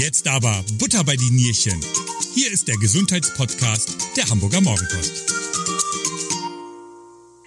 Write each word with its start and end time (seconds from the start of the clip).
Jetzt 0.00 0.28
aber 0.28 0.64
Butter 0.78 1.04
bei 1.04 1.14
die 1.14 1.30
Nierchen. 1.30 1.78
Hier 2.32 2.50
ist 2.50 2.68
der 2.68 2.78
Gesundheitspodcast 2.78 4.16
der 4.16 4.30
Hamburger 4.30 4.62
Morgenpost. 4.62 5.28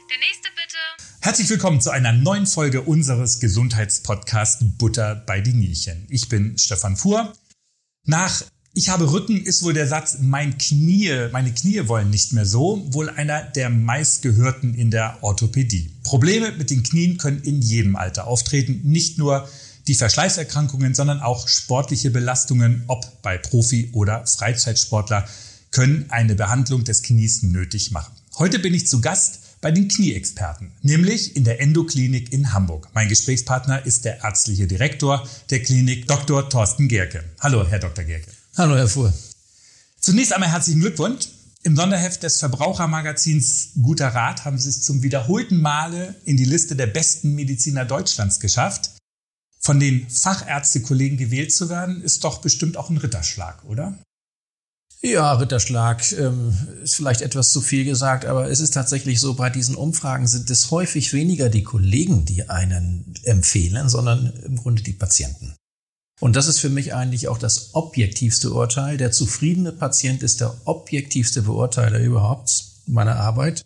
Der 0.07 0.19
nächste 0.19 0.49
bitte. 0.53 0.77
Herzlich 1.21 1.49
willkommen 1.49 1.81
zu 1.81 1.89
einer 1.89 2.13
neuen 2.13 2.45
Folge 2.45 2.83
unseres 2.83 3.39
Gesundheitspodcasts 3.39 4.65
Butter 4.77 5.15
bei 5.15 5.41
die 5.41 5.53
Nierchen. 5.53 6.05
Ich 6.09 6.29
bin 6.29 6.55
Stefan 6.59 6.95
Fuhr. 6.95 7.33
Nach 8.05 8.43
ich 8.75 8.89
habe 8.89 9.11
Rücken 9.11 9.43
ist 9.43 9.63
wohl 9.63 9.73
der 9.73 9.87
Satz, 9.87 10.17
mein 10.21 10.59
Knie, 10.59 11.29
meine 11.31 11.53
Knie 11.53 11.87
wollen 11.87 12.11
nicht 12.11 12.33
mehr 12.33 12.45
so, 12.45 12.87
wohl 12.91 13.09
einer 13.09 13.41
der 13.41 13.71
meistgehörten 13.71 14.75
in 14.75 14.91
der 14.91 15.17
Orthopädie. 15.21 15.91
Probleme 16.03 16.51
mit 16.51 16.69
den 16.69 16.83
Knien 16.83 17.17
können 17.17 17.41
in 17.41 17.63
jedem 17.63 17.95
Alter 17.95 18.27
auftreten, 18.27 18.81
nicht 18.83 19.17
nur 19.17 19.49
die 19.87 19.95
Verschleißerkrankungen, 19.95 20.95
sondern 20.95 21.19
auch 21.19 21.47
sportliche 21.47 22.09
Belastungen, 22.09 22.83
ob 22.87 23.21
bei 23.21 23.37
Profi- 23.37 23.89
oder 23.93 24.25
Freizeitsportler, 24.25 25.27
können 25.71 26.05
eine 26.09 26.35
Behandlung 26.35 26.83
des 26.83 27.01
Knies 27.01 27.43
nötig 27.43 27.91
machen. 27.91 28.13
Heute 28.37 28.59
bin 28.59 28.73
ich 28.73 28.87
zu 28.87 29.01
Gast 29.01 29.39
bei 29.61 29.71
den 29.71 29.87
Knieexperten, 29.87 30.71
nämlich 30.81 31.35
in 31.35 31.43
der 31.43 31.61
Endoklinik 31.61 32.31
in 32.31 32.53
Hamburg. 32.53 32.89
Mein 32.93 33.09
Gesprächspartner 33.09 33.85
ist 33.85 34.05
der 34.05 34.23
ärztliche 34.23 34.67
Direktor 34.67 35.27
der 35.49 35.61
Klinik, 35.61 36.07
Dr. 36.07 36.49
Thorsten 36.49 36.87
Gerke. 36.87 37.23
Hallo, 37.39 37.65
Herr 37.67 37.79
Dr. 37.79 38.03
Gerke. 38.03 38.29
Hallo, 38.57 38.75
Herr 38.75 38.87
Fuhr. 38.87 39.13
Zunächst 39.99 40.33
einmal 40.33 40.51
herzlichen 40.51 40.81
Glückwunsch. 40.81 41.29
Im 41.63 41.77
Sonderheft 41.77 42.23
des 42.23 42.39
Verbrauchermagazins 42.39 43.69
Guter 43.81 44.09
Rat 44.09 44.43
haben 44.43 44.57
Sie 44.57 44.67
es 44.67 44.81
zum 44.81 45.01
wiederholten 45.01 45.61
Male 45.61 46.15
in 46.25 46.35
die 46.35 46.43
Liste 46.43 46.75
der 46.75 46.87
besten 46.87 47.35
Mediziner 47.35 47.85
Deutschlands 47.85 48.41
geschafft 48.41 48.91
von 49.63 49.79
den 49.79 50.09
Fachärztekollegen 50.09 51.17
gewählt 51.17 51.53
zu 51.53 51.69
werden, 51.69 52.01
ist 52.01 52.23
doch 52.23 52.41
bestimmt 52.41 52.75
auch 52.75 52.89
ein 52.89 52.97
Ritterschlag, 52.97 53.63
oder? 53.63 53.97
Ja, 55.01 55.33
Ritterschlag 55.33 56.11
ähm, 56.13 56.55
ist 56.81 56.95
vielleicht 56.95 57.21
etwas 57.21 57.51
zu 57.51 57.61
viel 57.61 57.83
gesagt, 57.83 58.25
aber 58.25 58.49
es 58.49 58.59
ist 58.59 58.73
tatsächlich 58.73 59.19
so, 59.19 59.33
bei 59.33 59.49
diesen 59.49 59.75
Umfragen 59.75 60.27
sind 60.27 60.49
es 60.49 60.71
häufig 60.71 61.11
weniger 61.11 61.49
die 61.49 61.63
Kollegen, 61.63 62.25
die 62.25 62.49
einen 62.49 63.13
empfehlen, 63.23 63.89
sondern 63.89 64.31
im 64.45 64.57
Grunde 64.57 64.81
die 64.81 64.93
Patienten. 64.93 65.55
Und 66.21 66.37
das 66.37 66.47
ist 66.47 66.59
für 66.59 66.69
mich 66.69 66.93
eigentlich 66.93 67.27
auch 67.27 67.37
das 67.37 67.73
objektivste 67.73 68.53
Urteil. 68.53 68.95
Der 68.97 69.11
zufriedene 69.11 69.73
Patient 69.73 70.23
ist 70.23 70.39
der 70.39 70.55
objektivste 70.65 71.41
Beurteiler 71.41 71.99
überhaupt 71.99 72.63
meiner 72.85 73.17
Arbeit. 73.17 73.65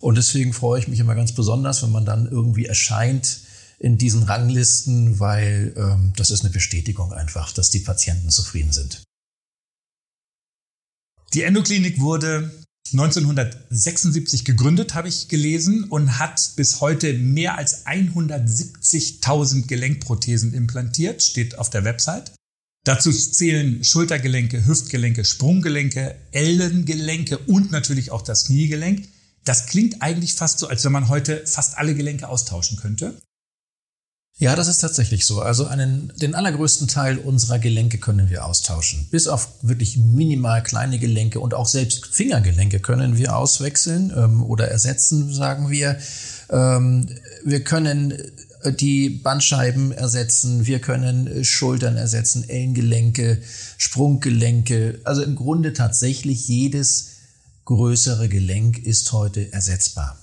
Und 0.00 0.16
deswegen 0.16 0.52
freue 0.52 0.78
ich 0.78 0.86
mich 0.86 1.00
immer 1.00 1.16
ganz 1.16 1.32
besonders, 1.32 1.82
wenn 1.82 1.90
man 1.90 2.04
dann 2.04 2.26
irgendwie 2.30 2.66
erscheint 2.66 3.40
in 3.78 3.96
diesen 3.98 4.24
Ranglisten, 4.24 5.20
weil 5.20 5.72
ähm, 5.76 6.12
das 6.16 6.30
ist 6.30 6.40
eine 6.42 6.50
Bestätigung 6.50 7.12
einfach, 7.12 7.52
dass 7.52 7.70
die 7.70 7.80
Patienten 7.80 8.30
zufrieden 8.30 8.72
sind. 8.72 9.02
Die 11.34 11.42
Endoklinik 11.42 12.00
wurde 12.00 12.50
1976 12.92 14.44
gegründet, 14.44 14.94
habe 14.94 15.08
ich 15.08 15.28
gelesen, 15.28 15.84
und 15.84 16.18
hat 16.18 16.52
bis 16.56 16.80
heute 16.80 17.12
mehr 17.12 17.58
als 17.58 17.86
170.000 17.86 19.66
Gelenkprothesen 19.66 20.54
implantiert, 20.54 21.22
steht 21.22 21.58
auf 21.58 21.70
der 21.70 21.84
Website. 21.84 22.32
Dazu 22.84 23.12
zählen 23.12 23.84
Schultergelenke, 23.84 24.64
Hüftgelenke, 24.64 25.24
Sprunggelenke, 25.24 26.14
Ellengelenke 26.32 27.36
und 27.36 27.70
natürlich 27.70 28.10
auch 28.10 28.22
das 28.22 28.46
Kniegelenk. 28.46 29.06
Das 29.44 29.66
klingt 29.66 30.00
eigentlich 30.00 30.34
fast 30.34 30.58
so, 30.58 30.68
als 30.68 30.84
wenn 30.84 30.92
man 30.92 31.08
heute 31.08 31.46
fast 31.46 31.76
alle 31.76 31.94
Gelenke 31.94 32.28
austauschen 32.28 32.78
könnte. 32.78 33.20
Ja, 34.40 34.54
das 34.54 34.68
ist 34.68 34.78
tatsächlich 34.78 35.26
so. 35.26 35.40
Also 35.40 35.66
einen, 35.66 36.12
den 36.16 36.36
allergrößten 36.36 36.86
Teil 36.86 37.18
unserer 37.18 37.58
Gelenke 37.58 37.98
können 37.98 38.30
wir 38.30 38.44
austauschen. 38.44 39.08
Bis 39.10 39.26
auf 39.26 39.48
wirklich 39.62 39.96
minimal 39.96 40.62
kleine 40.62 41.00
Gelenke 41.00 41.40
und 41.40 41.54
auch 41.54 41.66
selbst 41.66 42.06
Fingergelenke 42.06 42.78
können 42.78 43.18
wir 43.18 43.36
auswechseln 43.36 44.12
ähm, 44.16 44.44
oder 44.44 44.68
ersetzen, 44.68 45.32
sagen 45.32 45.70
wir. 45.70 45.98
Ähm, 46.50 47.08
wir 47.44 47.64
können 47.64 48.12
äh, 48.62 48.72
die 48.72 49.08
Bandscheiben 49.08 49.90
ersetzen, 49.90 50.66
wir 50.66 50.78
können 50.78 51.26
äh, 51.26 51.42
Schultern 51.42 51.96
ersetzen, 51.96 52.48
Ellengelenke, 52.48 53.42
Sprunggelenke. 53.76 55.00
Also 55.02 55.22
im 55.22 55.34
Grunde 55.34 55.72
tatsächlich 55.72 56.46
jedes 56.46 57.08
größere 57.64 58.28
Gelenk 58.28 58.78
ist 58.78 59.10
heute 59.10 59.52
ersetzbar. 59.52 60.16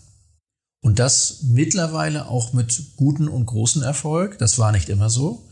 Und 0.86 1.00
das 1.00 1.40
mittlerweile 1.42 2.28
auch 2.28 2.54
mit 2.54 2.96
guten 2.96 3.28
und 3.28 3.48
großen 3.48 3.82
Erfolg. 3.82 4.38
Das 4.38 4.60
war 4.60 4.72
nicht 4.72 4.88
immer 4.88 5.10
so. 5.10 5.44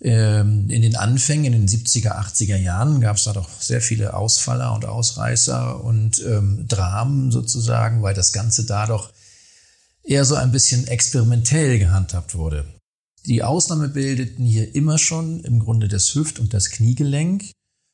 Ähm, 0.00 0.70
in 0.70 0.80
den 0.80 0.94
Anfängen, 0.94 1.52
in 1.52 1.66
den 1.66 1.68
70er, 1.68 2.12
80er 2.12 2.54
Jahren 2.54 3.00
gab 3.00 3.16
es 3.16 3.24
da 3.24 3.32
doch 3.32 3.48
sehr 3.60 3.80
viele 3.80 4.14
Ausfaller 4.14 4.72
und 4.72 4.84
Ausreißer 4.84 5.82
und 5.82 6.24
ähm, 6.24 6.66
Dramen 6.68 7.32
sozusagen, 7.32 8.00
weil 8.02 8.14
das 8.14 8.32
Ganze 8.32 8.64
da 8.64 8.86
doch 8.86 9.10
eher 10.04 10.24
so 10.24 10.36
ein 10.36 10.52
bisschen 10.52 10.86
experimentell 10.86 11.80
gehandhabt 11.80 12.36
wurde. 12.36 12.64
Die 13.26 13.42
Ausnahme 13.42 13.88
bildeten 13.88 14.44
hier 14.44 14.72
immer 14.76 14.98
schon 14.98 15.40
im 15.40 15.58
Grunde 15.58 15.88
das 15.88 16.14
Hüft- 16.14 16.38
und 16.38 16.54
das 16.54 16.70
Kniegelenk. 16.70 17.50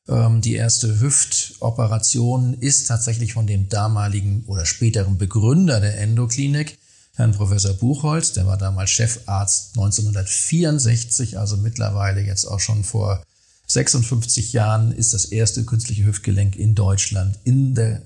Ähm, 0.08 0.40
die 0.40 0.54
erste 0.54 1.00
Hüftoperation 1.00 2.54
ist 2.54 2.86
tatsächlich 2.86 3.32
von 3.32 3.46
dem 3.46 3.68
damaligen 3.68 4.44
oder 4.46 4.66
späteren 4.66 5.18
Begründer 5.18 5.80
der 5.80 5.98
Endoklinik, 5.98 6.78
Herrn 7.16 7.32
Professor 7.32 7.72
Buchholz, 7.72 8.32
der 8.32 8.46
war 8.46 8.58
damals 8.58 8.90
Chefarzt 8.90 9.76
1964, 9.78 11.38
also 11.38 11.56
mittlerweile 11.56 12.20
jetzt 12.20 12.44
auch 12.44 12.60
schon 12.60 12.84
vor 12.84 13.22
56 13.68 14.52
Jahren 14.52 14.92
ist 14.92 15.12
das 15.12 15.24
erste 15.24 15.64
künstliche 15.64 16.04
Hüftgelenk 16.04 16.56
in 16.56 16.74
Deutschland 16.74 17.38
in 17.44 17.74
der 17.74 18.02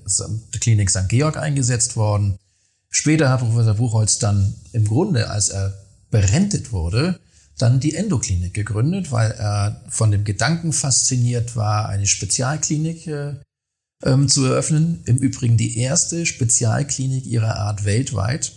Klinik 0.59 0.89
St. 0.89 1.07
Georg 1.09 1.37
eingesetzt 1.37 1.97
worden. 1.97 2.37
Später 2.89 3.29
hat 3.29 3.41
Professor 3.41 3.75
Buchholz 3.75 4.17
dann 4.17 4.55
im 4.71 4.87
Grunde, 4.87 5.29
als 5.29 5.49
er 5.49 5.73
berentet 6.09 6.71
wurde, 6.71 7.19
dann 7.61 7.79
die 7.79 7.95
Endoklinik 7.95 8.53
gegründet, 8.53 9.11
weil 9.11 9.31
er 9.31 9.83
von 9.89 10.11
dem 10.11 10.23
Gedanken 10.23 10.73
fasziniert 10.73 11.55
war, 11.55 11.89
eine 11.89 12.07
Spezialklinik 12.07 13.07
äh, 13.07 13.35
ähm, 14.03 14.27
zu 14.27 14.45
eröffnen. 14.45 15.01
Im 15.05 15.17
Übrigen 15.17 15.57
die 15.57 15.77
erste 15.77 16.25
Spezialklinik 16.25 17.25
ihrer 17.25 17.57
Art 17.57 17.85
weltweit. 17.85 18.53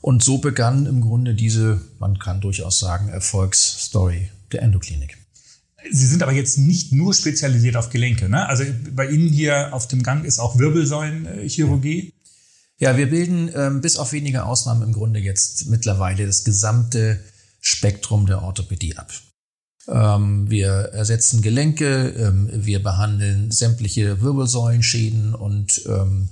Und 0.00 0.22
so 0.22 0.38
begann 0.38 0.86
im 0.86 1.00
Grunde 1.00 1.34
diese, 1.34 1.80
man 1.98 2.18
kann 2.18 2.40
durchaus 2.40 2.78
sagen, 2.78 3.08
Erfolgsstory 3.08 4.30
der 4.50 4.62
Endoklinik. 4.62 5.16
Sie 5.90 6.06
sind 6.06 6.22
aber 6.22 6.32
jetzt 6.32 6.58
nicht 6.58 6.92
nur 6.92 7.14
spezialisiert 7.14 7.76
auf 7.76 7.90
Gelenke, 7.90 8.28
ne? 8.28 8.48
Also 8.48 8.64
bei 8.94 9.08
Ihnen 9.08 9.28
hier 9.28 9.74
auf 9.74 9.88
dem 9.88 10.02
Gang 10.02 10.24
ist 10.24 10.38
auch 10.38 10.58
Wirbelsäulenchirurgie. 10.58 12.12
Ja, 12.78 12.96
wir 12.96 13.10
bilden 13.10 13.50
ähm, 13.54 13.80
bis 13.80 13.96
auf 13.96 14.12
wenige 14.12 14.44
Ausnahmen 14.44 14.82
im 14.82 14.92
Grunde 14.92 15.20
jetzt 15.20 15.66
mittlerweile 15.66 16.26
das 16.26 16.44
gesamte 16.44 17.20
Spektrum 17.62 18.26
der 18.26 18.42
Orthopädie 18.42 18.96
ab. 18.96 19.10
Ähm, 19.88 20.50
wir 20.50 20.70
ersetzen 20.70 21.40
Gelenke, 21.42 22.10
ähm, 22.10 22.50
wir 22.52 22.82
behandeln 22.82 23.50
sämtliche 23.50 24.20
Wirbelsäulenschäden 24.20 25.34
und 25.34 25.82
ähm, 25.86 26.28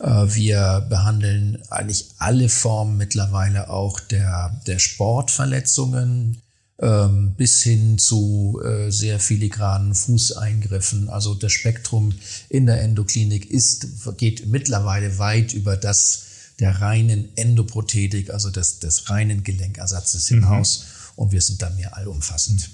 äh, 0.00 0.06
wir 0.06 0.86
behandeln 0.88 1.62
eigentlich 1.70 2.10
alle 2.18 2.48
Formen 2.48 2.96
mittlerweile 2.96 3.70
auch 3.70 4.00
der, 4.00 4.60
der 4.66 4.78
Sportverletzungen 4.78 6.42
ähm, 6.80 7.34
bis 7.36 7.62
hin 7.62 7.98
zu 7.98 8.60
äh, 8.64 8.90
sehr 8.90 9.20
filigranen 9.20 9.94
Fußeingriffen. 9.94 11.08
Also 11.08 11.34
das 11.34 11.52
Spektrum 11.52 12.14
in 12.48 12.66
der 12.66 12.82
Endoklinik 12.82 13.50
ist, 13.50 14.16
geht 14.16 14.46
mittlerweile 14.46 15.18
weit 15.18 15.52
über 15.52 15.76
das 15.76 16.31
der 16.62 16.80
reinen 16.80 17.36
Endoprothetik, 17.36 18.30
also 18.30 18.48
des, 18.48 18.78
des 18.78 19.10
reinen 19.10 19.42
Gelenkersatzes 19.42 20.28
hinaus. 20.28 20.78
Mhm. 20.78 20.84
Und 21.16 21.32
wir 21.32 21.42
sind 21.42 21.60
da 21.60 21.68
mehr 21.70 21.96
allumfassend. 21.96 22.70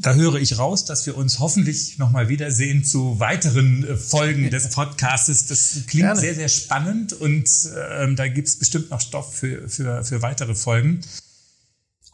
Da 0.00 0.14
höre 0.14 0.34
ich 0.34 0.58
raus, 0.58 0.84
dass 0.84 1.06
wir 1.06 1.16
uns 1.16 1.38
hoffentlich 1.38 1.98
nochmal 1.98 2.28
wiedersehen 2.28 2.84
zu 2.84 3.18
weiteren 3.20 3.84
äh, 3.84 3.96
Folgen 3.96 4.50
des 4.50 4.70
Podcastes. 4.74 5.46
Das 5.46 5.86
klingt 5.86 6.06
Gerne. 6.06 6.20
sehr, 6.20 6.34
sehr 6.34 6.48
spannend 6.48 7.12
und 7.12 7.48
ähm, 7.92 8.14
da 8.16 8.28
gibt 8.28 8.48
es 8.48 8.58
bestimmt 8.58 8.90
noch 8.90 9.00
Stoff 9.00 9.34
für, 9.34 9.68
für, 9.68 10.04
für 10.04 10.20
weitere 10.20 10.54
Folgen. 10.54 11.00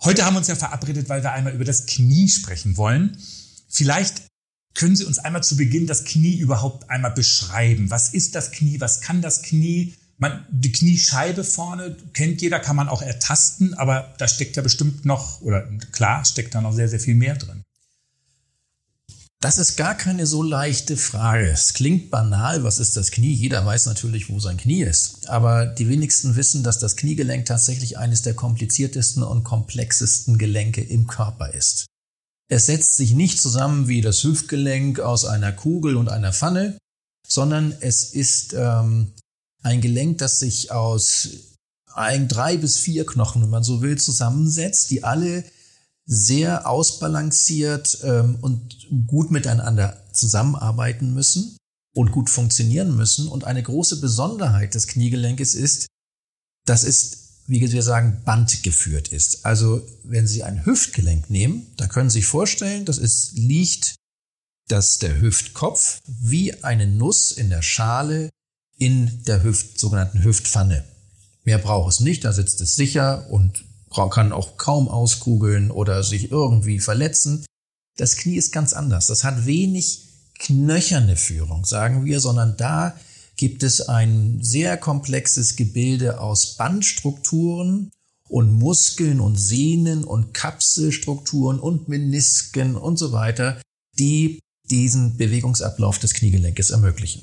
Heute 0.01 0.25
haben 0.25 0.35
wir 0.35 0.39
uns 0.39 0.49
ja 0.49 0.57
verabredet, 0.57 1.09
weil 1.09 1.23
wir 1.23 1.33
einmal 1.33 1.55
über 1.55 1.65
das 1.65 1.87
Knie 1.87 2.29
sprechen 2.29 2.77
wollen. 2.77 3.19
Vielleicht 3.69 4.23
können 4.75 4.97
Sie 4.97 5.05
uns 5.05 5.19
einmal 5.19 5.43
zu 5.43 5.57
Beginn 5.57 5.87
das 5.87 6.05
Knie 6.05 6.37
überhaupt 6.37 6.91
einmal 6.91 7.13
beschreiben? 7.13 7.91
Was 7.91 8.13
ist 8.13 8.35
das 8.35 8.51
Knie? 8.51 8.81
Was 8.81 9.01
kann 9.01 9.23
das 9.23 9.43
Knie? 9.43 9.95
Man, 10.19 10.47
die 10.51 10.73
Kniescheibe 10.73 11.43
vorne 11.43 11.97
kennt 12.13 12.41
jeder, 12.41 12.61
kann 12.61 12.77
man 12.77 12.89
auch 12.89 13.03
ertasten, 13.03 13.75
aber 13.75 14.15
da 14.19 14.29
steckt 14.29 14.57
ja 14.57 14.63
bestimmt 14.63 15.05
noch, 15.05 15.41
oder 15.41 15.63
klar, 15.93 16.25
steckt 16.25 16.55
da 16.55 16.61
noch 16.61 16.73
sehr, 16.73 16.89
sehr 16.89 17.01
viel 17.01 17.17
mehr 17.17 17.35
drin. 17.37 17.63
Das 19.45 19.59
ist 19.59 19.77
gar 19.77 19.95
keine 19.95 20.27
so 20.27 20.43
leichte 20.43 20.97
Frage. 20.97 21.51
Es 21.51 21.75
klingt 21.75 22.11
banal, 22.11 22.65
was 22.65 22.79
ist 22.79 22.97
das 22.97 23.11
Knie? 23.11 23.35
Jeder 23.35 23.67
weiß 23.67 23.85
natürlich, 23.85 24.31
wo 24.31 24.41
sein 24.41 24.57
Knie 24.57 24.85
ist. 24.85 25.29
Aber 25.29 25.67
die 25.67 25.87
wenigsten 25.91 26.35
wissen, 26.35 26.63
dass 26.63 26.79
das 26.79 26.97
Kniegelenk 26.97 27.45
tatsächlich 27.45 27.99
eines 27.99 28.23
der 28.23 28.33
kompliziertesten 28.33 29.23
und 29.23 29.45
komplexesten 29.45 30.39
Gelenke 30.39 30.81
im 30.81 31.07
Körper 31.07 31.53
ist. 31.53 31.85
Es 32.49 32.65
setzt 32.65 32.97
sich 32.97 33.13
nicht 33.13 33.39
zusammen 33.39 33.87
wie 33.87 34.01
das 34.01 34.25
Hüftgelenk 34.25 35.01
aus 35.01 35.27
einer 35.27 35.53
Kugel 35.53 35.97
und 35.97 36.09
einer 36.09 36.33
Pfanne, 36.33 36.79
sondern 37.27 37.77
es 37.81 38.15
ist 38.15 38.55
ähm, 38.55 39.13
ein 39.65 39.81
Gelenk, 39.81 40.19
das 40.19 40.39
sich 40.39 40.71
aus 40.71 41.29
ein, 41.93 42.29
drei 42.29 42.57
bis 42.57 42.79
vier 42.79 43.07
Knochen, 43.07 43.43
wenn 43.43 43.51
man 43.51 43.65
so 43.65 43.81
will, 43.81 43.99
zusammensetzt, 43.99 44.91
die 44.91 45.05
alle 45.05 45.45
sehr 46.07 46.69
ausbalanciert 46.69 47.99
ähm, 48.03 48.37
und 48.43 48.89
gut 49.07 49.31
miteinander 49.31 50.05
zusammenarbeiten 50.13 51.15
müssen 51.15 51.57
und 51.95 52.13
gut 52.13 52.29
funktionieren 52.29 52.95
müssen. 52.95 53.27
Und 53.27 53.45
eine 53.45 53.63
große 53.63 54.01
Besonderheit 54.01 54.75
des 54.75 54.87
Kniegelenkes 54.87 55.55
ist, 55.55 55.87
dass 56.67 56.85
es, 56.85 57.45
wie 57.47 57.61
wir 57.61 57.83
sagen, 57.83 58.21
bandgeführt 58.25 59.09
ist. 59.09 59.47
Also 59.47 59.87
wenn 60.03 60.27
Sie 60.27 60.43
ein 60.43 60.67
Hüftgelenk 60.67 61.31
nehmen, 61.31 61.73
da 61.77 61.87
können 61.87 62.11
Sie 62.11 62.19
sich 62.19 62.27
vorstellen, 62.27 62.85
dass 62.85 62.99
es 62.99 63.33
liegt, 63.33 63.95
dass 64.69 64.99
der 64.99 65.21
Hüftkopf 65.21 66.01
wie 66.07 66.63
eine 66.65 66.87
Nuss 66.87 67.33
in 67.33 67.49
der 67.49 67.63
Schale 67.63 68.31
in 68.79 69.23
der 69.25 69.43
Hüft, 69.43 69.79
sogenannten 69.81 70.25
Hüftpfanne. 70.25 70.85
Mehr 71.45 71.59
braucht 71.59 71.93
es 71.93 72.01
nicht, 72.01 72.25
da 72.25 72.33
sitzt 72.33 72.61
es 72.61 72.75
sicher 72.75 73.31
und 73.31 73.65
kann 74.11 74.33
auch 74.33 74.57
kaum 74.57 74.89
auskugeln 74.89 75.71
oder 75.71 76.03
sich 76.03 76.33
irgendwie 76.33 76.81
verletzen. 76.81 77.45
Das 77.97 78.17
Knie 78.17 78.37
ist 78.37 78.51
ganz 78.51 78.73
anders. 78.73 79.07
Das 79.07 79.23
hat 79.23 79.47
wenig 79.47 80.09
knöcherne 80.41 81.17
Führung, 81.17 81.65
sagen 81.65 82.05
wir, 82.05 82.19
sondern 82.21 82.57
da 82.57 82.97
gibt 83.37 83.63
es 83.63 83.83
ein 83.83 84.39
sehr 84.43 84.77
komplexes 84.77 85.55
Gebilde 85.57 86.21
aus 86.21 86.57
Bandstrukturen 86.57 87.91
und 88.29 88.53
Muskeln 88.53 89.21
und 89.21 89.37
Sehnen 89.37 90.03
und 90.03 90.35
Kapselstrukturen 90.35 91.61
und 91.61 91.89
Menisken 91.89 92.77
und 92.77 92.97
so 92.97 93.13
weiter, 93.13 93.61
die 93.99 94.41
diesen 94.71 95.17
Bewegungsablauf 95.17 95.99
des 95.99 96.15
Kniegelenkes 96.15 96.71
ermöglichen. 96.71 97.23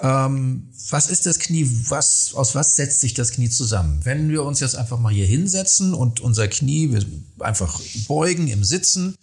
Ähm, 0.00 0.72
was 0.90 1.08
ist 1.08 1.26
das 1.26 1.38
Knie? 1.38 1.68
Was, 1.88 2.34
aus 2.34 2.54
was 2.54 2.76
setzt 2.76 3.00
sich 3.00 3.14
das 3.14 3.30
Knie 3.30 3.48
zusammen? 3.48 4.00
Wenn 4.04 4.28
wir 4.28 4.42
uns 4.42 4.60
jetzt 4.60 4.76
einfach 4.76 4.98
mal 4.98 5.12
hier 5.12 5.26
hinsetzen 5.26 5.94
und 5.94 6.20
unser 6.20 6.48
Knie 6.48 6.98
einfach 7.38 7.80
beugen 8.08 8.48
im 8.48 8.64
Sitzen, 8.64 9.14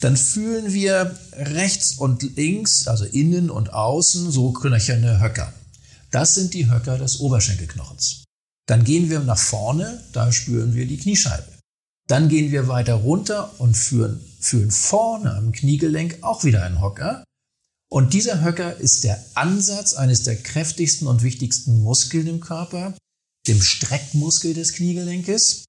dann 0.00 0.16
fühlen 0.16 0.72
wir 0.72 1.18
rechts 1.32 1.94
und 1.94 2.22
links, 2.36 2.86
also 2.86 3.04
innen 3.06 3.48
und 3.50 3.72
außen, 3.72 4.30
so 4.30 4.52
knöcherne 4.52 5.20
Höcker. 5.20 5.52
Das 6.10 6.34
sind 6.34 6.52
die 6.54 6.70
Höcker 6.70 6.98
des 6.98 7.20
Oberschenkelknochens. 7.20 8.24
Dann 8.66 8.84
gehen 8.84 9.08
wir 9.08 9.20
nach 9.20 9.38
vorne, 9.38 10.02
da 10.12 10.32
spüren 10.32 10.74
wir 10.74 10.86
die 10.86 10.98
Kniescheibe. 10.98 11.48
Dann 12.08 12.28
gehen 12.28 12.52
wir 12.52 12.68
weiter 12.68 12.94
runter 12.94 13.58
und 13.58 13.76
fühlen, 13.76 14.20
fühlen 14.38 14.70
vorne 14.70 15.34
am 15.34 15.52
Kniegelenk 15.52 16.18
auch 16.22 16.44
wieder 16.44 16.62
einen 16.62 16.80
Hocker. 16.80 17.24
Und 17.90 18.14
dieser 18.14 18.42
Höcker 18.42 18.76
ist 18.76 19.04
der 19.04 19.24
Ansatz 19.34 19.94
eines 19.94 20.22
der 20.24 20.36
kräftigsten 20.36 21.06
und 21.06 21.22
wichtigsten 21.22 21.82
Muskeln 21.82 22.26
im 22.26 22.40
Körper, 22.40 22.96
dem 23.46 23.62
Streckmuskel 23.62 24.54
des 24.54 24.72
Kniegelenkes. 24.72 25.64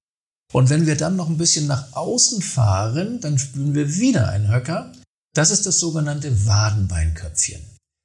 Und 0.52 0.70
wenn 0.70 0.86
wir 0.86 0.96
dann 0.96 1.16
noch 1.16 1.28
ein 1.28 1.38
bisschen 1.38 1.66
nach 1.66 1.92
außen 1.92 2.42
fahren, 2.42 3.20
dann 3.20 3.38
spüren 3.38 3.74
wir 3.74 3.96
wieder 3.96 4.28
einen 4.28 4.48
Höcker. 4.48 4.92
Das 5.34 5.50
ist 5.50 5.66
das 5.66 5.78
sogenannte 5.78 6.46
Wadenbeinköpfchen. 6.46 7.60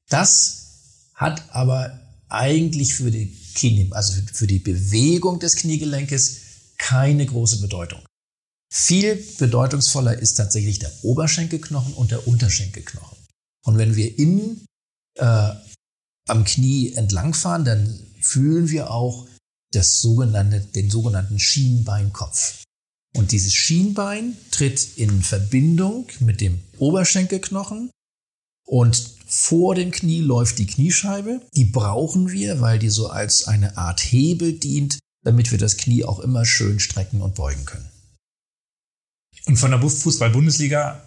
Das 0.10 1.10
hat 1.16 1.44
aber 1.52 2.00
eigentlich 2.28 2.94
für 2.94 3.10
die, 3.10 3.36
Knie, 3.56 3.90
also 3.92 4.14
für 4.34 4.48
die 4.48 4.60
Bewegung 4.60 5.40
des 5.40 5.56
Kniegelenkes 5.56 6.38
keine 6.78 7.26
große 7.26 7.62
Bedeutung. 7.62 8.02
Viel 8.72 9.16
bedeutungsvoller 9.38 10.18
ist 10.18 10.34
tatsächlich 10.34 10.80
der 10.80 10.92
Oberschenkelknochen 11.04 11.94
und 11.94 12.12
der 12.12 12.28
Unterschenkelknochen. 12.28 13.13
Und 13.66 13.78
wenn 13.78 13.96
wir 13.96 14.18
innen 14.18 14.66
äh, 15.18 15.52
am 16.28 16.44
Knie 16.44 16.94
entlangfahren, 16.94 17.66
dann 17.66 18.00
fühlen 18.22 18.70
wir 18.70 18.92
auch 18.92 19.28
das 19.72 20.02
sogenannte, 20.02 20.60
den 20.60 20.90
sogenannten 20.90 21.40
Schienbeinkopf. 21.40 22.64
Und 23.16 23.32
dieses 23.32 23.54
Schienbein 23.54 24.36
tritt 24.52 24.98
in 24.98 25.22
Verbindung 25.22 26.08
mit 26.20 26.42
dem 26.42 26.60
Oberschenkelknochen 26.78 27.92
und 28.66 29.14
vor 29.28 29.76
dem 29.76 29.92
Knie 29.92 30.22
läuft 30.22 30.60
die 30.60 30.68
Kniescheibe. 30.68 31.42
Die 31.56 31.66
brauchen 31.66 32.32
wir, 32.32 32.62
weil 32.62 32.80
die 32.80 32.90
so 32.90 33.10
als 33.10 33.48
eine 33.48 33.78
Art 33.78 34.00
Hebel 34.00 34.54
dient, 34.54 35.00
damit 35.24 35.52
wir 35.52 35.58
das 35.58 35.78
Knie 35.78 36.06
auch 36.06 36.20
immer 36.20 36.46
schön 36.46 36.80
strecken 36.80 37.22
und 37.22 37.36
beugen 37.36 37.66
können. 37.66 37.90
Und 39.46 39.58
von 39.58 39.72
der 39.72 39.82
Fußball-Bundesliga 39.82 41.04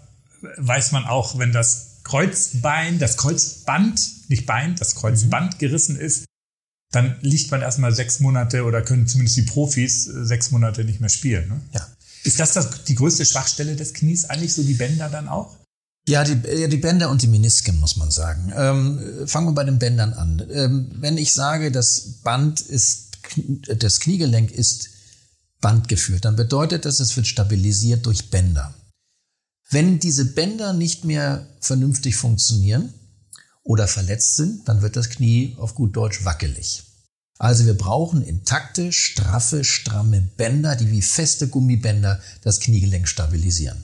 weiß 0.59 0.93
man 0.93 1.05
auch, 1.05 1.39
wenn 1.39 1.53
das 1.53 1.86
Kreuzbein, 2.07 3.01
das 3.01 3.17
Kreuzband, 3.17 4.31
nicht 4.31 4.47
Bein, 4.47 4.77
das 4.77 4.95
Kreuzband 4.95 5.55
mhm. 5.55 5.59
gerissen 5.59 5.99
ist, 5.99 6.25
dann 6.93 7.17
liegt 7.21 7.51
man 7.51 7.63
erstmal 7.63 7.93
sechs 7.93 8.21
Monate 8.21 8.63
oder 8.63 8.81
können 8.81 9.09
zumindest 9.09 9.37
die 9.37 9.43
Profis 9.43 10.07
äh, 10.07 10.25
sechs 10.25 10.53
Monate 10.53 10.85
nicht 10.85 11.01
mehr 11.01 11.11
spielen. 11.11 11.49
Ne? 11.49 11.61
Ja. 11.73 11.87
Ist 12.23 12.39
das, 12.39 12.53
das 12.53 12.85
die 12.85 12.95
größte 12.95 13.27
Schwachstelle 13.27 13.75
des 13.75 13.93
Knies 13.93 14.25
eigentlich, 14.25 14.55
so 14.55 14.63
die 14.63 14.75
Bänder 14.75 15.09
dann 15.09 15.29
auch? 15.29 15.57
Ja, 16.09 16.23
die, 16.23 16.69
die 16.69 16.77
Bänder 16.77 17.11
und 17.11 17.23
die 17.23 17.27
Menisken, 17.27 17.81
muss 17.81 17.97
man 17.97 18.13
sagen. 18.13 18.53
Ähm, 18.57 19.27
fangen 19.27 19.49
wir 19.49 19.55
bei 19.55 19.65
den 19.65 19.81
Bändern 19.81 20.13
an. 20.13 20.47
Ähm, 20.53 20.93
wenn 20.95 21.19
ich 21.19 21.35
sage, 21.35 21.73
das 21.73 22.21
Band 22.23 22.61
ist, 22.61 23.19
das 23.67 23.99
Kniegelenk 23.99 24.53
ist 24.53 24.91
bandgeführt, 25.61 26.25
dann 26.25 26.37
bedeutet 26.37 26.85
das, 26.85 27.01
es 27.01 27.17
wird 27.17 27.27
stabilisiert 27.27 28.07
durch 28.07 28.31
Bänder. 28.31 28.73
Wenn 29.71 29.99
diese 29.99 30.25
Bänder 30.25 30.73
nicht 30.73 31.05
mehr 31.05 31.47
vernünftig 31.61 32.17
funktionieren 32.17 32.95
oder 33.65 33.89
verletzt 33.89 34.37
sind, 34.37 34.69
dann 34.69 34.83
wird 34.83 34.97
das 34.97 35.11
Knie 35.11 35.57
auf 35.59 35.75
gut 35.75 35.97
Deutsch 35.97 36.25
wackelig. 36.25 36.85
Also 37.39 37.67
wir 37.67 37.77
brauchen 37.77 38.23
intakte, 38.23 38.93
straffe, 38.93 39.65
stramme 39.65 40.23
Bänder, 40.37 40.77
die 40.77 40.91
wie 40.91 41.03
feste 41.03 41.49
Gummibänder 41.49 42.21
das 42.43 42.61
Kniegelenk 42.61 43.09
stabilisieren. 43.09 43.83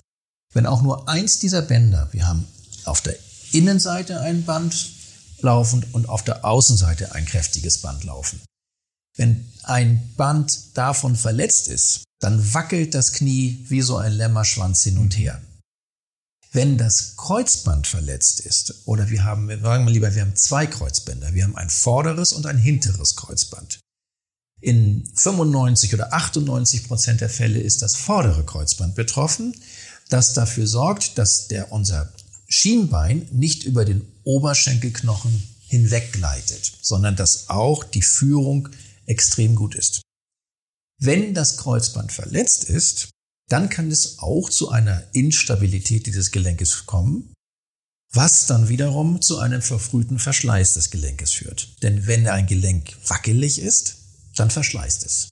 Wenn 0.52 0.66
auch 0.66 0.82
nur 0.82 1.08
eins 1.08 1.38
dieser 1.38 1.62
Bänder, 1.62 2.08
wir 2.12 2.26
haben 2.26 2.46
auf 2.84 3.00
der 3.00 3.16
Innenseite 3.52 4.20
ein 4.20 4.44
Band 4.44 4.92
laufend 5.40 5.92
und 5.92 6.08
auf 6.08 6.22
der 6.22 6.44
Außenseite 6.44 7.14
ein 7.14 7.26
kräftiges 7.26 7.78
Band 7.78 8.04
laufen. 8.04 8.40
Wenn 9.16 9.44
ein 9.64 10.14
Band 10.16 10.76
davon 10.76 11.16
verletzt 11.16 11.68
ist, 11.68 12.04
dann 12.20 12.54
wackelt 12.54 12.94
das 12.94 13.12
Knie 13.12 13.64
wie 13.68 13.82
so 13.82 13.96
ein 13.96 14.12
Lämmerschwanz 14.12 14.84
hin 14.84 14.96
und 14.96 15.18
her. 15.18 15.42
Wenn 16.52 16.76
das 16.76 17.16
Kreuzband 17.16 17.86
verletzt 17.86 18.40
ist, 18.40 18.82
oder 18.84 19.08
wir 19.08 19.24
haben, 19.24 19.48
wir 19.48 19.58
sagen 19.58 19.84
mal 19.84 19.90
lieber, 19.90 20.14
wir 20.14 20.20
haben 20.20 20.36
zwei 20.36 20.66
Kreuzbänder, 20.66 21.32
wir 21.32 21.44
haben 21.44 21.56
ein 21.56 21.70
vorderes 21.70 22.34
und 22.34 22.44
ein 22.44 22.58
hinteres 22.58 23.16
Kreuzband. 23.16 23.80
In 24.60 25.10
95 25.14 25.94
oder 25.94 26.12
98 26.12 26.86
Prozent 26.86 27.22
der 27.22 27.30
Fälle 27.30 27.58
ist 27.58 27.80
das 27.80 27.96
vordere 27.96 28.44
Kreuzband 28.44 28.94
betroffen, 28.94 29.56
das 30.10 30.34
dafür 30.34 30.66
sorgt, 30.66 31.16
dass 31.16 31.48
der, 31.48 31.72
unser 31.72 32.12
Schienbein 32.48 33.26
nicht 33.32 33.64
über 33.64 33.86
den 33.86 34.06
Oberschenkelknochen 34.24 35.42
hinweggleitet, 35.66 36.70
sondern 36.82 37.16
dass 37.16 37.48
auch 37.48 37.82
die 37.82 38.02
Führung 38.02 38.68
extrem 39.06 39.54
gut 39.54 39.74
ist. 39.74 40.02
Wenn 40.98 41.32
das 41.32 41.56
Kreuzband 41.56 42.12
verletzt 42.12 42.64
ist, 42.64 43.08
dann 43.52 43.68
kann 43.68 43.90
es 43.90 44.18
auch 44.18 44.48
zu 44.48 44.70
einer 44.70 45.02
Instabilität 45.12 46.06
dieses 46.06 46.30
Gelenkes 46.30 46.86
kommen, 46.86 47.32
was 48.12 48.46
dann 48.46 48.68
wiederum 48.68 49.20
zu 49.20 49.38
einem 49.38 49.62
verfrühten 49.62 50.18
Verschleiß 50.18 50.74
des 50.74 50.90
Gelenkes 50.90 51.32
führt. 51.32 51.82
Denn 51.82 52.06
wenn 52.06 52.26
ein 52.26 52.46
Gelenk 52.46 52.96
wackelig 53.06 53.60
ist, 53.60 53.96
dann 54.36 54.50
verschleißt 54.50 55.04
es. 55.04 55.28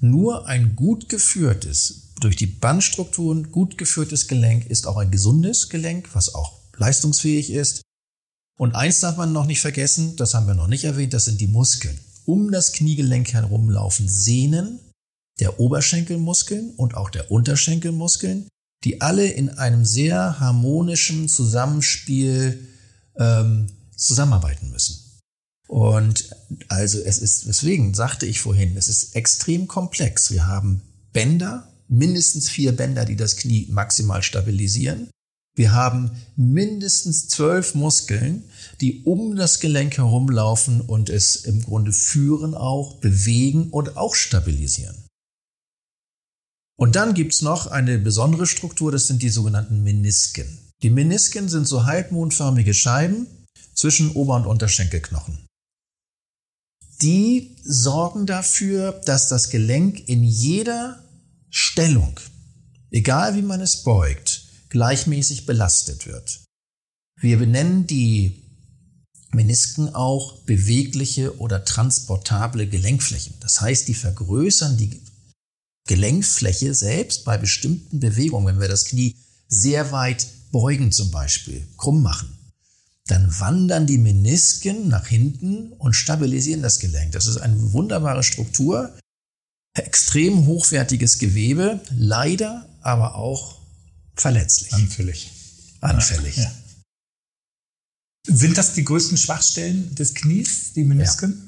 Nur 0.00 0.46
ein 0.46 0.76
gut 0.76 1.08
geführtes, 1.08 2.12
durch 2.20 2.36
die 2.36 2.46
Bandstrukturen 2.46 3.50
gut 3.50 3.76
geführtes 3.76 4.28
Gelenk 4.28 4.66
ist 4.66 4.86
auch 4.86 4.96
ein 4.96 5.10
gesundes 5.10 5.68
Gelenk, 5.68 6.14
was 6.14 6.34
auch 6.34 6.60
leistungsfähig 6.76 7.50
ist. 7.50 7.82
Und 8.56 8.74
eins 8.74 9.00
darf 9.00 9.16
man 9.16 9.32
noch 9.32 9.46
nicht 9.46 9.60
vergessen, 9.60 10.16
das 10.16 10.34
haben 10.34 10.46
wir 10.46 10.54
noch 10.54 10.68
nicht 10.68 10.84
erwähnt, 10.84 11.12
das 11.12 11.24
sind 11.24 11.40
die 11.40 11.48
Muskeln 11.48 11.98
um 12.26 12.50
das 12.50 12.72
Kniegelenk 12.72 13.32
herum 13.32 13.70
laufen 13.70 14.08
Sehnen 14.08 14.80
der 15.40 15.58
Oberschenkelmuskeln 15.60 16.70
und 16.76 16.96
auch 16.96 17.10
der 17.10 17.30
Unterschenkelmuskeln, 17.30 18.48
die 18.84 19.00
alle 19.00 19.26
in 19.26 19.48
einem 19.48 19.84
sehr 19.84 20.38
harmonischen 20.38 21.28
Zusammenspiel 21.28 22.68
ähm, 23.16 23.66
zusammenarbeiten 23.96 24.70
müssen. 24.70 25.00
Und 25.68 26.30
also 26.68 27.00
es 27.00 27.18
ist, 27.18 27.46
deswegen 27.46 27.94
sagte 27.94 28.26
ich 28.26 28.40
vorhin, 28.40 28.76
es 28.76 28.88
ist 28.88 29.16
extrem 29.16 29.66
komplex. 29.66 30.30
Wir 30.30 30.46
haben 30.46 30.82
Bänder, 31.12 31.72
mindestens 31.88 32.48
vier 32.48 32.76
Bänder, 32.76 33.04
die 33.04 33.16
das 33.16 33.36
Knie 33.36 33.66
maximal 33.70 34.22
stabilisieren. 34.22 35.08
Wir 35.56 35.72
haben 35.72 36.10
mindestens 36.36 37.28
zwölf 37.28 37.74
Muskeln, 37.74 38.44
die 38.80 39.02
um 39.04 39.36
das 39.36 39.60
Gelenk 39.60 39.96
herumlaufen 39.96 40.80
und 40.80 41.08
es 41.08 41.36
im 41.36 41.62
Grunde 41.62 41.92
führen 41.92 42.54
auch, 42.54 42.96
bewegen 42.96 43.70
und 43.70 43.96
auch 43.96 44.16
stabilisieren. 44.16 45.03
Und 46.76 46.96
dann 46.96 47.14
gibt's 47.14 47.42
noch 47.42 47.66
eine 47.68 47.98
besondere 47.98 48.46
Struktur, 48.46 48.90
das 48.90 49.06
sind 49.06 49.22
die 49.22 49.28
sogenannten 49.28 49.82
Menisken. 49.82 50.58
Die 50.82 50.90
Menisken 50.90 51.48
sind 51.48 51.66
so 51.66 51.84
halbmondförmige 51.84 52.74
Scheiben 52.74 53.26
zwischen 53.74 54.12
Ober- 54.12 54.36
und 54.36 54.46
Unterschenkelknochen. 54.46 55.46
Die 57.00 57.56
sorgen 57.64 58.26
dafür, 58.26 58.92
dass 59.04 59.28
das 59.28 59.50
Gelenk 59.50 60.08
in 60.08 60.22
jeder 60.24 61.02
Stellung, 61.50 62.18
egal 62.90 63.36
wie 63.36 63.42
man 63.42 63.60
es 63.60 63.82
beugt, 63.82 64.42
gleichmäßig 64.68 65.46
belastet 65.46 66.06
wird. 66.06 66.44
Wir 67.20 67.38
benennen 67.38 67.86
die 67.86 68.42
Menisken 69.32 69.94
auch 69.94 70.42
bewegliche 70.42 71.38
oder 71.38 71.64
transportable 71.64 72.66
Gelenkflächen. 72.68 73.34
Das 73.40 73.60
heißt, 73.60 73.88
die 73.88 73.94
vergrößern 73.94 74.76
die 74.76 75.02
Gelenkfläche 75.86 76.74
selbst 76.74 77.24
bei 77.24 77.38
bestimmten 77.38 78.00
Bewegungen. 78.00 78.46
Wenn 78.46 78.60
wir 78.60 78.68
das 78.68 78.86
Knie 78.86 79.16
sehr 79.48 79.92
weit 79.92 80.26
beugen 80.50 80.92
zum 80.92 81.10
Beispiel, 81.10 81.66
krumm 81.76 82.02
machen, 82.02 82.38
dann 83.06 83.38
wandern 83.38 83.86
die 83.86 83.98
Menisken 83.98 84.88
nach 84.88 85.06
hinten 85.06 85.72
und 85.72 85.94
stabilisieren 85.94 86.62
das 86.62 86.78
Gelenk. 86.78 87.12
Das 87.12 87.26
ist 87.26 87.36
eine 87.36 87.72
wunderbare 87.72 88.22
Struktur, 88.22 88.96
extrem 89.74 90.46
hochwertiges 90.46 91.18
Gewebe, 91.18 91.80
leider 91.90 92.66
aber 92.80 93.16
auch 93.16 93.58
verletzlich. 94.14 94.72
Anfällig. 94.72 95.30
Anfällig. 95.80 96.36
Ja. 96.36 96.52
Sind 98.26 98.56
das 98.56 98.72
die 98.72 98.84
größten 98.84 99.18
Schwachstellen 99.18 99.94
des 99.94 100.14
Knies, 100.14 100.72
die 100.72 100.84
Menisken? 100.84 101.32
Ja. 101.36 101.43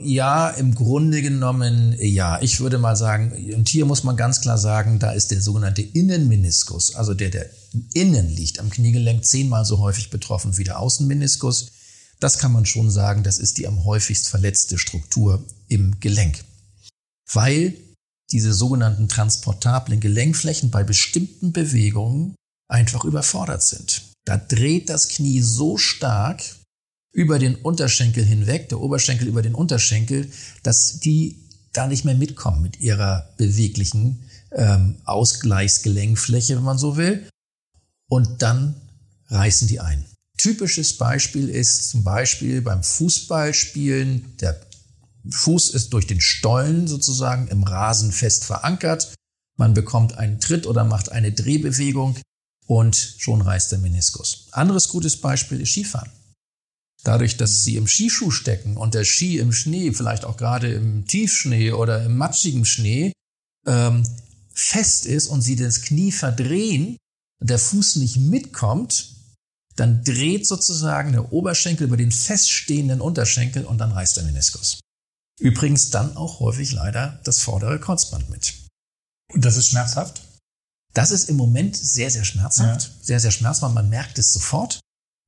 Ja, 0.00 0.50
im 0.50 0.74
Grunde 0.74 1.22
genommen 1.22 1.94
ja. 1.98 2.40
Ich 2.42 2.60
würde 2.60 2.78
mal 2.78 2.96
sagen, 2.96 3.54
und 3.54 3.68
hier 3.68 3.86
muss 3.86 4.04
man 4.04 4.16
ganz 4.16 4.40
klar 4.40 4.58
sagen, 4.58 4.98
da 4.98 5.12
ist 5.12 5.30
der 5.30 5.40
sogenannte 5.40 5.82
Innenmeniskus, 5.82 6.94
also 6.94 7.14
der, 7.14 7.30
der 7.30 7.50
innen 7.94 8.28
liegt 8.28 8.58
am 8.58 8.70
Kniegelenk, 8.70 9.24
zehnmal 9.24 9.64
so 9.64 9.78
häufig 9.78 10.10
betroffen 10.10 10.58
wie 10.58 10.64
der 10.64 10.78
Außenmeniskus. 10.78 11.72
Das 12.20 12.38
kann 12.38 12.52
man 12.52 12.66
schon 12.66 12.90
sagen, 12.90 13.22
das 13.22 13.38
ist 13.38 13.58
die 13.58 13.66
am 13.66 13.84
häufigst 13.84 14.28
verletzte 14.28 14.78
Struktur 14.78 15.44
im 15.68 15.98
Gelenk. 16.00 16.44
Weil 17.32 17.74
diese 18.30 18.52
sogenannten 18.52 19.08
transportablen 19.08 20.00
Gelenkflächen 20.00 20.70
bei 20.70 20.84
bestimmten 20.84 21.52
Bewegungen 21.52 22.34
einfach 22.68 23.04
überfordert 23.04 23.62
sind. 23.62 24.02
Da 24.24 24.36
dreht 24.36 24.88
das 24.88 25.08
Knie 25.08 25.40
so 25.40 25.76
stark 25.76 26.42
über 27.12 27.38
den 27.38 27.56
Unterschenkel 27.56 28.24
hinweg, 28.24 28.68
der 28.70 28.80
Oberschenkel 28.80 29.28
über 29.28 29.42
den 29.42 29.54
Unterschenkel, 29.54 30.30
dass 30.62 31.00
die 31.00 31.38
da 31.72 31.86
nicht 31.86 32.04
mehr 32.04 32.14
mitkommen 32.14 32.62
mit 32.62 32.80
ihrer 32.80 33.28
beweglichen 33.36 34.24
ähm, 34.52 34.96
Ausgleichsgelenkfläche, 35.04 36.56
wenn 36.56 36.64
man 36.64 36.78
so 36.78 36.96
will. 36.96 37.28
Und 38.08 38.42
dann 38.42 38.74
reißen 39.28 39.68
die 39.68 39.80
ein. 39.80 40.04
Typisches 40.36 40.98
Beispiel 40.98 41.48
ist 41.48 41.90
zum 41.90 42.04
Beispiel 42.04 42.62
beim 42.62 42.82
Fußballspielen, 42.82 44.36
der 44.38 44.60
Fuß 45.30 45.70
ist 45.70 45.92
durch 45.92 46.06
den 46.06 46.20
Stollen 46.20 46.88
sozusagen 46.88 47.48
im 47.48 47.62
Rasen 47.62 48.12
fest 48.12 48.44
verankert. 48.44 49.14
Man 49.56 49.74
bekommt 49.74 50.18
einen 50.18 50.40
Tritt 50.40 50.66
oder 50.66 50.84
macht 50.84 51.12
eine 51.12 51.32
Drehbewegung 51.32 52.16
und 52.66 52.96
schon 52.96 53.40
reißt 53.40 53.70
der 53.72 53.78
Meniskus. 53.78 54.48
Anderes 54.50 54.88
gutes 54.88 55.20
Beispiel 55.20 55.60
ist 55.60 55.70
Skifahren. 55.70 56.10
Dadurch, 57.04 57.36
dass 57.36 57.64
sie 57.64 57.76
im 57.76 57.88
Skischuh 57.88 58.30
stecken 58.30 58.76
und 58.76 58.94
der 58.94 59.04
Ski 59.04 59.38
im 59.38 59.52
Schnee, 59.52 59.92
vielleicht 59.92 60.24
auch 60.24 60.36
gerade 60.36 60.72
im 60.72 61.06
Tiefschnee 61.06 61.72
oder 61.72 62.04
im 62.04 62.16
matschigen 62.16 62.64
Schnee, 62.64 63.12
ähm, 63.66 64.06
fest 64.54 65.06
ist 65.06 65.26
und 65.26 65.42
sie 65.42 65.56
das 65.56 65.82
Knie 65.82 66.12
verdrehen 66.12 66.96
und 67.40 67.50
der 67.50 67.58
Fuß 67.58 67.96
nicht 67.96 68.18
mitkommt, 68.18 69.16
dann 69.76 70.04
dreht 70.04 70.46
sozusagen 70.46 71.12
der 71.12 71.32
Oberschenkel 71.32 71.86
über 71.86 71.96
den 71.96 72.12
feststehenden 72.12 73.00
Unterschenkel 73.00 73.64
und 73.64 73.78
dann 73.78 73.92
reißt 73.92 74.16
der 74.18 74.24
Meniskus. 74.24 74.80
Übrigens 75.40 75.90
dann 75.90 76.16
auch 76.16 76.40
häufig 76.40 76.72
leider 76.72 77.20
das 77.24 77.40
vordere 77.40 77.80
Kreuzband 77.80 78.30
mit. 78.30 78.54
Und 79.32 79.44
das 79.44 79.56
ist 79.56 79.68
schmerzhaft? 79.68 80.22
Das 80.94 81.10
ist 81.10 81.28
im 81.28 81.36
Moment 81.36 81.76
sehr, 81.76 82.10
sehr 82.10 82.24
schmerzhaft. 82.24 82.82
Ja. 82.82 82.94
Sehr, 83.02 83.20
sehr 83.20 83.30
schmerzhaft. 83.30 83.74
Man 83.74 83.88
merkt 83.88 84.18
es 84.18 84.32
sofort. 84.32 84.80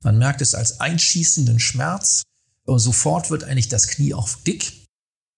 Man 0.05 0.19
merkt 0.19 0.41
es 0.41 0.55
als 0.55 0.81
einschießenden 0.81 1.59
Schmerz. 1.59 2.23
Und 2.67 2.79
sofort 2.79 3.31
wird 3.31 3.45
eigentlich 3.45 3.69
das 3.69 3.89
Knie 3.89 4.15
auch 4.15 4.29
dick. 4.47 4.85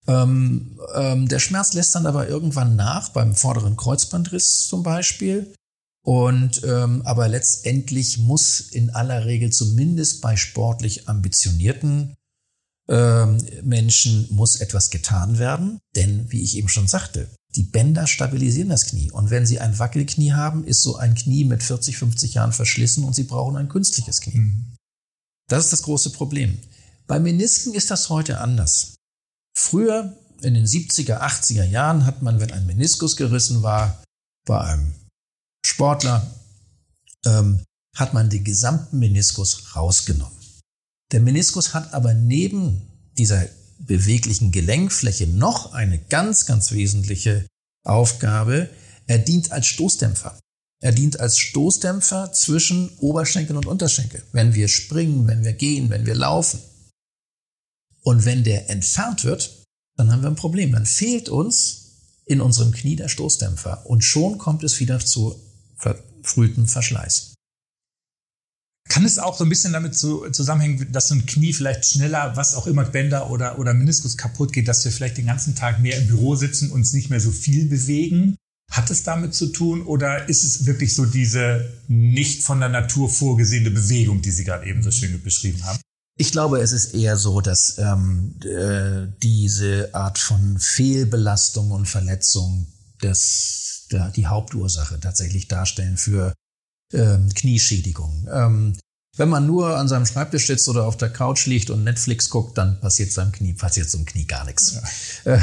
Ähm, 0.07 0.79
ähm, 0.95 1.29
der 1.29 1.41
Schmerz 1.41 1.73
lässt 1.73 1.95
dann 1.95 2.07
aber 2.07 2.29
irgendwann 2.29 2.77
nach, 2.77 3.09
beim 3.09 3.35
vorderen 3.35 3.77
Kreuzbandriss 3.77 4.69
zum 4.69 4.83
Beispiel. 4.83 5.53
Und 6.05 6.63
ähm, 6.63 7.03
aber 7.05 7.27
letztendlich 7.27 8.19
muss 8.19 8.61
in 8.61 8.91
aller 8.91 9.25
Regel 9.25 9.51
zumindest 9.51 10.21
bei 10.21 10.37
sportlich 10.37 11.09
ambitionierten 11.09 12.15
ähm, 12.89 13.39
Menschen 13.63 14.29
muss 14.31 14.57
etwas 14.57 14.91
getan 14.91 15.39
werden, 15.39 15.81
denn 15.97 16.31
wie 16.31 16.43
ich 16.43 16.57
eben 16.57 16.69
schon 16.69 16.87
sagte, 16.87 17.29
die 17.57 17.63
Bänder 17.63 18.07
stabilisieren 18.07 18.69
das 18.69 18.87
Knie. 18.87 19.11
Und 19.11 19.31
wenn 19.31 19.47
Sie 19.47 19.59
ein 19.59 19.79
Wackelknie 19.79 20.33
haben, 20.33 20.65
ist 20.65 20.83
so 20.83 20.97
ein 20.97 21.15
Knie 21.15 21.45
mit 21.45 21.63
40, 21.63 21.97
50 21.97 22.35
Jahren 22.35 22.53
verschlissen 22.53 23.03
und 23.03 23.15
Sie 23.15 23.25
brauchen 23.25 23.57
ein 23.57 23.69
künstliches 23.69 24.21
Knie. 24.21 24.39
Mhm. 24.39 24.77
Das 25.49 25.65
ist 25.65 25.73
das 25.73 25.83
große 25.83 26.11
Problem. 26.11 26.59
Bei 27.07 27.19
Menisken 27.19 27.73
ist 27.73 27.91
das 27.91 28.11
heute 28.11 28.41
anders. 28.41 28.97
Früher, 29.57 30.15
in 30.43 30.55
den 30.55 30.67
70er, 30.67 31.21
80er 31.21 31.65
Jahren, 31.65 32.05
hat 32.05 32.21
man, 32.21 32.41
wenn 32.41 32.53
ein 32.53 32.67
Meniskus 32.67 33.17
gerissen 33.17 33.63
war, 33.63 34.03
bei 34.45 34.61
einem 34.61 34.93
Sportler, 35.65 36.31
ähm, 37.25 37.65
hat 37.97 38.13
man 38.13 38.29
den 38.29 38.45
gesamten 38.45 38.99
Meniskus 38.99 39.75
rausgenommen. 39.75 40.37
Der 41.13 41.21
Meniskus 41.21 41.73
hat 41.73 41.95
aber 41.95 42.13
neben 42.13 42.83
dieser 43.17 43.47
beweglichen 43.79 44.53
Gelenkfläche 44.53 45.27
noch 45.27 45.73
eine 45.73 45.99
ganz, 45.99 46.47
ganz 46.47 46.73
wesentliche 46.73 47.47
Aufgabe. 47.85 48.69
Er 49.07 49.19
dient 49.19 49.53
als 49.53 49.67
Stoßdämpfer. 49.67 50.39
Er 50.81 50.93
dient 50.93 51.21
als 51.21 51.39
Stoßdämpfer 51.39 52.33
zwischen 52.33 52.91
Oberschenkel 52.99 53.57
und 53.57 53.67
Unterschenkel. 53.67 54.23
Wenn 54.33 54.55
wir 54.55 54.69
springen, 54.69 55.27
wenn 55.27 55.45
wir 55.45 55.53
gehen, 55.53 55.91
wenn 55.91 56.07
wir 56.07 56.15
laufen. 56.15 56.61
Und 58.03 58.25
wenn 58.25 58.45
der 58.45 58.71
entfernt 58.71 59.25
wird, 59.25 59.65
dann 59.97 60.13
haben 60.13 60.23
wir 60.23 60.29
ein 60.29 60.37
Problem. 60.37 60.73
Dann 60.73 60.87
fehlt 60.87 61.29
uns 61.29 61.87
in 62.27 62.41
unserem 62.41 62.73
Knie 62.73 62.97
der 62.97 63.09
Stoßdämpfer. 63.09 63.87
Und 63.87 64.05
schon 64.05 64.39
kommt 64.39 64.63
es 64.65 64.81
wieder 64.81 64.99
zu 65.01 65.41
verfrühtem 65.77 66.67
Verschleiß. 66.67 67.36
Kann 68.89 69.05
es 69.05 69.19
auch 69.19 69.37
so 69.37 69.45
ein 69.45 69.49
bisschen 69.49 69.73
damit 69.73 69.97
zu, 69.97 70.31
zusammenhängen, 70.31 70.93
dass 70.93 71.09
so 71.09 71.15
ein 71.15 71.27
Knie 71.27 71.53
vielleicht 71.53 71.87
schneller, 71.87 72.37
was 72.37 72.55
auch 72.55 72.67
immer, 72.67 72.85
Bänder 72.85 73.31
oder, 73.31 73.59
oder 73.59 73.75
Meniskus 73.75 74.17
kaputt 74.17 74.53
geht, 74.53 74.69
dass 74.69 74.85
wir 74.85 74.93
vielleicht 74.93 75.19
den 75.19 75.27
ganzen 75.27 75.55
Tag 75.55 75.81
mehr 75.81 75.99
im 75.99 76.07
Büro 76.07 76.37
sitzen, 76.37 76.71
und 76.71 76.81
uns 76.81 76.93
nicht 76.93 77.11
mehr 77.11 77.21
so 77.21 77.33
viel 77.33 77.67
bewegen? 77.67 78.37
Hat 78.71 78.91
es 78.91 79.03
damit 79.03 79.35
zu 79.35 79.49
tun 79.49 79.83
oder 79.83 80.29
ist 80.29 80.45
es 80.45 80.67
wirklich 80.67 80.95
so 80.95 81.05
diese 81.05 81.73
nicht 81.89 82.43
von 82.43 82.61
der 82.61 82.69
Natur 82.69 83.09
vorgesehene 83.09 83.71
Bewegung, 83.71 84.23
die 84.23 84.31
Sie 84.31 84.45
gerade 84.45 84.67
eben 84.67 84.83
so 84.83 84.91
schön 84.91 85.21
beschrieben 85.23 85.65
haben? 85.65 85.79
Ich 86.19 86.33
glaube, 86.33 86.61
es 86.61 86.73
ist 86.73 86.95
eher 86.95 87.17
so, 87.17 87.41
dass 87.41 87.79
ähm, 87.79 88.37
äh, 88.43 89.07
diese 89.23 89.95
Art 89.95 90.19
von 90.19 90.59
Fehlbelastung 90.59 91.71
und 91.71 91.87
Verletzung 91.87 92.67
das, 93.01 93.87
der, 93.93 94.11
die 94.11 94.27
Hauptursache 94.27 94.99
tatsächlich 94.99 95.47
darstellen 95.47 95.97
für 95.97 96.33
ähm, 96.93 97.29
Knieschädigung. 97.35 98.29
Ähm, 98.33 98.73
wenn 99.17 99.29
man 99.29 99.47
nur 99.47 99.77
an 99.77 99.89
seinem 99.89 100.07
Schreibtisch 100.07 100.47
sitzt 100.47 100.69
oder 100.69 100.87
auf 100.87 100.97
der 100.97 101.09
Couch 101.11 101.47
liegt 101.47 101.71
und 101.71 101.85
Netflix 101.85 102.29
guckt, 102.29 102.59
dann 102.59 102.81
passiert 102.81 103.13
seinem 103.13 103.33
Knie, 103.33 103.55
passiert 103.55 103.89
zum 103.89 104.05
Knie 104.05 104.27
gar 104.27 104.45
nichts. 104.45 104.79
Ja. 105.25 105.35
Äh, 105.35 105.41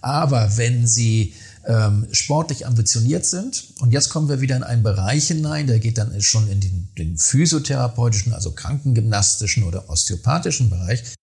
aber 0.00 0.56
wenn 0.56 0.86
Sie 0.86 1.34
ähm, 1.66 2.08
sportlich 2.10 2.66
ambitioniert 2.66 3.24
sind, 3.24 3.74
und 3.80 3.92
jetzt 3.92 4.08
kommen 4.08 4.28
wir 4.28 4.40
wieder 4.40 4.56
in 4.56 4.64
einen 4.64 4.82
Bereich 4.82 5.28
hinein, 5.28 5.66
der 5.66 5.78
geht 5.78 5.98
dann 5.98 6.20
schon 6.22 6.48
in 6.48 6.60
den, 6.60 6.88
den 6.98 7.18
physiotherapeutischen, 7.18 8.32
also 8.32 8.52
krankengymnastischen 8.52 9.62
oder 9.64 9.88
osteopathischen 9.88 10.70
Bereich. 10.70 11.14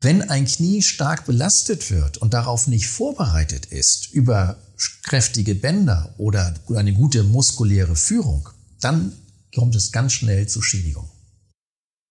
Wenn 0.00 0.22
ein 0.30 0.46
Knie 0.46 0.82
stark 0.82 1.26
belastet 1.26 1.90
wird 1.90 2.18
und 2.18 2.34
darauf 2.34 2.66
nicht 2.66 2.88
vorbereitet 2.88 3.66
ist 3.66 4.10
über 4.12 4.56
kräftige 5.04 5.54
Bänder 5.54 6.14
oder 6.18 6.54
eine 6.74 6.92
gute 6.92 7.22
muskuläre 7.22 7.94
Führung, 7.94 8.48
dann 8.82 9.12
kommt 9.54 9.74
es 9.74 9.92
ganz 9.92 10.12
schnell 10.12 10.48
zu 10.48 10.62
Schädigung. 10.62 11.08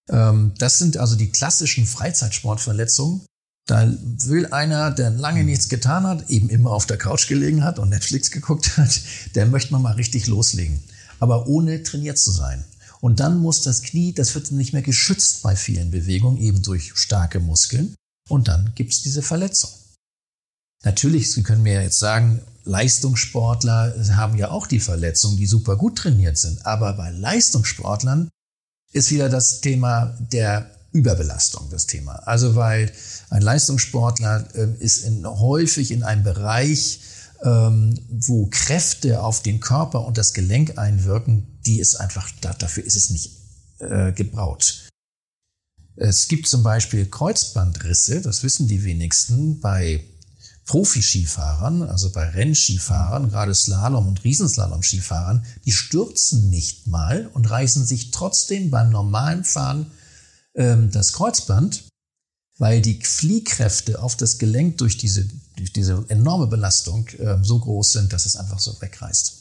Ähm, 0.09 0.53
das 0.57 0.77
sind 0.77 0.97
also 0.97 1.15
die 1.15 1.31
klassischen 1.31 1.85
Freizeitsportverletzungen. 1.85 3.25
Da 3.67 3.91
will 4.25 4.47
einer, 4.47 4.91
der 4.91 5.11
lange 5.11 5.43
nichts 5.43 5.69
getan 5.69 6.05
hat, 6.05 6.29
eben 6.29 6.49
immer 6.49 6.71
auf 6.71 6.85
der 6.85 6.97
Couch 6.97 7.27
gelegen 7.27 7.63
hat 7.63 7.79
und 7.79 7.89
Netflix 7.89 8.31
geguckt 8.31 8.77
hat, 8.77 9.01
der 9.35 9.45
möchte 9.45 9.71
man 9.71 9.81
mal 9.81 9.93
richtig 9.93 10.27
loslegen. 10.27 10.83
Aber 11.19 11.47
ohne 11.47 11.83
trainiert 11.83 12.17
zu 12.17 12.31
sein. 12.31 12.63
Und 12.99 13.19
dann 13.19 13.39
muss 13.39 13.61
das 13.61 13.81
Knie, 13.81 14.13
das 14.13 14.35
wird 14.35 14.51
nicht 14.51 14.73
mehr 14.73 14.81
geschützt 14.81 15.41
bei 15.41 15.55
vielen 15.55 15.91
Bewegungen, 15.91 16.37
eben 16.37 16.61
durch 16.61 16.91
starke 16.95 17.39
Muskeln. 17.39 17.95
Und 18.29 18.47
dann 18.47 18.73
gibt 18.75 18.93
es 18.93 19.01
diese 19.01 19.21
Verletzung. 19.21 19.71
Natürlich, 20.83 21.31
Sie 21.31 21.43
können 21.43 21.63
mir 21.63 21.81
jetzt 21.81 21.99
sagen, 21.99 22.41
Leistungssportler 22.63 23.95
haben 24.15 24.37
ja 24.37 24.51
auch 24.51 24.67
die 24.67 24.79
Verletzungen, 24.79 25.37
die 25.37 25.45
super 25.45 25.75
gut 25.77 25.97
trainiert 25.97 26.37
sind. 26.37 26.65
Aber 26.65 26.93
bei 26.93 27.09
Leistungssportlern 27.11 28.29
ist 28.91 29.11
wieder 29.11 29.29
das 29.29 29.61
Thema 29.61 30.17
der 30.19 30.69
Überbelastung 30.91 31.69
das 31.69 31.87
Thema. 31.87 32.15
Also 32.27 32.55
weil 32.55 32.91
ein 33.29 33.41
Leistungssportler 33.41 34.47
äh, 34.55 34.67
ist 34.79 35.05
in, 35.05 35.25
häufig 35.25 35.91
in 35.91 36.03
einem 36.03 36.23
Bereich, 36.23 36.99
ähm, 37.43 37.97
wo 38.09 38.47
Kräfte 38.47 39.23
auf 39.23 39.41
den 39.41 39.59
Körper 39.61 40.05
und 40.05 40.17
das 40.17 40.33
Gelenk 40.33 40.77
einwirken, 40.77 41.59
die 41.65 41.79
ist 41.79 41.95
einfach, 41.95 42.29
dafür 42.41 42.83
ist 42.83 42.97
es 42.97 43.09
nicht 43.09 43.31
äh, 43.79 44.11
gebraut. 44.11 44.89
Es 45.95 46.27
gibt 46.27 46.47
zum 46.47 46.63
Beispiel 46.63 47.05
Kreuzbandrisse, 47.05 48.21
das 48.21 48.43
wissen 48.43 48.67
die 48.67 48.83
wenigsten, 48.83 49.59
bei 49.59 50.03
Profi-Skifahrern, 50.65 51.83
also 51.83 52.11
bei 52.11 52.29
Rennskifahrern, 52.29 53.29
gerade 53.29 53.53
Slalom- 53.53 54.07
und 54.07 54.23
Riesenslalom-Skifahrern, 54.23 55.45
die 55.65 55.71
stürzen 55.71 56.49
nicht 56.49 56.87
mal 56.87 57.29
und 57.33 57.49
reißen 57.49 57.85
sich 57.85 58.11
trotzdem 58.11 58.69
beim 58.69 58.89
normalen 58.89 59.43
Fahren 59.43 59.91
ähm, 60.55 60.91
das 60.91 61.13
Kreuzband, 61.13 61.83
weil 62.57 62.81
die 62.81 62.99
Fliehkräfte 63.01 64.01
auf 64.01 64.15
das 64.15 64.37
Gelenk 64.37 64.77
durch 64.77 64.97
diese, 64.97 65.27
durch 65.57 65.73
diese 65.73 66.05
enorme 66.09 66.47
Belastung 66.47 67.07
äh, 67.17 67.37
so 67.41 67.59
groß 67.59 67.91
sind, 67.91 68.13
dass 68.13 68.25
es 68.25 68.35
einfach 68.35 68.59
so 68.59 68.79
wegreißt. 68.79 69.39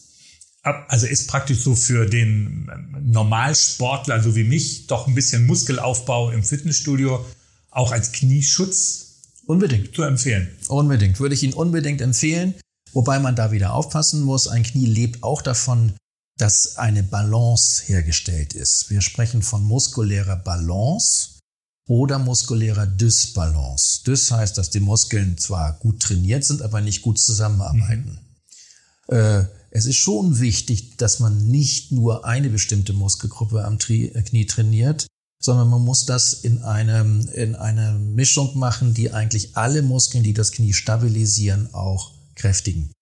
Also 0.62 1.06
ist 1.06 1.28
praktisch 1.28 1.60
so 1.60 1.74
für 1.74 2.06
den 2.06 2.70
ähm, 2.72 3.12
Normalsportler, 3.12 4.22
so 4.22 4.36
wie 4.36 4.44
mich, 4.44 4.86
doch 4.86 5.06
ein 5.06 5.14
bisschen 5.14 5.46
Muskelaufbau 5.46 6.30
im 6.30 6.42
Fitnessstudio 6.42 7.24
auch 7.70 7.92
als 7.92 8.12
Knieschutz 8.12 9.09
unbedingt 9.50 9.94
zu 9.94 10.02
empfehlen. 10.02 10.48
Unbedingt, 10.68 11.18
würde 11.20 11.34
ich 11.34 11.42
Ihnen 11.42 11.54
unbedingt 11.54 12.00
empfehlen. 12.00 12.54
Wobei 12.92 13.18
man 13.18 13.36
da 13.36 13.52
wieder 13.52 13.74
aufpassen 13.74 14.22
muss. 14.22 14.48
Ein 14.48 14.62
Knie 14.62 14.86
lebt 14.86 15.22
auch 15.22 15.42
davon, 15.42 15.92
dass 16.38 16.76
eine 16.76 17.02
Balance 17.02 17.82
hergestellt 17.86 18.54
ist. 18.54 18.90
Wir 18.90 19.00
sprechen 19.00 19.42
von 19.42 19.62
muskulärer 19.62 20.36
Balance 20.36 21.40
oder 21.86 22.18
muskulärer 22.18 22.86
Dysbalance. 22.86 24.02
Dys 24.04 24.30
heißt, 24.30 24.56
dass 24.56 24.70
die 24.70 24.80
Muskeln 24.80 25.36
zwar 25.38 25.74
gut 25.80 26.00
trainiert 26.00 26.44
sind, 26.44 26.62
aber 26.62 26.80
nicht 26.80 27.02
gut 27.02 27.18
zusammenarbeiten. 27.18 28.20
Mhm. 29.08 29.16
Äh, 29.16 29.44
es 29.70 29.86
ist 29.86 29.96
schon 29.96 30.40
wichtig, 30.40 30.96
dass 30.96 31.20
man 31.20 31.48
nicht 31.48 31.92
nur 31.92 32.24
eine 32.24 32.48
bestimmte 32.48 32.92
Muskelgruppe 32.92 33.64
am 33.64 33.78
äh, 33.88 34.22
Knie 34.22 34.46
trainiert, 34.46 35.06
sondern 35.40 35.68
man 35.68 35.82
muss 35.82 36.06
das 36.06 36.34
in 36.34 36.62
eine, 36.62 37.24
in 37.34 37.56
eine 37.56 37.92
Mischung 37.92 38.58
machen, 38.58 38.94
die 38.94 39.12
eigentlich 39.12 39.56
alle 39.56 39.82
Muskeln, 39.82 40.22
die 40.22 40.34
das 40.34 40.52
Knie 40.52 40.72
stabilisieren, 40.72 41.72
auch 41.72 42.12
kräftigen 42.34 42.92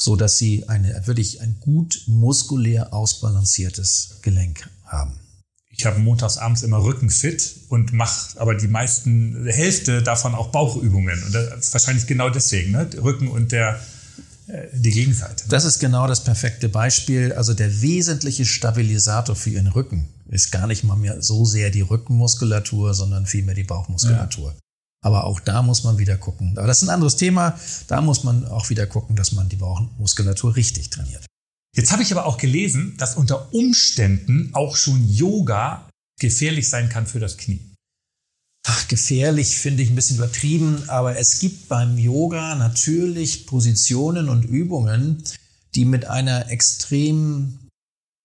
so 0.00 0.16
dass 0.16 0.38
sie 0.38 0.68
eine, 0.68 1.06
wirklich 1.06 1.40
ein 1.40 1.58
gut 1.60 2.02
muskulär 2.06 2.92
ausbalanciertes 2.92 4.18
Gelenk 4.22 4.68
haben. 4.84 5.20
Ich 5.68 5.86
habe 5.86 5.98
montags 5.98 6.36
abends 6.36 6.62
immer 6.62 6.82
Rückenfit 6.82 7.56
und 7.68 7.92
mache 7.92 8.38
aber 8.40 8.54
die 8.54 8.68
meisten 8.68 9.46
Hälfte 9.46 10.02
davon 10.02 10.34
auch 10.34 10.48
Bauchübungen. 10.48 11.22
Und 11.22 11.34
das 11.34 11.66
ist 11.66 11.72
wahrscheinlich 11.72 12.06
genau 12.06 12.28
deswegen, 12.28 12.72
ne? 12.72 12.88
Rücken 13.02 13.28
und 13.28 13.52
der, 13.52 13.80
äh, 14.48 14.66
die 14.72 14.90
Gegenseite. 14.90 15.44
Das 15.48 15.64
ist 15.64 15.78
genau 15.78 16.06
das 16.06 16.24
perfekte 16.24 16.68
Beispiel. 16.68 17.32
Also 17.32 17.54
der 17.54 17.80
wesentliche 17.80 18.44
Stabilisator 18.44 19.36
für 19.36 19.50
Ihren 19.50 19.68
Rücken 19.68 20.08
ist 20.30 20.50
gar 20.50 20.66
nicht 20.66 20.84
mal 20.84 20.96
mehr 20.96 21.22
so 21.22 21.44
sehr 21.44 21.70
die 21.70 21.80
Rückenmuskulatur, 21.80 22.94
sondern 22.94 23.26
vielmehr 23.26 23.54
die 23.54 23.64
Bauchmuskulatur. 23.64 24.50
Ja. 24.52 24.58
Aber 25.02 25.24
auch 25.24 25.40
da 25.40 25.62
muss 25.62 25.82
man 25.82 25.98
wieder 25.98 26.16
gucken. 26.16 26.56
Aber 26.56 26.66
das 26.66 26.82
ist 26.82 26.88
ein 26.88 26.94
anderes 26.94 27.16
Thema. 27.16 27.58
Da 27.88 28.00
muss 28.00 28.22
man 28.22 28.46
auch 28.46 28.68
wieder 28.70 28.86
gucken, 28.86 29.16
dass 29.16 29.32
man 29.32 29.48
die 29.48 29.56
Bauchmuskulatur 29.56 30.56
richtig 30.56 30.90
trainiert. 30.90 31.24
Jetzt 31.74 31.92
habe 31.92 32.02
ich 32.02 32.12
aber 32.12 32.26
auch 32.26 32.36
gelesen, 32.36 32.96
dass 32.98 33.16
unter 33.16 33.54
Umständen 33.54 34.50
auch 34.52 34.76
schon 34.76 35.08
Yoga 35.08 35.88
gefährlich 36.18 36.68
sein 36.68 36.88
kann 36.88 37.06
für 37.06 37.20
das 37.20 37.38
Knie. 37.38 37.60
Ach, 38.66 38.88
gefährlich 38.88 39.56
finde 39.56 39.82
ich 39.82 39.88
ein 39.88 39.94
bisschen 39.94 40.16
übertrieben, 40.16 40.82
aber 40.88 41.16
es 41.18 41.38
gibt 41.38 41.68
beim 41.68 41.96
Yoga 41.96 42.56
natürlich 42.56 43.46
Positionen 43.46 44.28
und 44.28 44.44
Übungen, 44.44 45.24
die 45.74 45.86
mit 45.86 46.04
einer 46.04 46.50
extrem 46.50 47.59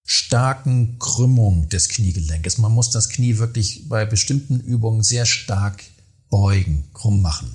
starken 0.05 0.99
Krümmung 0.99 1.67
des 1.69 1.89
Kniegelenkes, 1.89 2.59
man 2.59 2.71
muss 2.71 2.91
das 2.91 3.09
Knie 3.09 3.37
wirklich 3.39 3.89
bei 3.89 4.05
bestimmten 4.05 4.59
Übungen 4.59 5.01
sehr 5.01 5.25
stark 5.25 5.83
beugen, 6.29 6.87
krumm 6.93 7.21
machen. 7.21 7.53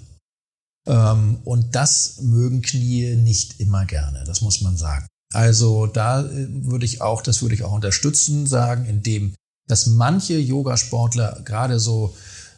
Ähm, 0.87 1.39
und 1.45 1.75
das 1.75 2.21
mögen 2.23 2.63
Knie 2.63 3.15
nicht 3.17 3.61
immer 3.61 3.87
gerne, 3.87 4.25
das 4.25 4.41
muss 4.41 4.61
man 4.61 4.77
sagen. 4.77 5.07
Also 5.33 5.87
da 5.87 6.23
äh, 6.23 6.47
würde 6.65 6.87
ich 6.87 7.01
auch, 7.01 7.23
das 7.23 7.41
würde 7.43 7.55
ich 7.55 7.63
auch 7.63 7.73
unterstützen, 7.73 8.47
sagen, 8.47 8.85
indem, 8.85 9.35
dass 9.69 9.87
manche 9.87 10.39
Yogasportler, 10.39 11.43
gerade 11.45 11.79
so 11.79 12.17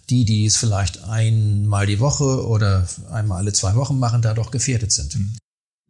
die, 0.08 0.24
die 0.24 0.46
es 0.46 0.56
vielleicht 0.56 1.04
einmal 1.04 1.86
die 1.86 2.00
Woche 2.00 2.46
oder 2.46 2.88
einmal 3.10 3.38
alle 3.38 3.52
zwei 3.52 3.74
Wochen 3.74 3.98
machen, 3.98 4.22
da 4.22 4.32
doch 4.32 4.50
gefährdet 4.50 4.92
sind. 4.92 5.16
Mhm. 5.16 5.36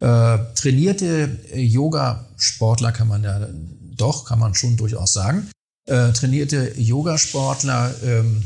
Äh, 0.03 0.37
trainierte 0.55 1.39
Yogasportler 1.55 2.91
kann 2.91 3.07
man 3.07 3.23
ja 3.23 3.47
doch, 3.95 4.25
kann 4.25 4.37
man 4.37 4.53
schon 4.53 4.75
durchaus 4.75 5.13
sagen. 5.13 5.49
Äh, 5.85 6.11
trainierte 6.11 6.73
Yogasportler 6.77 7.95
ähm, 8.03 8.43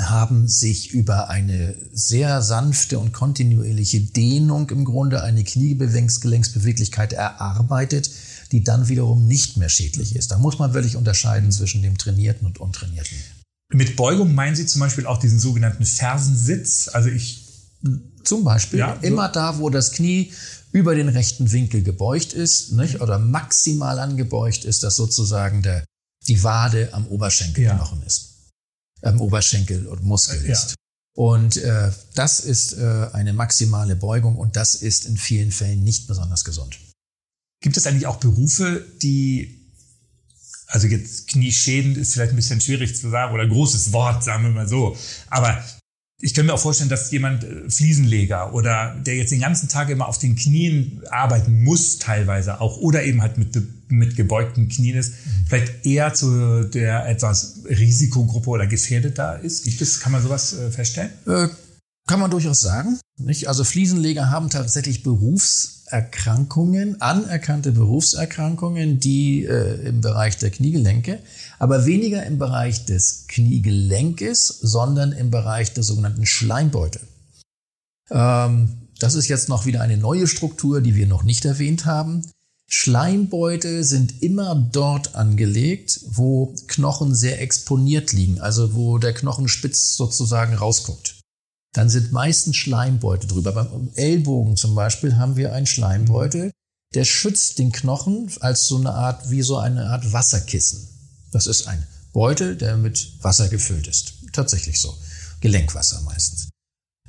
haben 0.00 0.48
sich 0.48 0.90
über 0.90 1.30
eine 1.30 1.76
sehr 1.92 2.42
sanfte 2.42 2.98
und 2.98 3.12
kontinuierliche 3.12 4.00
Dehnung 4.00 4.68
im 4.70 4.84
Grunde 4.84 5.22
eine 5.22 5.44
Kniegelenksbeweglichkeit 5.44 7.12
erarbeitet, 7.12 8.10
die 8.50 8.64
dann 8.64 8.88
wiederum 8.88 9.28
nicht 9.28 9.56
mehr 9.56 9.68
schädlich 9.68 10.16
ist. 10.16 10.32
Da 10.32 10.38
muss 10.38 10.58
man 10.58 10.74
wirklich 10.74 10.96
unterscheiden 10.96 11.52
zwischen 11.52 11.82
dem 11.82 11.98
Trainierten 11.98 12.48
und 12.48 12.58
Untrainierten. 12.58 13.16
Mit 13.72 13.94
Beugung 13.94 14.34
meinen 14.34 14.56
Sie 14.56 14.66
zum 14.66 14.80
Beispiel 14.80 15.06
auch 15.06 15.18
diesen 15.18 15.38
sogenannten 15.38 15.86
Fersensitz? 15.86 16.88
Also 16.92 17.10
ich 17.10 17.44
zum 18.24 18.44
Beispiel 18.44 18.80
ja, 18.80 18.96
so. 19.00 19.06
immer 19.06 19.28
da, 19.28 19.58
wo 19.58 19.70
das 19.70 19.92
Knie 19.92 20.32
über 20.74 20.94
den 20.94 21.08
rechten 21.08 21.52
Winkel 21.52 21.82
gebeugt 21.82 22.32
ist, 22.32 22.72
nicht? 22.72 23.00
oder 23.00 23.18
maximal 23.18 23.98
angebeugt 23.98 24.64
ist, 24.64 24.82
dass 24.82 24.96
sozusagen 24.96 25.62
der, 25.62 25.84
die 26.26 26.42
Wade 26.42 26.92
am 26.92 27.06
Oberschenkelknochen 27.06 28.00
ja. 28.00 28.06
ist 28.06 28.34
ähm, 29.04 29.20
Oberschenkel 29.20 29.86
und 29.86 30.02
Muskel 30.02 30.44
ist. 30.44 30.70
Ja. 30.70 30.74
Und 31.16 31.56
äh, 31.58 31.92
das 32.14 32.40
ist 32.40 32.72
äh, 32.72 33.08
eine 33.12 33.32
maximale 33.32 33.94
Beugung 33.94 34.36
und 34.36 34.56
das 34.56 34.74
ist 34.74 35.06
in 35.06 35.16
vielen 35.16 35.52
Fällen 35.52 35.84
nicht 35.84 36.08
besonders 36.08 36.44
gesund. 36.44 36.78
Gibt 37.62 37.76
es 37.76 37.86
eigentlich 37.86 38.08
auch 38.08 38.16
Berufe, 38.16 38.84
die, 39.00 39.70
also 40.66 40.88
jetzt 40.88 41.28
Knieschäden 41.28 41.94
ist 41.94 42.14
vielleicht 42.14 42.32
ein 42.32 42.36
bisschen 42.36 42.60
schwierig 42.60 42.96
zu 42.96 43.10
sagen 43.10 43.32
oder 43.32 43.46
großes 43.46 43.92
Wort, 43.92 44.24
sagen 44.24 44.42
wir 44.42 44.50
mal 44.50 44.68
so, 44.68 44.96
aber 45.28 45.64
ich 46.20 46.32
kann 46.32 46.46
mir 46.46 46.54
auch 46.54 46.60
vorstellen, 46.60 46.90
dass 46.90 47.10
jemand 47.10 47.44
äh, 47.44 47.68
Fliesenleger 47.68 48.54
oder 48.54 48.94
der 49.04 49.16
jetzt 49.16 49.32
den 49.32 49.40
ganzen 49.40 49.68
Tag 49.68 49.90
immer 49.90 50.08
auf 50.08 50.18
den 50.18 50.36
Knien 50.36 51.02
arbeiten 51.10 51.62
muss, 51.62 51.98
teilweise 51.98 52.60
auch, 52.60 52.78
oder 52.78 53.02
eben 53.04 53.20
halt 53.20 53.36
mit, 53.36 53.56
mit 53.88 54.16
gebeugten 54.16 54.68
Knien 54.68 54.96
ist, 54.96 55.14
vielleicht 55.48 55.84
eher 55.84 56.14
zu 56.14 56.64
der 56.64 57.06
etwas 57.08 57.60
Risikogruppe 57.68 58.50
oder 58.50 58.66
gefährdet 58.66 59.18
da 59.18 59.34
ist. 59.34 59.64
Gibt 59.64 59.80
es, 59.80 60.00
kann 60.00 60.12
man 60.12 60.22
sowas 60.22 60.52
äh, 60.54 60.70
feststellen? 60.70 61.10
Äh, 61.26 61.48
kann 62.06 62.20
man 62.20 62.30
durchaus 62.30 62.60
sagen. 62.60 63.00
Nicht? 63.18 63.48
Also 63.48 63.64
Fliesenleger 63.64 64.30
haben 64.30 64.50
tatsächlich 64.50 65.02
Berufserkrankungen, 65.02 67.00
anerkannte 67.00 67.72
Berufserkrankungen, 67.72 69.00
die 69.00 69.44
äh, 69.44 69.88
im 69.88 70.00
Bereich 70.00 70.36
der 70.36 70.50
Kniegelenke, 70.50 71.18
aber 71.64 71.86
weniger 71.86 72.24
im 72.26 72.38
Bereich 72.38 72.84
des 72.84 73.24
Kniegelenkes, 73.28 74.46
sondern 74.48 75.12
im 75.12 75.30
Bereich 75.30 75.72
der 75.72 75.82
sogenannten 75.82 76.26
Schleimbeutel. 76.26 77.00
Ähm, 78.10 78.88
das 78.98 79.14
ist 79.14 79.28
jetzt 79.28 79.48
noch 79.48 79.64
wieder 79.64 79.80
eine 79.80 79.96
neue 79.96 80.26
Struktur, 80.26 80.80
die 80.80 80.94
wir 80.94 81.06
noch 81.06 81.22
nicht 81.22 81.44
erwähnt 81.44 81.86
haben. 81.86 82.22
Schleimbeutel 82.68 83.84
sind 83.84 84.22
immer 84.22 84.54
dort 84.54 85.14
angelegt, 85.14 86.00
wo 86.08 86.54
Knochen 86.66 87.14
sehr 87.14 87.40
exponiert 87.40 88.12
liegen, 88.12 88.40
also 88.40 88.74
wo 88.74 88.98
der 88.98 89.14
Knochenspitz 89.14 89.96
sozusagen 89.96 90.54
rausguckt 90.54 91.16
dann 91.74 91.90
sind 91.90 92.12
meistens 92.12 92.56
Schleimbeutel 92.56 93.28
drüber. 93.28 93.52
Beim 93.52 93.90
Ellbogen 93.96 94.56
zum 94.56 94.74
Beispiel 94.74 95.16
haben 95.16 95.36
wir 95.36 95.52
einen 95.52 95.66
Schleimbeutel, 95.66 96.52
der 96.94 97.04
schützt 97.04 97.58
den 97.58 97.72
Knochen 97.72 98.30
als 98.40 98.68
so 98.68 98.76
eine 98.76 98.94
Art, 98.94 99.30
wie 99.30 99.42
so 99.42 99.58
eine 99.58 99.86
Art 99.90 100.12
Wasserkissen. 100.12 100.93
Das 101.34 101.48
ist 101.48 101.66
ein 101.66 101.84
Beutel, 102.12 102.56
der 102.56 102.76
mit 102.76 103.12
Wasser 103.22 103.48
gefüllt 103.48 103.88
ist. 103.88 104.14
Tatsächlich 104.32 104.80
so. 104.80 104.96
Gelenkwasser 105.40 106.00
meistens. 106.02 106.48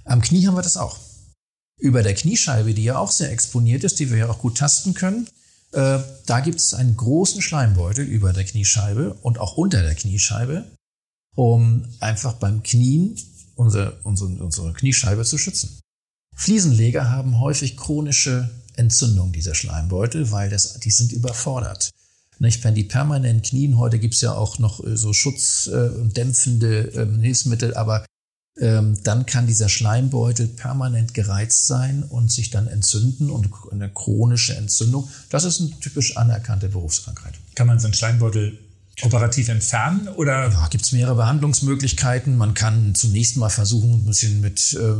Am 0.03 0.19
Knie 0.19 0.47
haben 0.47 0.55
wir 0.55 0.63
das 0.63 0.77
auch. 0.77 0.97
Über 1.79 2.01
der 2.01 2.15
Kniescheibe, 2.15 2.73
die 2.73 2.85
ja 2.85 2.97
auch 2.97 3.11
sehr 3.11 3.31
exponiert 3.31 3.83
ist, 3.83 3.99
die 3.99 4.09
wir 4.09 4.17
ja 4.17 4.29
auch 4.29 4.39
gut 4.39 4.57
tasten 4.57 4.95
können, 4.95 5.27
äh, 5.73 5.99
da 6.25 6.39
gibt 6.39 6.59
es 6.59 6.73
einen 6.73 6.97
großen 6.97 7.43
Schleimbeutel 7.43 8.03
über 8.03 8.33
der 8.33 8.45
Kniescheibe 8.45 9.13
und 9.21 9.37
auch 9.37 9.57
unter 9.57 9.83
der 9.83 9.93
Kniescheibe, 9.93 10.65
um 11.35 11.85
einfach 11.99 12.33
beim 12.33 12.63
Knien 12.63 13.15
unsere, 13.53 13.99
unsere, 14.01 14.29
unsere 14.43 14.73
Kniescheibe 14.73 15.23
zu 15.23 15.37
schützen. 15.37 15.79
Fliesenleger 16.35 17.11
haben 17.11 17.39
häufig 17.39 17.77
chronische 17.77 18.49
Entzündung 18.75 19.33
dieser 19.33 19.53
Schleimbeutel, 19.53 20.31
weil 20.31 20.49
das, 20.49 20.79
die 20.79 20.91
sind 20.91 21.11
überfordert. 21.11 21.91
Nicht? 22.39 22.63
Wenn 22.63 22.75
die 22.75 22.83
permanent 22.83 23.45
knien, 23.45 23.77
heute 23.77 23.99
gibt's 23.99 24.21
ja 24.21 24.33
auch 24.33 24.59
noch 24.59 24.83
äh, 24.83 24.97
so 24.97 25.13
Schutz- 25.13 25.69
äh, 25.71 25.89
und 25.89 26.17
dämpfende 26.17 26.91
ähm, 26.95 27.21
Hilfsmittel, 27.21 27.73
aber 27.75 28.05
ähm, 28.57 28.97
dann 29.03 29.25
kann 29.25 29.47
dieser 29.47 29.67
Schleimbeutel 29.67 30.47
permanent 30.47 31.13
gereizt 31.13 31.67
sein 31.67 32.03
und 32.03 32.31
sich 32.31 32.51
dann 32.51 32.67
entzünden 32.67 33.29
und 33.29 33.49
eine 33.71 33.89
chronische 33.89 34.55
Entzündung. 34.55 35.09
Das 35.29 35.43
ist 35.43 35.59
eine 35.59 35.71
typisch 35.81 36.15
anerkannte 36.15 36.69
Berufskrankheit. 36.69 37.33
Kann 37.55 37.67
man 37.67 37.79
so 37.79 37.87
einen 37.87 37.93
Schleimbeutel 37.93 38.57
operativ 39.01 39.49
entfernen 39.49 40.07
oder? 40.07 40.49
Ja, 40.49 40.67
gibt 40.69 40.85
es 40.85 40.93
mehrere 40.93 41.15
Behandlungsmöglichkeiten. 41.15 42.37
Man 42.37 42.53
kann 42.53 42.95
zunächst 42.95 43.35
mal 43.35 43.49
versuchen, 43.49 43.91
ein 43.91 44.05
bisschen 44.05 44.39
mit, 44.39 44.73
äh, 44.73 44.93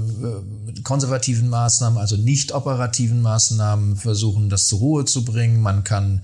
mit 0.66 0.84
konservativen 0.84 1.48
Maßnahmen, 1.48 1.98
also 1.98 2.18
nicht 2.18 2.52
operativen 2.52 3.22
Maßnahmen, 3.22 3.96
versuchen, 3.96 4.50
das 4.50 4.68
zur 4.68 4.80
Ruhe 4.80 5.06
zu 5.06 5.24
bringen. 5.24 5.62
Man 5.62 5.86
kann 5.86 6.24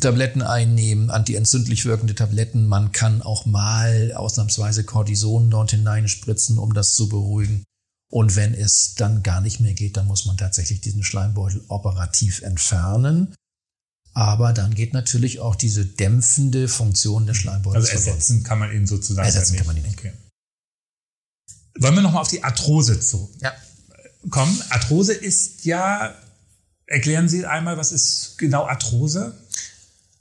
Tabletten 0.00 0.40
einnehmen, 0.42 1.10
antientzündlich 1.10 1.84
wirkende 1.84 2.14
Tabletten. 2.14 2.66
Man 2.66 2.92
kann 2.92 3.20
auch 3.22 3.44
mal 3.46 4.12
ausnahmsweise 4.14 4.84
Cortison 4.84 5.50
dort 5.50 5.70
hineinspritzen, 5.72 6.58
um 6.58 6.72
das 6.74 6.94
zu 6.94 7.08
beruhigen. 7.08 7.64
Und 8.10 8.36
wenn 8.36 8.54
es 8.54 8.94
dann 8.94 9.22
gar 9.22 9.42
nicht 9.42 9.60
mehr 9.60 9.74
geht, 9.74 9.98
dann 9.98 10.06
muss 10.06 10.24
man 10.24 10.38
tatsächlich 10.38 10.80
diesen 10.80 11.04
Schleimbeutel 11.04 11.62
operativ 11.68 12.40
entfernen. 12.42 13.34
Aber 14.14 14.54
dann 14.54 14.74
geht 14.74 14.94
natürlich 14.94 15.38
auch 15.40 15.54
diese 15.54 15.84
dämpfende 15.84 16.66
Funktion 16.68 17.26
des 17.26 17.36
Schleimbeutels 17.36 17.90
Also 17.90 18.08
ersetzen 18.10 18.42
kann 18.42 18.58
man 18.58 18.72
ihn 18.72 18.86
sozusagen 18.86 19.26
Ersetzen 19.26 19.52
nicht. 19.52 19.58
kann 19.58 19.66
man 19.66 19.76
ihn 19.76 19.82
nicht. 19.82 19.98
Okay. 19.98 20.12
Wollen 21.78 21.94
wir 21.94 22.02
nochmal 22.02 22.22
auf 22.22 22.28
die 22.28 22.42
Arthrose 22.42 22.98
zu 22.98 23.30
Ja. 23.40 23.52
kommen? 24.30 24.58
Arthrose 24.70 25.12
ist 25.12 25.66
ja, 25.66 26.14
erklären 26.88 27.28
Sie 27.28 27.46
einmal, 27.46 27.76
was 27.76 27.92
ist 27.92 28.38
genau 28.38 28.66
Arthrose? 28.66 29.34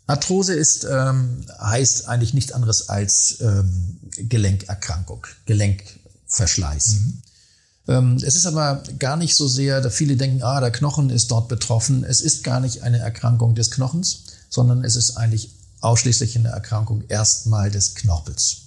Arthrose 0.06 0.53
ist, 0.53 0.86
ähm, 0.89 1.45
heißt 1.60 2.08
eigentlich 2.08 2.34
nichts 2.34 2.51
anderes 2.51 2.89
als 2.89 3.39
ähm, 3.41 3.97
Gelenkerkrankung, 4.17 5.25
Gelenkverschleiß. 5.45 6.95
Ähm, 7.88 8.15
es 8.17 8.36
ist 8.36 8.45
aber 8.45 8.84
gar 8.99 9.17
nicht 9.17 9.36
so 9.36 9.47
sehr, 9.47 9.82
da 9.82 9.89
viele 9.89 10.15
denken, 10.15 10.43
ah, 10.43 10.62
der 10.62 10.71
Knochen 10.71 11.10
ist 11.10 11.32
dort 11.32 11.47
betroffen. 11.49 12.03
Es 12.03 12.21
ist 12.21 12.43
gar 12.43 12.60
nicht 12.60 12.84
eine 12.84 12.99
Erkrankung 12.99 13.56
des 13.56 13.71
Knochens, 13.71 14.23
sondern 14.49 14.84
es 14.84 14.95
ist 14.95 15.17
eigentlich 15.17 15.51
ausschließlich 15.82 16.38
eine 16.38 16.49
Erkrankung 16.49 17.03
erstmal 17.08 17.69
des 17.69 17.95
Knorpels. 17.95 18.65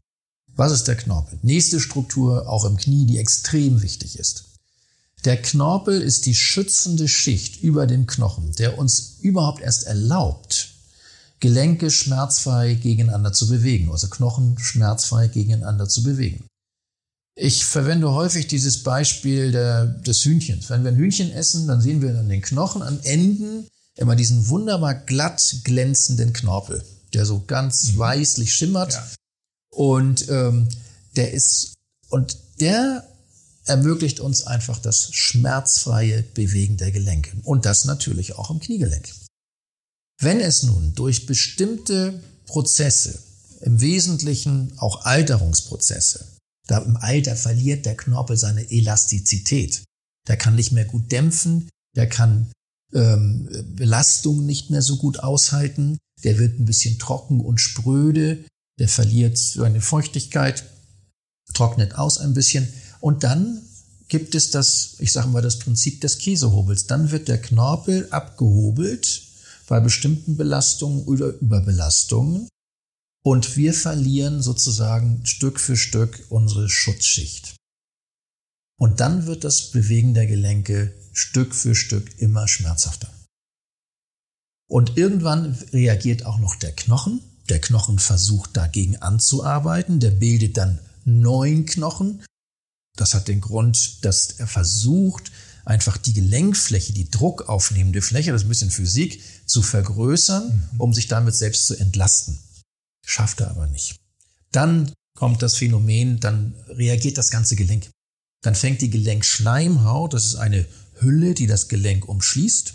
Was 0.56 0.72
ist 0.72 0.88
der 0.88 0.96
Knorpel? 0.96 1.38
Nächste 1.42 1.80
Struktur, 1.80 2.48
auch 2.48 2.64
im 2.64 2.76
Knie, 2.76 3.06
die 3.06 3.18
extrem 3.18 3.82
wichtig 3.82 4.18
ist. 4.18 4.49
Der 5.24 5.40
Knorpel 5.40 6.00
ist 6.00 6.26
die 6.26 6.35
schützende 6.35 7.09
Schicht 7.09 7.62
über 7.62 7.87
dem 7.87 8.06
Knochen, 8.06 8.52
der 8.52 8.78
uns 8.78 9.18
überhaupt 9.20 9.61
erst 9.61 9.87
erlaubt, 9.87 10.68
Gelenke 11.40 11.90
schmerzfrei 11.90 12.74
gegeneinander 12.74 13.33
zu 13.33 13.48
bewegen, 13.48 13.90
also 13.90 14.09
Knochen 14.09 14.59
schmerzfrei 14.59 15.28
gegeneinander 15.28 15.88
zu 15.88 16.02
bewegen. 16.02 16.44
Ich 17.35 17.64
verwende 17.64 18.12
häufig 18.12 18.46
dieses 18.46 18.83
Beispiel 18.83 19.52
der, 19.52 19.87
des 19.87 20.24
Hühnchens. 20.24 20.68
Wenn 20.68 20.85
wir 20.85 20.90
ein 20.90 20.96
Hühnchen 20.96 21.33
essen, 21.33 21.66
dann 21.66 21.80
sehen 21.80 22.02
wir 22.02 22.18
an 22.18 22.28
den 22.28 22.42
Knochen 22.42 22.83
an 22.83 23.00
Enden 23.02 23.66
immer 23.96 24.16
diesen 24.16 24.48
wunderbar 24.48 24.94
glatt 24.94 25.56
glänzenden 25.64 26.33
Knorpel, 26.33 26.85
der 27.14 27.24
so 27.24 27.42
ganz 27.46 27.96
weißlich 27.96 28.52
schimmert. 28.52 28.92
Ja. 28.92 29.06
Und 29.70 30.28
ähm, 30.28 30.68
der 31.16 31.33
ist 31.33 31.74
und 32.09 32.37
der 32.61 33.10
ermöglicht 33.70 34.20
uns 34.20 34.46
einfach 34.46 34.78
das 34.78 35.14
schmerzfreie 35.14 36.22
Bewegen 36.22 36.76
der 36.76 36.90
Gelenke 36.90 37.37
und 37.44 37.64
das 37.64 37.85
natürlich 37.85 38.37
auch 38.37 38.50
im 38.50 38.61
Kniegelenk. 38.61 39.09
Wenn 40.20 40.40
es 40.40 40.64
nun 40.64 40.94
durch 40.94 41.26
bestimmte 41.26 42.20
Prozesse, 42.46 43.18
im 43.62 43.80
Wesentlichen 43.80 44.72
auch 44.78 45.04
Alterungsprozesse, 45.04 46.37
da 46.66 46.78
im 46.78 46.96
Alter 46.96 47.37
verliert 47.37 47.87
der 47.87 47.96
Knorpel 47.96 48.37
seine 48.37 48.70
Elastizität. 48.70 49.83
Der 50.28 50.37
kann 50.37 50.56
nicht 50.56 50.72
mehr 50.72 50.85
gut 50.85 51.11
dämpfen, 51.12 51.68
der 51.96 52.09
kann 52.09 52.52
ähm, 52.92 53.48
Belastungen 53.76 54.46
nicht 54.46 54.70
mehr 54.70 54.83
so 54.83 54.96
gut 54.96 55.20
aushalten, 55.20 55.98
der 56.24 56.38
wird 56.38 56.59
ein 56.59 56.64
bisschen 56.64 56.98
trocken 56.98 57.40
und 57.40 57.61
spröde, 57.61 58.44
der 58.78 58.88
verliert 58.88 59.38
seine 59.38 59.80
Feuchtigkeit, 59.80 60.64
trocknet 61.54 61.94
aus 61.96 62.18
ein 62.18 62.35
bisschen 62.35 62.68
und 63.00 63.24
dann 63.24 63.62
gibt 64.08 64.34
es 64.34 64.50
das, 64.50 64.96
ich 64.98 65.12
sage 65.12 65.28
mal, 65.28 65.42
das 65.42 65.58
Prinzip 65.58 66.00
des 66.00 66.18
Käsehobels. 66.18 66.86
Dann 66.86 67.10
wird 67.10 67.28
der 67.28 67.40
Knorpel 67.40 68.08
abgehobelt 68.10 69.22
bei 69.68 69.80
bestimmten 69.80 70.36
Belastungen 70.36 71.04
oder 71.04 71.28
Überbelastungen 71.40 72.48
und 73.22 73.56
wir 73.56 73.72
verlieren 73.72 74.42
sozusagen 74.42 75.24
Stück 75.24 75.60
für 75.60 75.76
Stück 75.76 76.26
unsere 76.28 76.68
Schutzschicht. 76.68 77.54
Und 78.78 79.00
dann 79.00 79.26
wird 79.26 79.44
das 79.44 79.70
Bewegen 79.70 80.14
der 80.14 80.26
Gelenke 80.26 80.94
Stück 81.12 81.54
für 81.54 81.74
Stück 81.74 82.18
immer 82.18 82.48
schmerzhafter. 82.48 83.12
Und 84.68 84.96
irgendwann 84.96 85.52
reagiert 85.72 86.24
auch 86.24 86.38
noch 86.38 86.56
der 86.56 86.72
Knochen. 86.72 87.20
Der 87.48 87.60
Knochen 87.60 87.98
versucht 87.98 88.56
dagegen 88.56 88.96
anzuarbeiten. 88.96 90.00
Der 90.00 90.12
bildet 90.12 90.56
dann 90.56 90.78
neuen 91.04 91.66
Knochen. 91.66 92.22
Das 93.00 93.14
hat 93.14 93.28
den 93.28 93.40
Grund, 93.40 94.04
dass 94.04 94.32
er 94.32 94.46
versucht, 94.46 95.32
einfach 95.64 95.96
die 95.96 96.12
Gelenkfläche, 96.12 96.92
die 96.92 97.10
druckaufnehmende 97.10 98.02
Fläche, 98.02 98.30
das 98.30 98.42
ist 98.42 98.46
ein 98.46 98.50
bisschen 98.50 98.70
Physik, 98.70 99.22
zu 99.46 99.62
vergrößern, 99.62 100.68
um 100.76 100.92
sich 100.92 101.08
damit 101.08 101.34
selbst 101.34 101.66
zu 101.66 101.76
entlasten. 101.76 102.38
Schafft 103.06 103.40
er 103.40 103.50
aber 103.52 103.66
nicht. 103.68 103.96
Dann 104.52 104.92
kommt 105.16 105.40
das 105.40 105.56
Phänomen, 105.56 106.20
dann 106.20 106.54
reagiert 106.68 107.16
das 107.16 107.30
ganze 107.30 107.56
Gelenk. 107.56 107.88
Dann 108.42 108.54
fängt 108.54 108.82
die 108.82 108.90
Gelenkschleimhaut, 108.90 110.12
das 110.12 110.26
ist 110.26 110.34
eine 110.34 110.66
Hülle, 110.98 111.32
die 111.32 111.46
das 111.46 111.68
Gelenk 111.68 112.06
umschließt. 112.06 112.74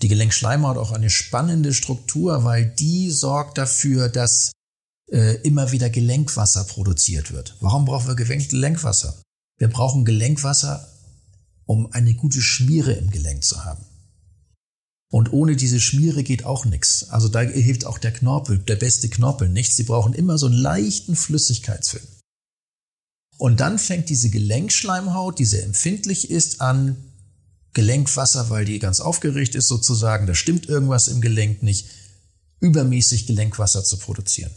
Die 0.00 0.08
Gelenkschleimhaut 0.08 0.78
auch 0.78 0.92
eine 0.92 1.10
spannende 1.10 1.74
Struktur, 1.74 2.44
weil 2.44 2.64
die 2.64 3.10
sorgt 3.10 3.58
dafür, 3.58 4.08
dass 4.08 4.52
äh, 5.10 5.34
immer 5.42 5.72
wieder 5.72 5.90
Gelenkwasser 5.90 6.64
produziert 6.64 7.32
wird. 7.32 7.56
Warum 7.60 7.84
brauchen 7.84 8.08
wir 8.08 8.14
Gelenkwasser? 8.14 9.22
Wir 9.58 9.68
brauchen 9.68 10.04
Gelenkwasser, 10.04 10.88
um 11.66 11.92
eine 11.92 12.14
gute 12.14 12.40
Schmiere 12.40 12.92
im 12.92 13.10
Gelenk 13.10 13.44
zu 13.44 13.64
haben. 13.64 13.84
Und 15.12 15.32
ohne 15.32 15.56
diese 15.56 15.80
Schmiere 15.80 16.22
geht 16.22 16.44
auch 16.44 16.64
nichts. 16.64 17.10
Also 17.10 17.28
da 17.28 17.40
hilft 17.40 17.84
auch 17.84 17.98
der 17.98 18.12
Knorpel, 18.12 18.58
der 18.58 18.76
beste 18.76 19.08
Knorpel 19.08 19.48
nichts. 19.48 19.76
Sie 19.76 19.82
brauchen 19.82 20.14
immer 20.14 20.38
so 20.38 20.46
einen 20.46 20.54
leichten 20.54 21.16
Flüssigkeitsfilm. 21.16 22.06
Und 23.36 23.58
dann 23.58 23.78
fängt 23.78 24.08
diese 24.08 24.30
Gelenkschleimhaut, 24.30 25.38
die 25.38 25.46
sehr 25.46 25.64
empfindlich 25.64 26.30
ist, 26.30 26.60
an 26.60 26.96
Gelenkwasser, 27.72 28.50
weil 28.50 28.64
die 28.64 28.78
ganz 28.78 29.00
aufgeregt 29.00 29.54
ist 29.54 29.68
sozusagen, 29.68 30.26
da 30.26 30.34
stimmt 30.34 30.68
irgendwas 30.68 31.08
im 31.08 31.20
Gelenk 31.20 31.62
nicht, 31.62 31.88
übermäßig 32.60 33.26
Gelenkwasser 33.26 33.82
zu 33.84 33.96
produzieren. 33.96 34.52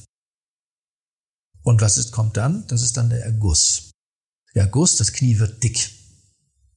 Und 1.63 1.81
was 1.81 1.97
ist, 1.97 2.11
kommt 2.11 2.37
dann? 2.37 2.65
Das 2.67 2.81
ist 2.81 2.97
dann 2.97 3.09
der 3.09 3.23
Erguss. 3.23 3.91
Der 4.53 4.63
Erguss, 4.63 4.97
das 4.97 5.13
Knie 5.13 5.39
wird 5.39 5.63
dick. 5.63 5.89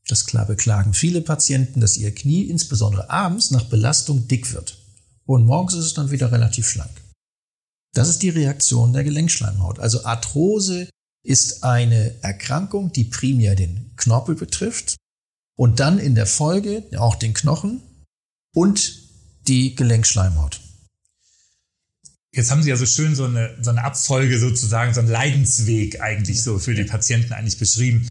Das 0.08 0.26
klar 0.26 0.46
beklagen 0.46 0.94
viele 0.94 1.20
Patienten, 1.20 1.80
dass 1.80 1.96
ihr 1.96 2.14
Knie 2.14 2.44
insbesondere 2.44 3.10
abends 3.10 3.50
nach 3.50 3.64
Belastung 3.64 4.28
dick 4.28 4.52
wird. 4.52 4.78
Und 5.24 5.44
morgens 5.44 5.74
ist 5.74 5.86
es 5.86 5.94
dann 5.94 6.12
wieder 6.12 6.30
relativ 6.30 6.68
schlank. 6.68 6.92
Das 7.92 8.08
ist 8.08 8.22
die 8.22 8.30
Reaktion 8.30 8.92
der 8.92 9.02
Gelenkschleimhaut. 9.02 9.80
Also 9.80 10.04
Arthrose 10.04 10.88
ist 11.24 11.64
eine 11.64 12.22
Erkrankung, 12.22 12.92
die 12.92 13.04
primär 13.04 13.56
den 13.56 13.92
Knorpel 13.96 14.36
betrifft 14.36 14.96
und 15.56 15.80
dann 15.80 15.98
in 15.98 16.14
der 16.14 16.26
Folge 16.26 16.84
auch 16.98 17.16
den 17.16 17.34
Knochen 17.34 17.82
und 18.54 19.02
die 19.48 19.74
Gelenkschleimhaut. 19.74 20.60
Jetzt 22.36 22.50
haben 22.50 22.62
Sie 22.62 22.68
ja 22.68 22.76
so 22.76 22.84
schön 22.84 23.14
so 23.14 23.24
eine, 23.24 23.56
so 23.62 23.70
eine 23.70 23.82
Abfolge 23.82 24.38
sozusagen, 24.38 24.92
so 24.92 25.00
einen 25.00 25.08
Leidensweg 25.08 26.02
eigentlich 26.02 26.42
so 26.42 26.58
für 26.58 26.74
die 26.74 26.84
Patienten 26.84 27.32
eigentlich 27.32 27.58
beschrieben. 27.58 28.08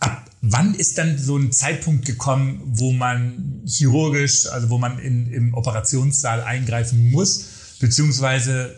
Ab 0.00 0.30
wann 0.40 0.74
ist 0.74 0.96
dann 0.96 1.18
so 1.18 1.36
ein 1.36 1.52
Zeitpunkt 1.52 2.06
gekommen, 2.06 2.62
wo 2.64 2.92
man 2.92 3.62
chirurgisch, 3.66 4.46
also 4.46 4.70
wo 4.70 4.78
man 4.78 4.98
in, 4.98 5.30
im 5.30 5.52
Operationssaal 5.52 6.42
eingreifen 6.42 7.10
muss, 7.10 7.76
beziehungsweise 7.78 8.74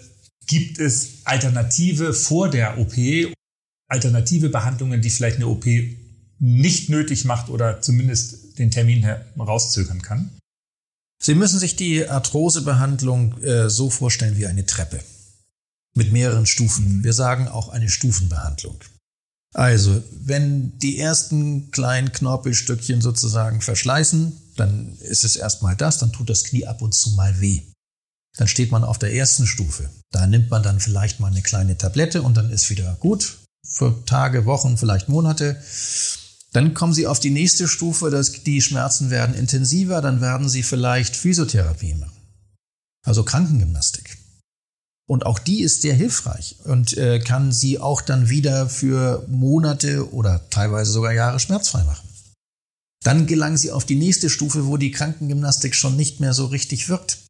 gibt 0.48 0.80
es 0.80 1.24
Alternative 1.24 2.12
vor 2.12 2.50
der 2.50 2.76
OP, 2.78 2.94
alternative 3.88 4.48
Behandlungen, 4.48 5.00
die 5.00 5.10
vielleicht 5.10 5.36
eine 5.36 5.46
OP 5.46 5.66
nicht 6.40 6.90
nötig 6.90 7.24
macht 7.24 7.48
oder 7.48 7.80
zumindest 7.80 8.58
den 8.58 8.72
Termin 8.72 9.04
herauszögern 9.04 10.02
kann? 10.02 10.30
Sie 11.24 11.34
müssen 11.34 11.58
sich 11.58 11.74
die 11.74 12.06
Arthrosebehandlung 12.06 13.40
äh, 13.40 13.70
so 13.70 13.88
vorstellen 13.88 14.36
wie 14.36 14.46
eine 14.46 14.66
Treppe 14.66 15.00
mit 15.96 16.12
mehreren 16.12 16.44
Stufen. 16.44 17.02
Wir 17.02 17.14
sagen 17.14 17.48
auch 17.48 17.70
eine 17.70 17.88
Stufenbehandlung. 17.88 18.76
Also, 19.54 20.02
wenn 20.12 20.78
die 20.80 20.98
ersten 20.98 21.70
kleinen 21.70 22.12
Knorpelstückchen 22.12 23.00
sozusagen 23.00 23.62
verschleißen, 23.62 24.36
dann 24.56 24.98
ist 24.98 25.24
es 25.24 25.36
erstmal 25.36 25.76
das, 25.76 25.96
dann 25.96 26.12
tut 26.12 26.28
das 26.28 26.44
Knie 26.44 26.66
ab 26.66 26.82
und 26.82 26.92
zu 26.92 27.12
mal 27.12 27.40
weh. 27.40 27.62
Dann 28.36 28.48
steht 28.48 28.70
man 28.70 28.84
auf 28.84 28.98
der 28.98 29.14
ersten 29.14 29.46
Stufe. 29.46 29.88
Da 30.10 30.26
nimmt 30.26 30.50
man 30.50 30.62
dann 30.62 30.78
vielleicht 30.78 31.20
mal 31.20 31.28
eine 31.28 31.40
kleine 31.40 31.78
Tablette 31.78 32.20
und 32.20 32.36
dann 32.36 32.50
ist 32.50 32.68
wieder 32.68 32.98
gut. 33.00 33.38
Für 33.66 34.04
Tage, 34.04 34.44
Wochen, 34.44 34.76
vielleicht 34.76 35.08
Monate. 35.08 35.56
Dann 36.54 36.72
kommen 36.72 36.94
Sie 36.94 37.08
auf 37.08 37.18
die 37.18 37.30
nächste 37.30 37.66
Stufe, 37.66 38.10
dass 38.10 38.30
die 38.44 38.62
Schmerzen 38.62 39.10
werden 39.10 39.34
intensiver, 39.34 40.00
dann 40.00 40.20
werden 40.20 40.48
Sie 40.48 40.62
vielleicht 40.62 41.16
Physiotherapie 41.16 41.94
machen. 41.94 42.16
Also 43.04 43.24
Krankengymnastik. 43.24 44.18
Und 45.06 45.26
auch 45.26 45.38
die 45.38 45.62
ist 45.62 45.82
sehr 45.82 45.94
hilfreich 45.94 46.56
und 46.64 46.96
äh, 46.96 47.18
kann 47.18 47.52
sie 47.52 47.78
auch 47.78 48.00
dann 48.00 48.30
wieder 48.30 48.70
für 48.70 49.26
Monate 49.28 50.14
oder 50.14 50.48
teilweise 50.48 50.92
sogar 50.92 51.12
Jahre 51.12 51.40
schmerzfrei 51.40 51.84
machen. 51.84 52.08
Dann 53.02 53.26
gelangen 53.26 53.58
sie 53.58 53.70
auf 53.70 53.84
die 53.84 53.96
nächste 53.96 54.30
Stufe, 54.30 54.66
wo 54.66 54.78
die 54.78 54.92
Krankengymnastik 54.92 55.74
schon 55.74 55.96
nicht 55.96 56.20
mehr 56.20 56.32
so 56.32 56.46
richtig 56.46 56.88
wirkt. 56.88 57.23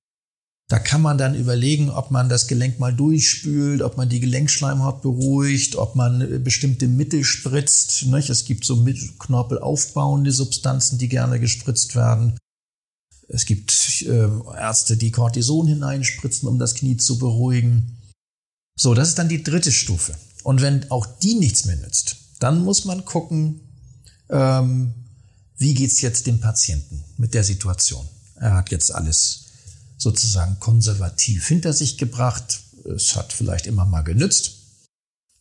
Da 0.68 0.78
kann 0.78 1.02
man 1.02 1.18
dann 1.18 1.34
überlegen, 1.34 1.90
ob 1.90 2.10
man 2.10 2.30
das 2.30 2.46
Gelenk 2.46 2.78
mal 2.78 2.94
durchspült, 2.94 3.82
ob 3.82 3.98
man 3.98 4.08
die 4.08 4.20
Gelenkschleimhaut 4.20 5.02
beruhigt, 5.02 5.76
ob 5.76 5.94
man 5.94 6.20
äh, 6.20 6.38
bestimmte 6.38 6.88
Mittel 6.88 7.22
spritzt. 7.22 8.02
Es 8.02 8.44
gibt 8.44 8.64
so 8.64 8.82
knorpelaufbauende 9.18 10.32
Substanzen, 10.32 10.98
die 10.98 11.08
gerne 11.08 11.38
gespritzt 11.38 11.94
werden. 11.94 12.38
Es 13.28 13.44
gibt 13.44 14.02
äh, 14.06 14.28
Ärzte, 14.56 14.96
die 14.96 15.10
Cortison 15.10 15.66
hineinspritzen, 15.66 16.48
um 16.48 16.58
das 16.58 16.74
Knie 16.74 16.96
zu 16.96 17.18
beruhigen. 17.18 17.98
So, 18.76 18.94
das 18.94 19.08
ist 19.08 19.18
dann 19.18 19.28
die 19.28 19.42
dritte 19.42 19.70
Stufe. 19.70 20.14
Und 20.44 20.62
wenn 20.62 20.90
auch 20.90 21.06
die 21.06 21.34
nichts 21.34 21.66
mehr 21.66 21.76
nützt, 21.76 22.16
dann 22.40 22.64
muss 22.64 22.84
man 22.84 23.04
gucken, 23.04 23.60
ähm, 24.30 24.94
wie 25.56 25.74
geht's 25.74 26.00
jetzt 26.00 26.26
dem 26.26 26.40
Patienten 26.40 27.04
mit 27.16 27.34
der 27.34 27.44
Situation. 27.44 28.06
Er 28.36 28.54
hat 28.54 28.70
jetzt 28.70 28.94
alles 28.94 29.43
sozusagen 30.04 30.60
konservativ 30.60 31.48
hinter 31.48 31.72
sich 31.72 31.98
gebracht. 31.98 32.60
Es 32.84 33.16
hat 33.16 33.32
vielleicht 33.32 33.66
immer 33.66 33.84
mal 33.84 34.02
genützt. 34.02 34.60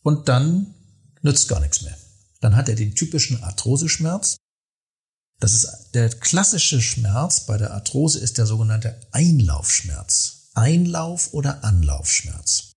Und 0.02 0.28
dann 0.28 0.74
nützt 1.22 1.48
gar 1.48 1.60
nichts 1.60 1.82
mehr. 1.82 1.96
Dann 2.40 2.56
hat 2.56 2.68
er 2.68 2.74
den 2.74 2.94
typischen 2.94 3.42
Arthroseschmerz. 3.42 4.36
Das 5.38 5.52
ist 5.52 5.68
der 5.94 6.08
klassische 6.10 6.80
Schmerz 6.80 7.46
bei 7.46 7.58
der 7.58 7.72
Arthrose 7.72 8.18
ist 8.18 8.38
der 8.38 8.46
sogenannte 8.46 9.00
Einlaufschmerz. 9.12 10.50
Einlauf- 10.54 11.32
oder 11.32 11.64
Anlaufschmerz. 11.64 12.72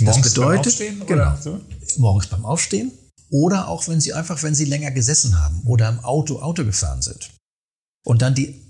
Morgens 0.00 0.24
das 0.24 0.34
bedeutet, 0.34 0.78
beim 0.78 1.02
Aufstehen, 1.02 1.06
genau, 1.06 1.36
so? 1.40 1.60
morgens 1.98 2.26
beim 2.28 2.44
Aufstehen 2.46 2.92
oder 3.28 3.68
auch 3.68 3.86
wenn 3.88 4.00
Sie 4.00 4.14
einfach, 4.14 4.42
wenn 4.42 4.54
Sie 4.54 4.64
länger 4.64 4.92
gesessen 4.92 5.38
haben 5.38 5.62
oder 5.66 5.88
im 5.88 6.00
Auto 6.00 6.40
Auto 6.40 6.64
gefahren 6.64 7.02
sind 7.02 7.30
und 8.04 8.22
dann 8.22 8.34
die 8.34 8.69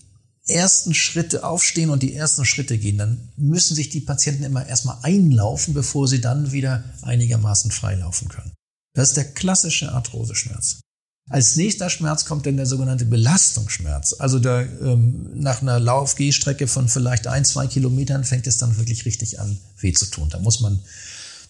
ersten 0.51 0.95
Schritte 0.95 1.45
aufstehen 1.45 1.91
und 1.91 2.03
die 2.03 2.15
ersten 2.15 2.45
Schritte 2.45 2.79
gehen, 2.79 2.99
dann 2.99 3.29
müssen 3.37 3.75
sich 3.75 3.89
die 3.89 4.01
Patienten 4.01 4.45
immer 4.45 4.67
erstmal 4.67 4.99
einlaufen, 5.03 5.75
bevor 5.75 6.09
sie 6.09 6.21
dann 6.21 6.53
wieder 6.53 6.85
einigermaßen 7.03 7.71
freilaufen 7.71 8.29
können. 8.29 8.53
Das 8.95 9.09
ist 9.09 9.17
der 9.17 9.33
klassische 9.33 9.93
Arthroseschmerz. 9.93 10.81
Als 11.29 11.55
nächster 11.55 11.91
Schmerz 11.91 12.25
kommt 12.25 12.45
dann 12.47 12.57
der 12.57 12.67
sogenannte 12.67 13.05
Belastungsschmerz. 13.05 14.17
Also 14.19 14.41
da, 14.41 14.63
ähm, 14.63 15.31
nach 15.35 15.63
einer 15.63 15.79
Lauf-Gehstrecke 15.79 16.67
von 16.67 16.89
vielleicht 16.89 17.29
ein, 17.29 17.45
zwei 17.45 17.69
Kilometern 17.69 18.25
fängt 18.25 18.49
es 18.49 18.59
dann 18.59 18.77
wirklich 18.79 19.05
richtig 19.05 19.39
an, 19.39 19.57
weh 19.79 19.93
zu 19.93 20.07
tun. 20.07 20.29
Da 20.29 20.41
muss 20.41 20.61
man, 20.61 20.81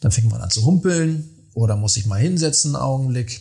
dann 0.00 0.12
fängt 0.12 0.30
man 0.30 0.42
an 0.42 0.50
zu 0.50 0.66
humpeln 0.66 1.30
oder 1.54 1.76
muss 1.76 1.94
sich 1.94 2.04
mal 2.04 2.20
hinsetzen, 2.20 2.76
einen 2.76 2.84
Augenblick. 2.84 3.40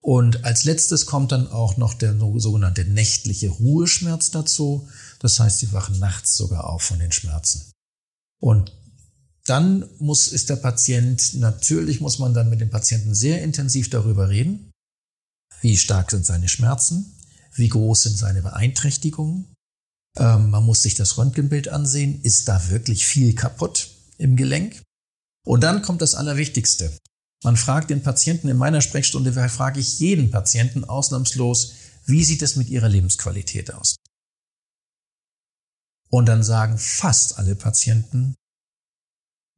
Und 0.00 0.44
als 0.44 0.64
letztes 0.64 1.06
kommt 1.06 1.32
dann 1.32 1.48
auch 1.48 1.76
noch 1.76 1.94
der 1.94 2.16
sogenannte 2.36 2.84
nächtliche 2.84 3.48
Ruheschmerz 3.48 4.30
dazu. 4.30 4.88
Das 5.18 5.40
heißt, 5.40 5.58
sie 5.58 5.72
wachen 5.72 5.98
nachts 5.98 6.36
sogar 6.36 6.68
auf 6.68 6.82
von 6.82 6.98
den 6.98 7.12
Schmerzen. 7.12 7.72
Und 8.40 8.72
dann 9.44 9.88
muss, 9.98 10.28
ist 10.28 10.50
der 10.50 10.56
Patient, 10.56 11.34
natürlich 11.34 12.00
muss 12.00 12.18
man 12.18 12.34
dann 12.34 12.50
mit 12.50 12.60
dem 12.60 12.70
Patienten 12.70 13.14
sehr 13.14 13.42
intensiv 13.42 13.90
darüber 13.90 14.28
reden. 14.28 14.70
Wie 15.62 15.76
stark 15.76 16.10
sind 16.10 16.24
seine 16.24 16.48
Schmerzen? 16.48 17.16
Wie 17.54 17.68
groß 17.68 18.02
sind 18.02 18.18
seine 18.18 18.42
Beeinträchtigungen? 18.42 19.52
Ähm, 20.16 20.50
man 20.50 20.64
muss 20.64 20.82
sich 20.82 20.94
das 20.94 21.18
Röntgenbild 21.18 21.68
ansehen. 21.68 22.22
Ist 22.22 22.48
da 22.48 22.68
wirklich 22.68 23.06
viel 23.06 23.34
kaputt 23.34 23.90
im 24.18 24.36
Gelenk? 24.36 24.82
Und 25.44 25.62
dann 25.62 25.82
kommt 25.82 26.02
das 26.02 26.14
Allerwichtigste. 26.14 26.92
Man 27.44 27.56
fragt 27.56 27.90
den 27.90 28.02
Patienten, 28.02 28.48
in 28.48 28.56
meiner 28.56 28.80
Sprechstunde 28.80 29.32
frage 29.48 29.80
ich 29.80 30.00
jeden 30.00 30.30
Patienten 30.30 30.84
ausnahmslos, 30.84 31.74
wie 32.06 32.24
sieht 32.24 32.42
es 32.42 32.56
mit 32.56 32.68
ihrer 32.68 32.88
Lebensqualität 32.88 33.72
aus? 33.72 33.96
Und 36.10 36.26
dann 36.26 36.42
sagen 36.42 36.78
fast 36.78 37.38
alle 37.38 37.54
Patienten, 37.54 38.34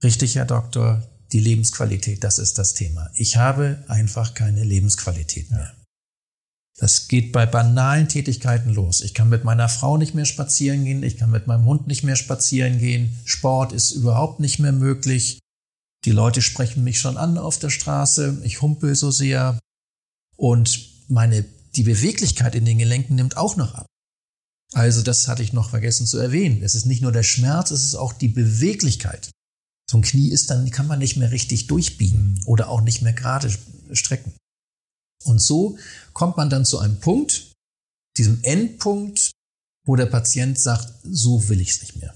richtig, 0.03 0.35
Herr 0.35 0.47
Doktor, 0.47 1.09
die 1.33 1.41
Lebensqualität, 1.41 2.25
das 2.25 2.39
ist 2.39 2.59
das 2.59 2.75
Thema. 2.75 3.11
Ich 3.15 3.37
habe 3.37 3.85
einfach 3.89 4.35
keine 4.35 4.65
Lebensqualität 4.65 5.51
mehr. 5.51 5.75
Das 6.77 7.09
geht 7.09 7.33
bei 7.33 7.45
banalen 7.47 8.09
Tätigkeiten 8.09 8.71
los. 8.71 9.03
Ich 9.03 9.13
kann 9.15 9.29
mit 9.29 9.45
meiner 9.45 9.69
Frau 9.69 9.97
nicht 9.97 10.15
mehr 10.15 10.25
spazieren 10.25 10.85
gehen, 10.85 11.03
ich 11.03 11.19
kann 11.19 11.31
mit 11.31 11.47
meinem 11.47 11.67
Hund 11.67 11.87
nicht 11.87 12.05
mehr 12.05 12.17
spazieren 12.17 12.79
gehen, 12.79 13.19
Sport 13.25 13.73
ist 13.73 13.93
überhaupt 13.93 14.41
nicht 14.41 14.59
mehr 14.59 14.73
möglich. 14.73 15.40
Die 16.05 16.13
Leute 16.13 16.43
sprechen 16.43 16.85
mich 16.85 16.99
schon 16.99 17.17
an 17.17 17.37
auf 17.37 17.59
der 17.59 17.71
Straße, 17.71 18.41
ich 18.45 18.63
humpel 18.63 18.95
so 18.95 19.11
sehr 19.11 19.59
und 20.37 20.89
meine, 21.09 21.45
die 21.77 21.83
Beweglichkeit 21.83 22.55
in 22.55 22.65
den 22.65 22.79
Gelenken 22.79 23.17
nimmt 23.17 23.37
auch 23.37 23.57
noch 23.57 23.75
ab. 23.75 23.87
Also 24.73 25.03
das 25.03 25.29
hatte 25.29 25.43
ich 25.43 25.53
noch 25.53 25.71
vergessen 25.71 26.07
zu 26.07 26.19
erwähnen. 26.19 26.63
Es 26.63 26.75
ist 26.75 26.87
nicht 26.87 27.03
nur 27.03 27.13
der 27.13 27.23
Schmerz, 27.23 27.71
es 27.71 27.85
ist 27.85 27.97
auch 27.97 28.13
die 28.13 28.29
Beweglichkeit. 28.29 29.31
So 29.91 29.99
ein 29.99 30.03
Knie 30.03 30.29
ist 30.29 30.51
dann, 30.51 30.71
kann 30.71 30.87
man 30.87 31.01
nicht 31.01 31.17
mehr 31.17 31.33
richtig 31.33 31.67
durchbiegen 31.67 32.41
oder 32.47 32.69
auch 32.69 32.81
nicht 32.81 33.03
mehr 33.03 33.13
gerade 33.13 33.53
strecken. 33.93 34.33
Und 35.25 35.41
so 35.41 35.77
kommt 36.13 36.37
man 36.37 36.49
dann 36.49 36.65
zu 36.65 36.79
einem 36.79 37.01
Punkt, 37.01 37.53
diesem 38.17 38.43
Endpunkt, 38.43 39.33
wo 39.87 39.97
der 39.97 40.07
Patient 40.07 40.59
sagt, 40.59 40.95
so 41.03 41.49
will 41.49 41.61
ich 41.61 41.71
es 41.71 41.81
nicht 41.81 41.97
mehr. 41.97 42.15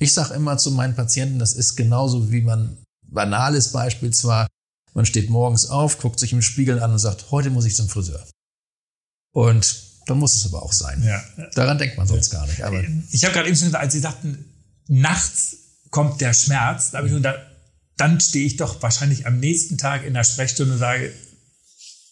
Ich 0.00 0.12
sage 0.12 0.34
immer 0.34 0.58
zu 0.58 0.72
meinen 0.72 0.96
Patienten, 0.96 1.38
das 1.38 1.54
ist 1.54 1.76
genauso 1.76 2.30
wie 2.30 2.42
man, 2.42 2.76
banales 3.08 3.72
Beispiel 3.72 4.12
zwar, 4.12 4.46
man 4.94 5.06
steht 5.06 5.30
morgens 5.30 5.66
auf, 5.66 5.98
guckt 5.98 6.20
sich 6.20 6.32
im 6.32 6.42
Spiegel 6.42 6.82
an 6.82 6.92
und 6.92 6.98
sagt, 6.98 7.30
heute 7.30 7.50
muss 7.50 7.64
ich 7.64 7.74
zum 7.74 7.88
Friseur. 7.88 8.26
Und 9.32 9.82
dann 10.06 10.18
muss 10.18 10.34
es 10.34 10.46
aber 10.46 10.62
auch 10.62 10.72
sein. 10.72 11.02
Ja. 11.02 11.22
Daran 11.54 11.78
denkt 11.78 11.96
man 11.96 12.06
sonst 12.06 12.30
gar 12.30 12.46
nicht. 12.46 12.62
Aber 12.62 12.82
ich 13.10 13.24
habe 13.24 13.34
gerade 13.34 13.48
eben 13.48 13.56
schon 13.56 13.66
gesagt, 13.66 13.84
als 13.84 13.92
Sie 13.92 14.00
sagten, 14.00 14.44
nachts 14.86 15.56
kommt 15.90 16.20
der 16.20 16.32
Schmerz, 16.32 16.90
da 16.90 16.98
habe 16.98 17.08
ich 17.08 17.12
nur 17.12 17.20
gedacht, 17.20 17.40
dann 17.96 18.20
stehe 18.20 18.46
ich 18.46 18.56
doch 18.56 18.82
wahrscheinlich 18.82 19.26
am 19.26 19.40
nächsten 19.40 19.78
Tag 19.78 20.04
in 20.04 20.14
der 20.14 20.24
Sprechstunde 20.24 20.74
und 20.74 20.78
sage, 20.78 21.12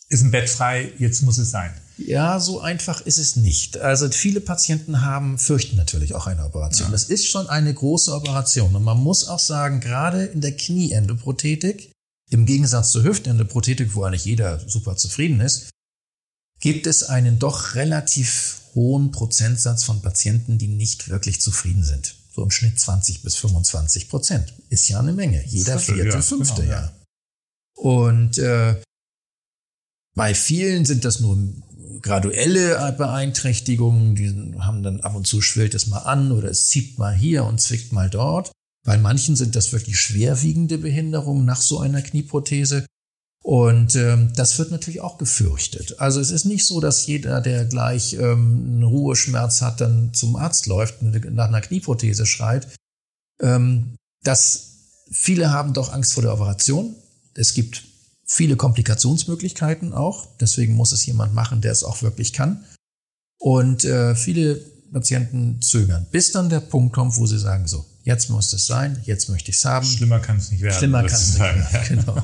ist 0.09 0.23
ein 0.23 0.31
Bett 0.31 0.49
frei, 0.49 0.93
jetzt 0.99 1.23
muss 1.23 1.39
es 1.39 1.51
sein. 1.51 1.73
Ja, 1.97 2.41
so 2.41 2.61
einfach 2.61 3.01
ist 3.03 3.19
es 3.19 3.37
nicht. 3.37 3.79
Also 3.79 4.11
viele 4.11 4.41
Patienten 4.41 5.03
haben, 5.03 5.39
fürchten 5.39 5.77
natürlich 5.77 6.15
auch 6.15 6.27
eine 6.27 6.45
Operation. 6.45 6.89
Ja. 6.89 6.93
Das 6.93 7.05
ist 7.05 7.29
schon 7.29 7.49
eine 7.49 7.73
große 7.73 8.13
Operation. 8.13 8.75
Und 8.75 8.83
man 8.83 8.99
muss 8.99 9.29
auch 9.29 9.39
sagen, 9.39 9.81
gerade 9.81 10.25
in 10.25 10.41
der 10.41 10.57
Knieendoprothetik, 10.57 11.93
im 12.31 12.47
Gegensatz 12.47 12.91
zur 12.91 13.05
Hüftendoprothetik, 13.05 13.95
wo 13.95 14.03
eigentlich 14.03 14.25
jeder 14.25 14.59
super 14.69 14.97
zufrieden 14.97 15.41
ist, 15.41 15.71
gibt 16.61 16.87
es 16.87 17.05
einen 17.05 17.39
doch 17.39 17.75
relativ 17.75 18.61
hohen 18.75 19.13
Prozentsatz 19.13 19.85
von 19.85 20.03
Patienten, 20.03 20.59
die 20.59 20.69
nicht 20.69 21.09
wirklich 21.09 21.41
zufrieden 21.41 21.85
sind. 21.85 22.17
So 22.35 22.43
im 22.43 22.51
Schnitt 22.51 22.81
20 22.81 23.23
bis 23.23 23.37
25 23.37 24.09
Prozent. 24.09 24.53
Ist 24.69 24.89
ja 24.89 24.99
eine 24.99 25.13
Menge. 25.13 25.45
Jeder 25.47 25.79
vierte, 25.79 26.09
ja, 26.09 26.23
fünfte, 26.23 26.63
genau, 26.63 26.73
ja. 26.73 26.93
Und 27.77 28.39
äh, 28.39 28.81
bei 30.15 30.35
vielen 30.35 30.85
sind 30.85 31.05
das 31.05 31.21
nur 31.21 31.37
graduelle 32.05 32.95
Beeinträchtigungen, 32.99 34.15
die 34.15 34.55
haben 34.61 34.83
dann 34.83 35.01
ab 35.01 35.15
und 35.17 35.27
zu 35.27 35.41
schwillt 35.41 35.75
es 35.75 35.87
mal 35.87 36.01
an 36.01 36.33
oder 36.33 36.51
es 36.51 36.69
zieht 36.69 36.99
mal 36.99 37.15
hier 37.15 37.45
und 37.45 37.63
zwickt 37.63 37.93
mal 37.93 38.11
dort. 38.11 38.53
Bei 38.85 38.99
manchen 38.99 39.37
sind 39.37 39.57
das 39.57 39.73
wirklich 39.73 39.99
schwerwiegende 39.99 40.77
Behinderungen 40.77 41.47
nach 41.47 41.63
so 41.63 41.81
einer 41.81 42.03
Knieprothese. 42.03 42.85
Und 43.43 43.95
ähm, 43.95 44.33
das 44.37 44.59
wird 44.59 44.71
natürlich 44.71 45.01
auch 45.01 45.17
gefürchtet. 45.17 45.99
Also 45.99 46.21
es 46.21 46.31
ist 46.31 46.45
nicht 46.45 46.67
so, 46.67 46.81
dass 46.81 47.07
jeder, 47.07 47.41
der 47.41 47.65
gleich 47.65 48.13
ähm, 48.15 48.65
einen 48.67 48.83
Ruheschmerz 48.83 49.63
hat, 49.63 49.81
dann 49.81 50.13
zum 50.13 50.37
Arzt 50.37 50.67
läuft, 50.67 51.01
nach 51.01 51.49
einer 51.49 51.61
Knieprothese 51.63 52.27
schreit. 52.27 52.69
Ähm, 53.41 53.97
das, 54.23 54.77
viele 55.11 55.53
haben 55.53 55.73
doch 55.73 55.93
Angst 55.93 56.13
vor 56.13 56.23
der 56.23 56.35
Operation. 56.35 56.97
Es 57.35 57.55
gibt 57.55 57.83
viele 58.27 58.57
Komplikationsmöglichkeiten 58.57 59.93
auch. 59.93 60.27
Deswegen 60.41 60.75
muss 60.75 60.93
es 60.93 61.05
jemand 61.07 61.35
machen, 61.35 61.61
der 61.61 61.73
es 61.73 61.85
auch 61.85 62.03
wirklich 62.03 62.33
kann. 62.33 62.65
Und 63.39 63.85
äh, 63.85 64.15
viele 64.15 64.57
Patienten 64.93 65.61
zögern, 65.61 66.07
bis 66.11 66.33
dann 66.33 66.49
der 66.49 66.61
Punkt 66.61 66.95
kommt, 66.95 67.17
wo 67.17 67.27
sie 67.27 67.39
sagen, 67.39 67.67
so, 67.67 67.85
jetzt 68.05 68.31
muss 68.31 68.53
es 68.53 68.67
sein, 68.67 69.03
jetzt 69.05 69.29
möchte 69.29 69.51
ich 69.51 69.57
es 69.57 69.65
haben. 69.65 69.87
Schlimmer 69.87 70.21
kann 70.21 70.37
es 70.37 70.51
nicht 70.51 70.63
werden. 70.63 70.79
Schlimmer 70.79 71.03
kann 71.03 71.21
es 71.21 71.29
nicht 71.31 71.41
werden, 71.41 72.05
genau. 72.05 72.23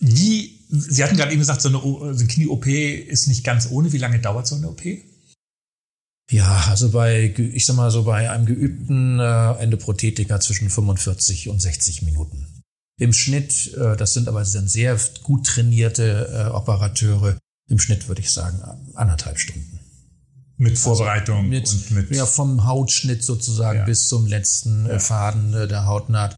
Wie, 0.00 0.58
Sie 0.70 1.02
hatten 1.02 1.16
gerade 1.16 1.32
eben 1.32 1.40
gesagt, 1.40 1.60
so 1.60 1.68
eine, 1.68 1.78
so 1.78 2.06
eine 2.06 2.26
Knie-OP 2.26 2.66
ist 2.66 3.26
nicht 3.26 3.42
ganz 3.42 3.68
ohne. 3.70 3.92
Wie 3.92 3.98
lange 3.98 4.18
dauert 4.18 4.46
so 4.46 4.54
eine 4.54 4.68
OP? 4.68 4.82
Ja, 6.30 6.66
also 6.68 6.90
bei, 6.90 7.34
ich 7.36 7.64
sag 7.64 7.76
mal 7.76 7.90
so, 7.90 8.04
bei 8.04 8.30
einem 8.30 8.44
geübten 8.44 9.18
äh, 9.18 9.52
Endoprothetiker 9.54 10.40
zwischen 10.40 10.68
45 10.68 11.48
und 11.48 11.60
60 11.60 12.02
Minuten. 12.02 12.46
Im 12.98 13.12
Schnitt, 13.12 13.74
äh, 13.74 13.96
das 13.96 14.12
sind 14.12 14.28
aber 14.28 14.44
sind 14.44 14.70
sehr 14.70 14.98
gut 15.22 15.46
trainierte 15.46 16.28
äh, 16.32 16.50
Operateure, 16.50 17.38
im 17.68 17.78
Schnitt 17.78 18.08
würde 18.08 18.20
ich 18.20 18.30
sagen 18.30 18.60
anderthalb 18.94 19.38
Stunden. 19.38 19.80
Mit 20.56 20.76
Vorbereitung 20.76 21.38
also 21.38 21.48
mit, 21.48 21.70
und 21.70 21.90
mit. 21.92 22.10
Ja, 22.10 22.26
vom 22.26 22.66
Hautschnitt 22.66 23.22
sozusagen 23.22 23.80
ja. 23.80 23.84
bis 23.84 24.08
zum 24.08 24.26
letzten 24.26 24.86
äh, 24.86 24.94
ja. 24.94 24.98
Faden 24.98 25.52
der 25.52 25.86
Hautnaht. 25.86 26.34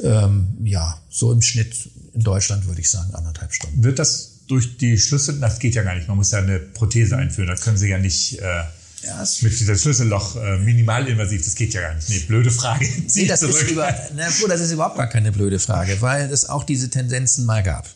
Ähm, 0.00 0.56
ja, 0.62 1.02
so 1.10 1.32
im 1.32 1.42
Schnitt 1.42 1.90
in 2.14 2.22
Deutschland 2.22 2.66
würde 2.66 2.80
ich 2.80 2.88
sagen 2.88 3.14
anderthalb 3.14 3.52
Stunden. 3.52 3.82
Wird 3.82 3.98
das 3.98 4.46
durch 4.46 4.78
die 4.78 4.96
Schlüssel, 4.96 5.38
das 5.40 5.58
geht 5.58 5.74
ja 5.74 5.82
gar 5.82 5.94
nicht, 5.94 6.08
man 6.08 6.16
muss 6.16 6.30
ja 6.30 6.38
eine 6.38 6.58
Prothese 6.58 7.16
einführen, 7.16 7.48
das 7.48 7.60
können 7.60 7.76
Sie 7.76 7.88
ja 7.88 7.98
nicht 7.98 8.38
äh, 8.38 8.64
ja, 9.02 9.24
mit 9.42 9.58
dieser 9.58 9.76
Schlüsselloch 9.76 10.36
äh, 10.36 10.58
minimalinvasiv, 10.58 11.44
das 11.44 11.54
geht 11.54 11.74
ja 11.74 11.80
gar 11.82 11.94
nicht. 11.94 12.08
Nee, 12.08 12.18
blöde 12.20 12.50
Frage. 12.50 12.86
Nee, 13.14 13.26
das, 13.26 13.40
zurück. 13.40 13.54
Ist 13.54 13.70
über, 13.70 13.94
na, 14.14 14.28
das 14.48 14.60
ist 14.60 14.72
überhaupt 14.72 14.96
gar 14.96 15.08
keine 15.08 15.32
blöde 15.32 15.58
Frage, 15.58 16.00
weil 16.00 16.30
es 16.32 16.48
auch 16.48 16.64
diese 16.64 16.90
Tendenzen 16.90 17.46
mal 17.46 17.62
gab. 17.62 17.88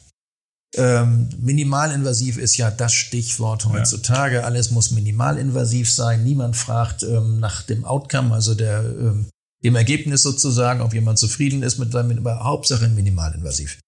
Ähm, 0.75 1.29
minimalinvasiv 1.38 2.38
ist 2.38 2.57
ja 2.57 2.71
das 2.71 2.95
Stichwort 2.95 3.67
heutzutage. 3.67 4.37
Ja. 4.37 4.43
Alles 4.43 4.71
muss 4.71 4.91
minimalinvasiv 4.91 5.91
sein. 5.91 6.25
Niemand 6.25 6.57
fragt 6.57 7.03
ähm, 7.03 7.41
nach 7.41 7.62
dem 7.62 7.85
Outcome, 7.85 8.33
also 8.33 8.55
der, 8.55 8.81
ähm, 8.81 9.27
dem 9.62 9.77
Ergebnis 9.77 10.23
sozusagen, 10.23 10.81
ob 10.81 10.95
jemand 10.95 11.19
zufrieden 11.19 11.62
ist 11.62 11.79
mit 11.79 11.93
seinem, 11.93 12.19
aber 12.19 12.43
Hauptsache 12.45 12.88
minimalinvasiv. 12.88 13.81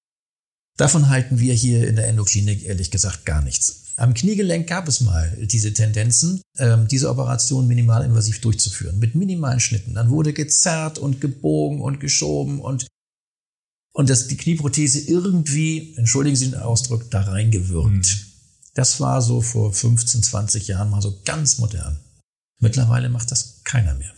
Davon 0.76 1.08
halten 1.08 1.38
wir 1.38 1.54
hier 1.54 1.88
in 1.88 1.96
der 1.96 2.08
Endoklinik 2.08 2.64
ehrlich 2.64 2.90
gesagt 2.90 3.24
gar 3.24 3.40
nichts. 3.40 3.83
Am 3.96 4.12
Kniegelenk 4.12 4.66
gab 4.66 4.88
es 4.88 5.00
mal 5.00 5.36
diese 5.40 5.72
Tendenzen, 5.72 6.42
ähm, 6.58 6.88
diese 6.88 7.08
Operation 7.08 7.68
minimalinvasiv 7.68 8.40
durchzuführen, 8.40 8.98
mit 8.98 9.14
minimalen 9.14 9.60
Schnitten. 9.60 9.94
Dann 9.94 10.10
wurde 10.10 10.32
gezerrt 10.32 10.98
und 10.98 11.20
gebogen 11.20 11.80
und 11.80 12.00
geschoben 12.00 12.60
und 12.60 12.86
und 13.96 14.10
dass 14.10 14.26
die 14.26 14.36
Knieprothese 14.36 14.98
irgendwie, 14.98 15.94
entschuldigen 15.96 16.34
Sie 16.34 16.50
den 16.50 16.60
Ausdruck, 16.60 17.12
da 17.12 17.20
reingewirkt. 17.20 17.88
Mhm. 17.88 18.02
Das 18.74 18.98
war 18.98 19.22
so 19.22 19.40
vor 19.40 19.72
15, 19.72 20.24
20 20.24 20.66
Jahren 20.66 20.90
mal 20.90 21.00
so 21.00 21.20
ganz 21.24 21.58
modern. 21.58 22.00
Mittlerweile 22.58 23.08
macht 23.08 23.30
das 23.30 23.62
keiner 23.62 23.94
mehr. 23.94 24.12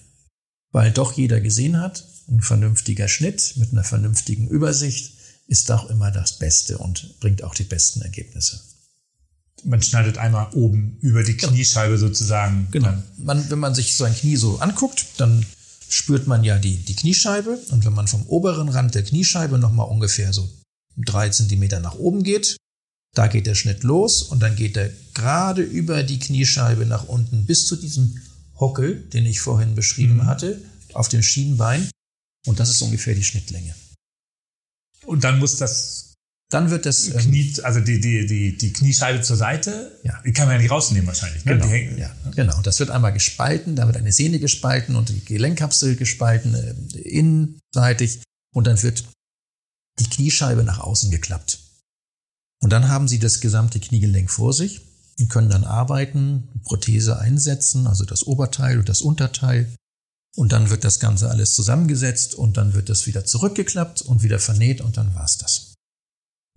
Weil 0.73 0.93
doch 0.93 1.12
jeder 1.12 1.43
gesehen 1.43 1.79
hat, 1.79 2.09
ein 2.29 2.41
vernünftiger 2.41 3.07
Schnitt 3.07 3.55
mit 3.57 3.73
einer 3.73 3.85
vernünftigen 3.85 4.49
Übersicht 4.49 5.12
ist 5.47 5.69
doch 5.69 5.91
immer 5.91 6.11
das 6.11 6.39
Beste 6.39 6.79
und 6.79 7.21
bringt 7.21 7.45
auch 7.45 7.55
die 7.55 7.65
besten 7.65 8.01
Ergebnisse. 8.01 8.61
Man 9.64 9.83
schneidet 9.83 10.19
einmal 10.19 10.53
oben 10.53 10.99
über 11.01 11.23
die. 11.23 11.37
Kniescheibe 11.37 11.99
sozusagen. 11.99 12.69
Genau. 12.71 12.92
Man, 13.19 13.51
wenn 13.51 13.59
man 13.59 13.75
sich 13.75 13.95
so 13.95 14.05
ein 14.05 14.14
Knie 14.14 14.37
so 14.37 14.59
anguckt, 14.59 15.07
dann 15.16 15.45
spürt 15.88 16.27
man 16.27 16.45
ja 16.45 16.59
die, 16.59 16.77
die 16.77 16.95
Kniescheibe. 16.95 17.59
Und 17.71 17.85
wenn 17.85 17.95
man 17.95 18.07
vom 18.07 18.23
oberen 18.27 18.69
Rand 18.69 18.95
der 18.95 19.05
Kniescheibe 19.05 19.59
nochmal 19.59 19.88
ungefähr 19.88 20.33
so 20.33 20.49
drei 20.97 21.29
Zentimeter 21.31 21.81
nach 21.81 21.95
oben 21.95 22.23
geht, 22.23 22.57
da 23.14 23.29
geht 23.29 23.47
der 23.47 23.55
Schnitt 23.55 23.83
los 23.83 24.23
und 24.23 24.40
dann 24.40 24.57
geht 24.57 24.77
er 24.77 24.90
gerade 25.14 25.62
über 25.62 26.03
die 26.03 26.19
Kniescheibe 26.19 26.85
nach 26.85 27.05
unten 27.05 27.47
bis 27.47 27.66
zu 27.66 27.77
diesem 27.77 28.21
Hockel, 28.61 29.01
den 29.09 29.25
ich 29.25 29.40
vorhin 29.40 29.75
beschrieben 29.75 30.16
mhm. 30.16 30.27
hatte, 30.27 30.61
auf 30.92 31.09
dem 31.09 31.23
Schienbein. 31.23 31.90
Und 32.47 32.61
das 32.61 32.71
ist 32.71 32.83
ungefähr 32.83 33.14
die 33.14 33.25
Schnittlänge. 33.25 33.75
Und 35.07 35.25
dann 35.25 35.38
muss 35.38 35.57
das 35.57 36.06
dann 36.49 36.71
wird 36.71 36.87
das 36.87 37.09
ähm, 37.09 37.19
Knie, 37.19 37.55
also 37.63 37.81
die, 37.81 38.01
die, 38.01 38.27
die, 38.27 38.57
die 38.57 38.73
Kniescheibe 38.73 39.21
zur 39.21 39.37
Seite, 39.37 39.99
ja. 40.05 40.21
die 40.25 40.33
kann 40.33 40.47
man 40.47 40.57
ja 40.57 40.63
nicht 40.63 40.71
rausnehmen 40.71 41.07
wahrscheinlich. 41.07 41.45
Ne? 41.45 41.55
Genau, 41.55 41.67
hängen, 41.67 41.99
ja, 41.99 42.15
genau. 42.37 42.61
Das 42.63 42.79
wird 42.79 42.91
einmal 42.91 43.13
gespalten, 43.13 43.75
da 43.75 43.87
wird 43.87 43.97
eine 43.97 44.13
Sehne 44.13 44.39
gespalten 44.39 44.95
und 44.95 45.09
die 45.09 45.25
Gelenkkapsel 45.25 45.97
gespalten 45.97 46.55
äh, 46.55 46.99
innenseitig 46.99 48.23
und 48.55 48.67
dann 48.67 48.81
wird 48.83 49.05
die 49.99 50.09
Kniescheibe 50.09 50.63
nach 50.63 50.79
außen 50.79 51.11
geklappt. 51.11 51.59
Und 52.61 52.71
dann 52.71 52.89
haben 52.89 53.09
Sie 53.09 53.19
das 53.19 53.41
gesamte 53.41 53.81
Kniegelenk 53.81 54.31
vor 54.31 54.53
sich 54.53 54.83
und 55.19 55.29
können 55.29 55.51
dann 55.51 55.65
arbeiten, 55.65 56.49
Prothese 56.65 57.19
einsetzen, 57.19 57.87
also 57.87 58.05
das 58.05 58.25
Oberteil 58.25 58.79
und 58.79 58.89
das 58.89 59.03
Unterteil. 59.03 59.75
Und 60.37 60.53
dann 60.53 60.71
wird 60.71 60.85
das 60.85 61.01
Ganze 61.01 61.31
alles 61.31 61.55
zusammengesetzt 61.55 62.35
und 62.35 62.57
dann 62.57 62.75
wird 62.75 62.89
das 62.89 63.07
wieder 63.07 63.25
zurückgeklappt 63.25 64.03
und 64.03 64.23
wieder 64.23 64.39
vernäht 64.39 64.81
und 64.81 64.97
dann 64.99 65.15
war's 65.15 65.39
das 65.39 65.76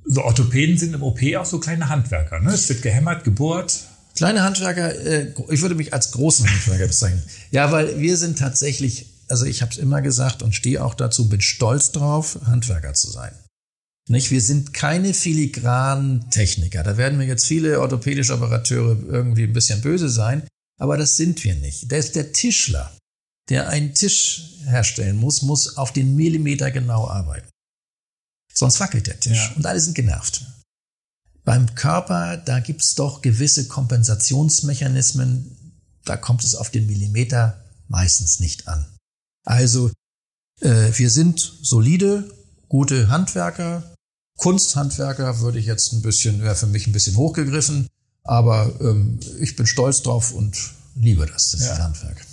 so 0.05 0.23
Orthopäden 0.23 0.77
sind 0.77 0.93
im 0.93 1.03
OP 1.03 1.19
auch 1.38 1.45
so 1.45 1.59
kleine 1.59 1.89
Handwerker. 1.89 2.39
Ne? 2.39 2.51
Es 2.51 2.69
wird 2.69 2.81
gehämmert, 2.81 3.23
gebohrt. 3.23 3.85
Kleine 4.15 4.43
Handwerker, 4.43 4.93
äh, 5.05 5.33
ich 5.49 5.62
würde 5.62 5.75
mich 5.75 5.93
als 5.93 6.12
großen 6.12 6.49
Handwerker 6.49 6.88
bezeichnen. 6.88 7.23
Ja, 7.51 7.71
weil 7.71 7.99
wir 7.99 8.17
sind 8.17 8.39
tatsächlich, 8.39 9.05
also 9.27 9.45
ich 9.45 9.62
habe 9.62 9.71
es 9.71 9.77
immer 9.77 10.01
gesagt 10.01 10.41
und 10.41 10.55
stehe 10.55 10.83
auch 10.83 10.93
dazu, 10.93 11.29
bin 11.29 11.41
stolz 11.41 11.91
drauf, 11.91 12.39
Handwerker 12.45 12.93
zu 12.93 13.09
sein. 13.12 13.31
Nicht? 14.09 14.31
Wir 14.31 14.41
sind 14.41 14.73
keine 14.73 15.13
filigranen 15.13 16.29
Techniker. 16.31 16.81
Da 16.81 16.97
werden 16.97 17.19
mir 17.19 17.27
jetzt 17.27 17.45
viele 17.45 17.79
orthopädische 17.79 18.33
Operateure 18.33 18.97
irgendwie 19.07 19.43
ein 19.43 19.53
bisschen 19.53 19.81
böse 19.81 20.09
sein, 20.09 20.43
aber 20.79 20.97
das 20.97 21.15
sind 21.15 21.43
wir 21.43 21.55
nicht. 21.55 21.91
Der 21.91 21.99
ist 21.99 22.15
der 22.15 22.31
Tischler, 22.33 22.91
der 23.49 23.69
einen 23.69 23.93
Tisch 23.93 24.55
herstellen 24.65 25.17
muss, 25.17 25.43
muss 25.43 25.77
auf 25.77 25.93
den 25.93 26.15
Millimeter 26.15 26.71
genau 26.71 27.07
arbeiten. 27.07 27.47
Sonst 28.53 28.79
wackelt 28.79 29.07
der 29.07 29.19
Tisch 29.19 29.49
ja. 29.49 29.55
und 29.55 29.65
alle 29.65 29.79
sind 29.79 29.95
genervt. 29.95 30.45
Beim 31.45 31.73
Körper, 31.75 32.38
da 32.38 32.59
gibt's 32.59 32.95
doch 32.95 33.21
gewisse 33.21 33.67
Kompensationsmechanismen, 33.67 35.55
da 36.05 36.17
kommt 36.17 36.43
es 36.43 36.55
auf 36.55 36.69
den 36.69 36.85
Millimeter 36.88 37.63
meistens 37.88 38.39
nicht 38.39 38.67
an. 38.67 38.85
Also 39.45 39.91
äh, 40.62 40.91
wir 40.93 41.09
sind 41.09 41.39
solide, 41.62 42.29
gute 42.67 43.09
Handwerker. 43.09 43.95
Kunsthandwerker 44.38 45.39
würde 45.39 45.59
ich 45.59 45.65
jetzt 45.65 45.93
ein 45.93 46.01
bisschen, 46.01 46.41
wäre 46.41 46.55
für 46.55 46.67
mich 46.67 46.88
ein 46.88 46.93
bisschen 46.93 47.17
hochgegriffen, 47.17 47.88
aber 48.23 48.71
ähm, 48.79 49.19
ich 49.39 49.55
bin 49.55 49.65
stolz 49.65 50.01
drauf 50.01 50.31
und 50.31 50.57
liebe 50.95 51.25
das, 51.25 51.51
das 51.51 51.62
ja. 51.62 51.77
Handwerk. 51.77 52.25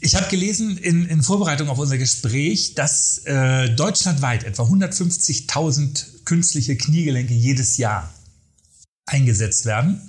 Ich 0.00 0.14
habe 0.14 0.28
gelesen 0.28 0.76
in, 0.76 1.06
in, 1.06 1.22
Vorbereitung 1.22 1.70
auf 1.70 1.78
unser 1.78 1.96
Gespräch, 1.96 2.74
dass 2.74 3.18
äh, 3.24 3.70
deutschlandweit 3.70 4.44
etwa 4.44 4.64
150.000 4.64 6.24
künstliche 6.24 6.76
Kniegelenke 6.76 7.32
jedes 7.32 7.78
Jahr 7.78 8.12
eingesetzt 9.06 9.64
werden. 9.64 10.06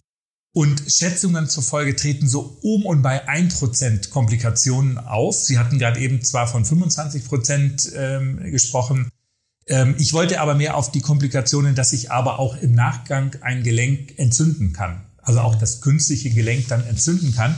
Und 0.53 0.81
Schätzungen 0.91 1.47
zufolge 1.47 1.95
treten 1.95 2.27
so 2.27 2.57
um 2.61 2.85
und 2.85 3.01
bei 3.01 3.29
1% 3.29 4.09
Komplikationen 4.09 4.97
auf. 4.97 5.35
Sie 5.35 5.57
hatten 5.57 5.77
gerade 5.77 5.99
eben 5.99 6.23
zwar 6.23 6.47
von 6.47 6.65
25% 6.65 7.93
ähm, 7.95 8.51
gesprochen. 8.51 9.09
Ähm, 9.67 9.95
ich 9.99 10.13
wollte 10.13 10.41
aber 10.41 10.55
mehr 10.55 10.75
auf 10.75 10.91
die 10.91 11.01
Komplikationen, 11.01 11.75
dass 11.75 11.91
sich 11.91 12.11
aber 12.11 12.39
auch 12.39 12.57
im 12.57 12.73
Nachgang 12.73 13.35
ein 13.41 13.63
Gelenk 13.63 14.17
entzünden 14.17 14.73
kann. 14.73 15.05
Also 15.21 15.39
auch 15.41 15.55
das 15.55 15.79
künstliche 15.81 16.31
Gelenk 16.31 16.67
dann 16.67 16.85
entzünden 16.87 17.35
kann. 17.35 17.55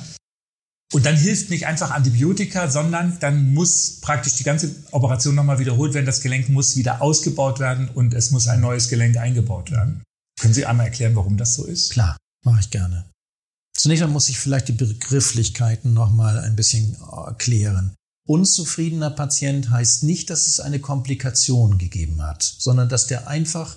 Und 0.91 1.05
dann 1.05 1.15
hilft 1.15 1.51
nicht 1.51 1.67
einfach 1.67 1.91
Antibiotika, 1.91 2.69
sondern 2.69 3.19
dann 3.19 3.53
muss 3.53 3.99
praktisch 4.01 4.35
die 4.35 4.43
ganze 4.43 4.75
Operation 4.91 5.35
nochmal 5.35 5.59
wiederholt 5.59 5.93
werden. 5.93 6.07
Das 6.07 6.21
Gelenk 6.21 6.49
muss 6.49 6.77
wieder 6.77 7.01
ausgebaut 7.01 7.59
werden 7.59 7.89
und 7.89 8.15
es 8.15 8.31
muss 8.31 8.47
ein 8.47 8.61
neues 8.61 8.89
Gelenk 8.89 9.17
eingebaut 9.17 9.69
werden. 9.69 10.03
Können 10.39 10.53
Sie 10.53 10.65
einmal 10.65 10.87
erklären, 10.87 11.15
warum 11.15 11.37
das 11.37 11.53
so 11.53 11.65
ist? 11.65 11.91
Klar, 11.91 12.17
mache 12.43 12.61
ich 12.61 12.69
gerne. 12.71 13.05
Zunächst 13.77 14.01
einmal 14.01 14.13
muss 14.13 14.29
ich 14.29 14.39
vielleicht 14.39 14.67
die 14.67 14.73
Begrifflichkeiten 14.73 15.93
nochmal 15.93 16.39
ein 16.39 16.55
bisschen 16.55 16.97
erklären. 17.25 17.93
Unzufriedener 18.27 19.11
Patient 19.11 19.69
heißt 19.69 20.03
nicht, 20.03 20.29
dass 20.29 20.47
es 20.47 20.59
eine 20.59 20.79
Komplikation 20.79 21.77
gegeben 21.77 22.21
hat, 22.21 22.43
sondern 22.43 22.89
dass 22.89 23.07
der 23.07 23.27
einfach 23.27 23.75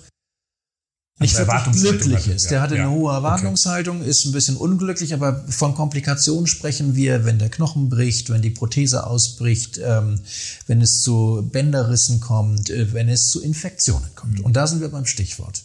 nicht 1.19 1.37
wirklich 1.37 1.81
glücklich 1.81 2.27
ist. 2.27 2.49
Der 2.51 2.61
hatte 2.61 2.75
ja. 2.75 2.83
eine 2.83 2.91
hohe 2.91 3.13
Erwartungshaltung, 3.13 4.01
okay. 4.01 4.09
ist 4.09 4.25
ein 4.25 4.31
bisschen 4.31 4.57
unglücklich, 4.57 5.13
aber 5.13 5.45
von 5.47 5.75
Komplikationen 5.75 6.47
sprechen 6.47 6.95
wir, 6.95 7.25
wenn 7.25 7.39
der 7.39 7.49
Knochen 7.49 7.89
bricht, 7.89 8.29
wenn 8.29 8.41
die 8.41 8.49
Prothese 8.49 9.05
ausbricht, 9.05 9.79
ähm, 9.83 10.19
wenn 10.67 10.81
es 10.81 11.01
zu 11.01 11.47
Bänderrissen 11.51 12.19
kommt, 12.19 12.69
äh, 12.69 12.93
wenn 12.93 13.09
es 13.09 13.29
zu 13.29 13.41
Infektionen 13.41 14.09
kommt. 14.15 14.39
Mhm. 14.39 14.45
Und 14.45 14.55
da 14.55 14.67
sind 14.67 14.81
wir 14.81 14.89
beim 14.89 15.05
Stichwort. 15.05 15.63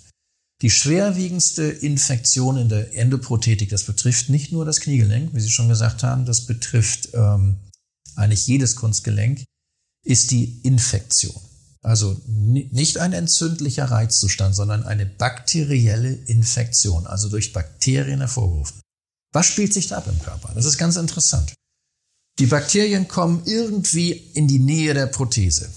Die 0.61 0.71
schwerwiegendste 0.71 1.63
Infektion 1.63 2.57
in 2.57 2.69
der 2.69 2.95
Endoprothetik, 2.97 3.71
das 3.71 3.85
betrifft 3.85 4.29
nicht 4.29 4.51
nur 4.51 4.65
das 4.65 4.81
Kniegelenk, 4.81 5.33
wie 5.33 5.41
Sie 5.41 5.51
schon 5.51 5.69
gesagt 5.69 6.03
haben, 6.03 6.25
das 6.25 6.47
betrifft 6.47 7.11
ähm, 7.15 7.57
eigentlich 8.17 8.47
jedes 8.49 8.75
Kunstgelenk, 8.75 9.45
ist 10.05 10.33
die 10.33 10.61
Infektion. 10.63 11.41
Also 11.89 12.21
nicht 12.27 12.99
ein 12.99 13.15
entzündlicher 13.15 13.87
Reizzustand, 13.87 14.55
sondern 14.55 14.85
eine 14.85 15.07
bakterielle 15.07 16.13
Infektion, 16.13 17.07
also 17.07 17.31
durch 17.31 17.55
Bakterien 17.55 18.21
hervorgerufen. 18.21 18.83
Was 19.33 19.47
spielt 19.47 19.73
sich 19.73 19.89
da 19.89 19.97
ab 19.97 20.07
im 20.07 20.21
Körper? 20.23 20.53
Das 20.55 20.67
ist 20.67 20.77
ganz 20.77 20.97
interessant. 20.97 21.55
Die 22.39 22.47
Bakterien 22.47 23.09
kommen 23.09 23.43
irgendwie 23.47 24.11
in 24.11 24.47
die 24.47 24.59
Nähe 24.59 24.93
der 24.93 25.07
Prothese. 25.07 25.71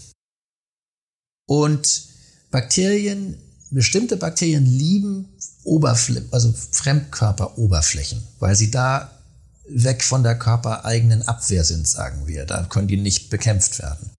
Und 1.47 2.03
Bakterien, 2.51 3.37
bestimmte 3.69 4.17
Bakterien 4.17 4.65
lieben 4.65 5.29
Oberfl 5.63 6.27
also 6.31 6.53
Fremdkörperoberflächen, 6.71 8.21
weil 8.39 8.57
sie 8.57 8.69
da 8.69 9.17
weg 9.65 10.03
von 10.03 10.23
der 10.23 10.37
körpereigenen 10.37 11.25
Abwehr 11.25 11.63
sind, 11.63 11.87
sagen 11.87 12.27
wir. 12.27 12.45
Da 12.45 12.65
können 12.65 12.89
die 12.89 12.97
nicht 12.97 13.29
bekämpft 13.29 13.79
werden. 13.79 14.10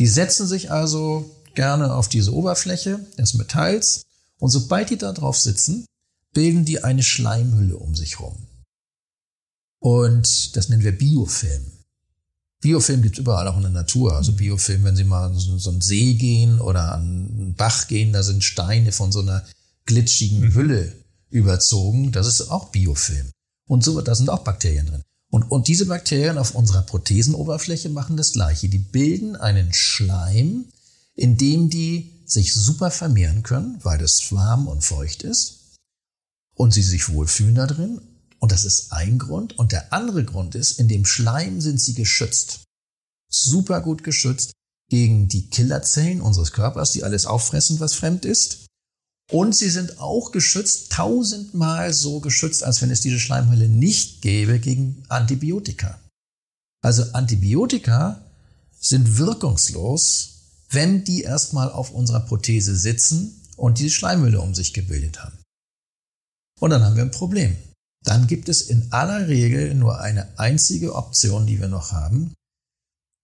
Die 0.00 0.06
setzen 0.06 0.46
sich 0.46 0.70
also 0.70 1.30
gerne 1.54 1.94
auf 1.94 2.08
diese 2.08 2.34
Oberfläche 2.34 3.00
des 3.18 3.34
Metalls 3.34 4.02
und 4.38 4.50
sobald 4.50 4.90
die 4.90 4.98
da 4.98 5.12
drauf 5.12 5.38
sitzen, 5.38 5.86
bilden 6.32 6.64
die 6.64 6.82
eine 6.82 7.02
Schleimhülle 7.02 7.76
um 7.76 7.94
sich 7.94 8.20
rum. 8.20 8.36
Und 9.78 10.56
das 10.56 10.68
nennen 10.68 10.82
wir 10.82 10.96
Biofilm. 10.96 11.64
Biofilm 12.60 13.02
gibt 13.02 13.16
es 13.16 13.20
überall 13.20 13.46
auch 13.46 13.56
in 13.56 13.62
der 13.62 13.70
Natur. 13.70 14.16
Also 14.16 14.32
Biofilm, 14.32 14.84
wenn 14.84 14.96
Sie 14.96 15.04
mal 15.04 15.32
so, 15.34 15.58
so 15.58 15.70
einen 15.70 15.82
See 15.82 16.14
gehen 16.14 16.60
oder 16.60 16.92
an 16.94 17.02
einen 17.02 17.54
Bach 17.54 17.88
gehen, 17.88 18.12
da 18.12 18.22
sind 18.22 18.42
Steine 18.42 18.90
von 18.90 19.12
so 19.12 19.20
einer 19.20 19.44
glitschigen 19.84 20.40
mhm. 20.40 20.54
Hülle 20.54 20.92
überzogen. 21.28 22.10
Das 22.10 22.26
ist 22.26 22.50
auch 22.50 22.70
Biofilm. 22.70 23.30
Und 23.68 23.84
so, 23.84 24.00
da 24.00 24.14
sind 24.14 24.30
auch 24.30 24.44
Bakterien 24.44 24.86
drin. 24.86 25.02
Und, 25.34 25.50
und 25.50 25.66
diese 25.66 25.86
Bakterien 25.86 26.38
auf 26.38 26.54
unserer 26.54 26.82
Prothesenoberfläche 26.82 27.88
machen 27.88 28.16
das 28.16 28.34
Gleiche. 28.34 28.68
Die 28.68 28.78
bilden 28.78 29.34
einen 29.34 29.72
Schleim, 29.72 30.66
in 31.16 31.36
dem 31.36 31.70
die 31.70 32.22
sich 32.24 32.54
super 32.54 32.92
vermehren 32.92 33.42
können, 33.42 33.80
weil 33.82 34.00
es 34.00 34.30
warm 34.30 34.68
und 34.68 34.84
feucht 34.84 35.24
ist 35.24 35.74
und 36.54 36.72
sie 36.72 36.84
sich 36.84 37.08
wohlfühlen 37.08 37.56
da 37.56 37.66
drin. 37.66 38.00
Und 38.38 38.52
das 38.52 38.64
ist 38.64 38.92
ein 38.92 39.18
Grund. 39.18 39.58
Und 39.58 39.72
der 39.72 39.92
andere 39.92 40.24
Grund 40.24 40.54
ist, 40.54 40.78
in 40.78 40.86
dem 40.86 41.04
Schleim 41.04 41.60
sind 41.60 41.80
sie 41.80 41.94
geschützt. 41.94 42.60
Super 43.28 43.80
gut 43.80 44.04
geschützt 44.04 44.52
gegen 44.88 45.26
die 45.26 45.50
Killerzellen 45.50 46.20
unseres 46.20 46.52
Körpers, 46.52 46.92
die 46.92 47.02
alles 47.02 47.26
auffressen, 47.26 47.80
was 47.80 47.94
fremd 47.94 48.24
ist. 48.24 48.63
Und 49.32 49.54
sie 49.54 49.70
sind 49.70 49.98
auch 50.00 50.32
geschützt, 50.32 50.92
tausendmal 50.92 51.92
so 51.92 52.20
geschützt, 52.20 52.62
als 52.62 52.82
wenn 52.82 52.90
es 52.90 53.00
diese 53.00 53.18
Schleimhülle 53.18 53.68
nicht 53.68 54.20
gäbe 54.22 54.60
gegen 54.60 55.02
Antibiotika. 55.08 55.98
Also 56.82 57.04
Antibiotika 57.12 58.20
sind 58.78 59.16
wirkungslos, 59.16 60.34
wenn 60.68 61.04
die 61.04 61.22
erstmal 61.22 61.70
auf 61.70 61.90
unserer 61.90 62.20
Prothese 62.20 62.76
sitzen 62.76 63.40
und 63.56 63.78
diese 63.78 63.90
Schleimhülle 63.90 64.40
um 64.40 64.54
sich 64.54 64.74
gebildet 64.74 65.22
haben. 65.22 65.38
Und 66.60 66.70
dann 66.70 66.82
haben 66.82 66.96
wir 66.96 67.02
ein 67.02 67.10
Problem. 67.10 67.56
Dann 68.04 68.26
gibt 68.26 68.50
es 68.50 68.60
in 68.62 68.92
aller 68.92 69.28
Regel 69.28 69.74
nur 69.74 70.00
eine 70.00 70.38
einzige 70.38 70.94
Option, 70.94 71.46
die 71.46 71.58
wir 71.58 71.68
noch 71.68 71.92
haben. 71.92 72.34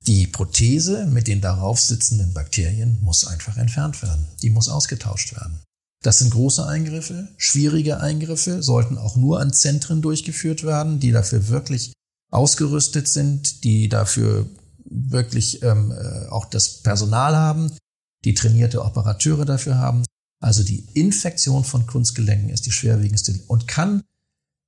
Die 0.07 0.27
Prothese 0.27 1.05
mit 1.05 1.29
den 1.29 1.43
darauf 1.43 1.79
sitzenden 1.79 2.33
Bakterien 2.33 2.99
muss 3.03 3.27
einfach 3.27 3.59
entfernt 3.59 4.01
werden. 4.03 4.27
Die 4.43 4.49
muss 4.49 4.69
ausgetauscht 4.69 5.35
werden. 5.35 5.61
Das 6.03 6.19
sind 6.19 6.31
große 6.31 6.67
Eingriffe, 6.67 7.29
schwierige 7.37 8.01
Eingriffe, 8.01 8.63
sollten 8.63 8.97
auch 8.97 9.17
nur 9.17 9.41
an 9.41 9.53
Zentren 9.53 10.01
durchgeführt 10.01 10.65
werden, 10.65 10.99
die 10.99 11.13
dafür 11.13 11.49
wirklich 11.49 11.93
ausgerüstet 12.31 13.07
sind, 13.09 13.65
die 13.65 13.89
dafür 13.89 14.49
wirklich 14.85 15.63
ähm, 15.63 15.93
äh, 15.93 16.27
auch 16.29 16.47
das 16.47 16.83
Personal 16.83 17.37
haben, 17.37 17.77
die 18.25 18.35
trainierte 18.35 18.83
Operateure 18.83 19.45
dafür 19.45 19.77
haben. 19.77 20.05
Also 20.41 20.63
die 20.63 20.87
Infektion 20.95 21.65
von 21.65 21.87
Kunstgelenken 21.87 22.49
ist 22.49 22.65
die 22.65 22.73
schwerwiegendste 22.73 23.39
und 23.47 23.69
kann 23.69 24.03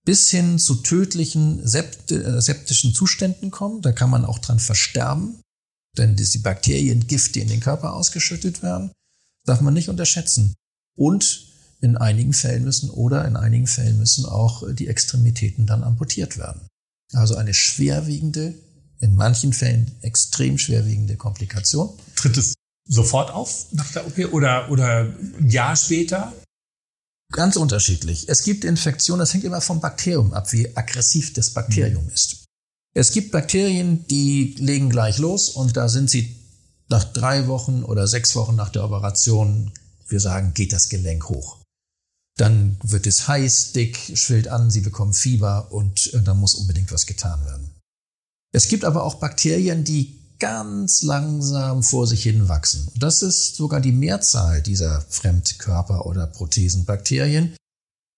bis 0.05 0.31
hin 0.31 0.59
zu 0.59 0.77
tödlichen 0.77 1.63
äh, 1.63 2.43
septischen 2.43 2.93
Zuständen 2.93 3.51
kommen. 3.51 3.81
Da 3.81 3.93
kann 3.93 4.11
man 4.11 4.27
auch 4.27 4.39
dran 4.39 4.59
versterben, 4.59 5.41
denn 5.97 6.17
die 6.17 6.39
Bakterien, 6.39 7.07
Gifte 7.07 7.41
in 7.41 7.49
den 7.49 7.61
Körper 7.61 7.95
ausgeschüttet 7.95 8.63
werden, 8.63 8.93
darf 9.47 9.61
man 9.61 9.75
nicht 9.75 9.89
unterschätzen. 9.89 10.55
Und 10.97 11.49
in 11.81 11.97
einigen 11.97 12.33
Fällen 12.33 12.65
müssen 12.65 12.91
oder 12.91 13.25
in 13.27 13.37
einigen 13.37 13.67
Fällen 13.67 13.99
müssen 13.99 14.25
auch 14.25 14.63
die 14.73 14.89
Extremitäten 14.89 15.67
dann 15.67 15.83
amputiert 15.83 16.39
werden. 16.39 16.63
Also 17.13 17.37
eine 17.37 17.55
schwerwiegende, 17.55 18.55
in 19.01 19.15
manchen 19.15 19.53
Fällen 19.53 19.91
extrem 20.01 20.59
schwerwiegende 20.59 21.17
Komplikation. 21.17 21.91
Tritt 22.15 22.37
es 22.37 22.55
sofort 22.89 23.31
auf 23.31 23.67
nach 23.73 23.91
der 23.93 24.07
OP 24.07 24.33
oder, 24.33 24.71
oder 24.71 25.13
ein 25.41 25.51
Jahr 25.51 25.77
später? 25.77 26.33
Ganz 27.33 27.57
unterschiedlich. 27.57 28.29
Es 28.29 28.45
gibt 28.45 28.65
Infektionen, 28.65 29.21
das 29.21 29.35
hängt 29.35 29.45
immer 29.45 29.61
vom 29.61 29.81
Bakterium 29.81 30.33
ab, 30.35 30.53
wie 30.53 30.77
aggressiv 30.77 31.33
das 31.33 31.51
Bakterium 31.51 32.05
mhm. 32.05 32.11
ist. 32.11 32.45
Es 32.95 33.11
gibt 33.11 33.33
Bakterien, 33.33 34.07
die 34.09 34.55
legen 34.59 34.91
gleich 34.91 35.19
los 35.19 35.49
und 35.49 35.77
da 35.77 35.89
sind 35.89 36.11
sie 36.11 36.37
nach 36.89 37.05
drei 37.05 37.49
Wochen 37.49 37.85
oder 37.85 38.07
sechs 38.07 38.37
Wochen 38.37 38.55
nach 38.55 38.69
der 38.69 38.85
Operation 38.85 39.73
wir 40.13 40.21
sagen, 40.21 40.55
geht 40.55 40.73
das 40.73 40.89
Gelenk 40.89 41.29
hoch. 41.29 41.59
Dann 42.39 42.77
wird 42.83 43.07
es 43.07 43.29
heiß, 43.29 43.73
dick, 43.73 43.99
schwillt 44.15 44.49
an, 44.49 44.71
sie 44.71 44.81
bekommen 44.81 45.13
Fieber 45.13 45.73
und 45.73 46.13
äh, 46.15 46.23
dann 46.23 46.39
muss 46.39 46.55
unbedingt 46.55 46.93
was 46.93 47.07
getan 47.07 47.45
werden. 47.45 47.71
Es 48.55 48.69
gibt 48.69 48.85
aber 48.85 49.05
auch 49.05 49.17
Bakterien, 49.17 49.85
die 49.85 50.19
ganz 50.39 51.03
langsam 51.03 51.83
vor 51.83 52.07
sich 52.07 52.23
hin 52.23 52.49
wachsen. 52.49 52.89
Das 52.97 53.23
ist 53.23 53.55
sogar 53.55 53.81
die 53.81 53.93
Mehrzahl 53.93 54.61
dieser 54.61 55.05
Fremdkörper- 55.09 56.05
oder 56.05 56.27
Prothesenbakterien. 56.27 57.55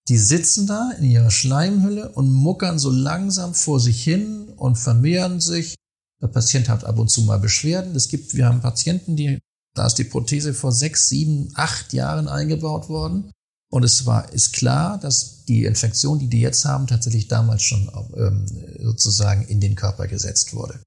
Die 0.09 0.19
sitzen 0.19 0.67
da 0.67 0.93
in 0.99 1.05
ihrer 1.05 1.31
Schleimhülle 1.31 2.11
und 2.13 2.33
muckern 2.33 2.79
so 2.79 2.91
langsam 2.91 3.55
vor 3.55 3.81
sich 3.81 4.03
hin 4.03 4.49
und 4.57 4.77
vermehren 4.77 5.41
sich. 5.41 5.75
Der 6.23 6.29
Patient 6.29 6.69
hat 6.69 6.85
ab 6.85 6.99
und 6.99 7.11
zu 7.11 7.23
mal 7.23 7.39
Beschwerden. 7.39 7.95
Es 7.95 8.09
gibt, 8.09 8.35
wir 8.35 8.47
haben 8.47 8.61
Patienten, 8.61 9.17
die 9.17 9.39
da 9.75 9.87
ist 9.87 9.95
die 9.97 10.05
Prothese 10.05 10.55
vor 10.55 10.73
sechs, 10.73 11.09
sieben, 11.09 11.51
acht 11.55 11.93
Jahren 11.93 12.29
eingebaut 12.29 12.89
worden. 12.89 13.31
Und 13.73 13.83
es 13.83 14.07
war, 14.07 14.33
ist 14.33 14.53
klar, 14.53 14.99
dass 14.99 15.45
die 15.47 15.65
Infektion, 15.65 16.21
die 16.21 16.29
die 16.29 16.41
jetzt 16.41 16.65
haben, 16.65 16.87
tatsächlich 16.87 17.27
damals 17.27 17.63
schon 17.63 17.91
ähm, 18.17 18.47
sozusagen 18.79 19.43
in 19.49 19.61
den 19.61 19.75
Körper 19.75 20.07
gesetzt 20.07 20.55
wurde. 20.55 20.81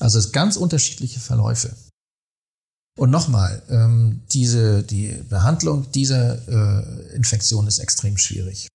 Also 0.00 0.18
es 0.18 0.32
ganz 0.32 0.56
unterschiedliche 0.56 1.20
Verläufe. 1.20 1.76
Und 2.98 3.10
nochmal, 3.10 3.62
ähm, 3.68 4.22
diese, 4.32 4.82
die 4.82 5.12
Behandlung 5.28 5.90
dieser 5.92 6.48
äh, 6.48 7.14
Infektion 7.14 7.66
ist 7.66 7.78
extrem 7.78 8.16
schwierig. 8.16 8.68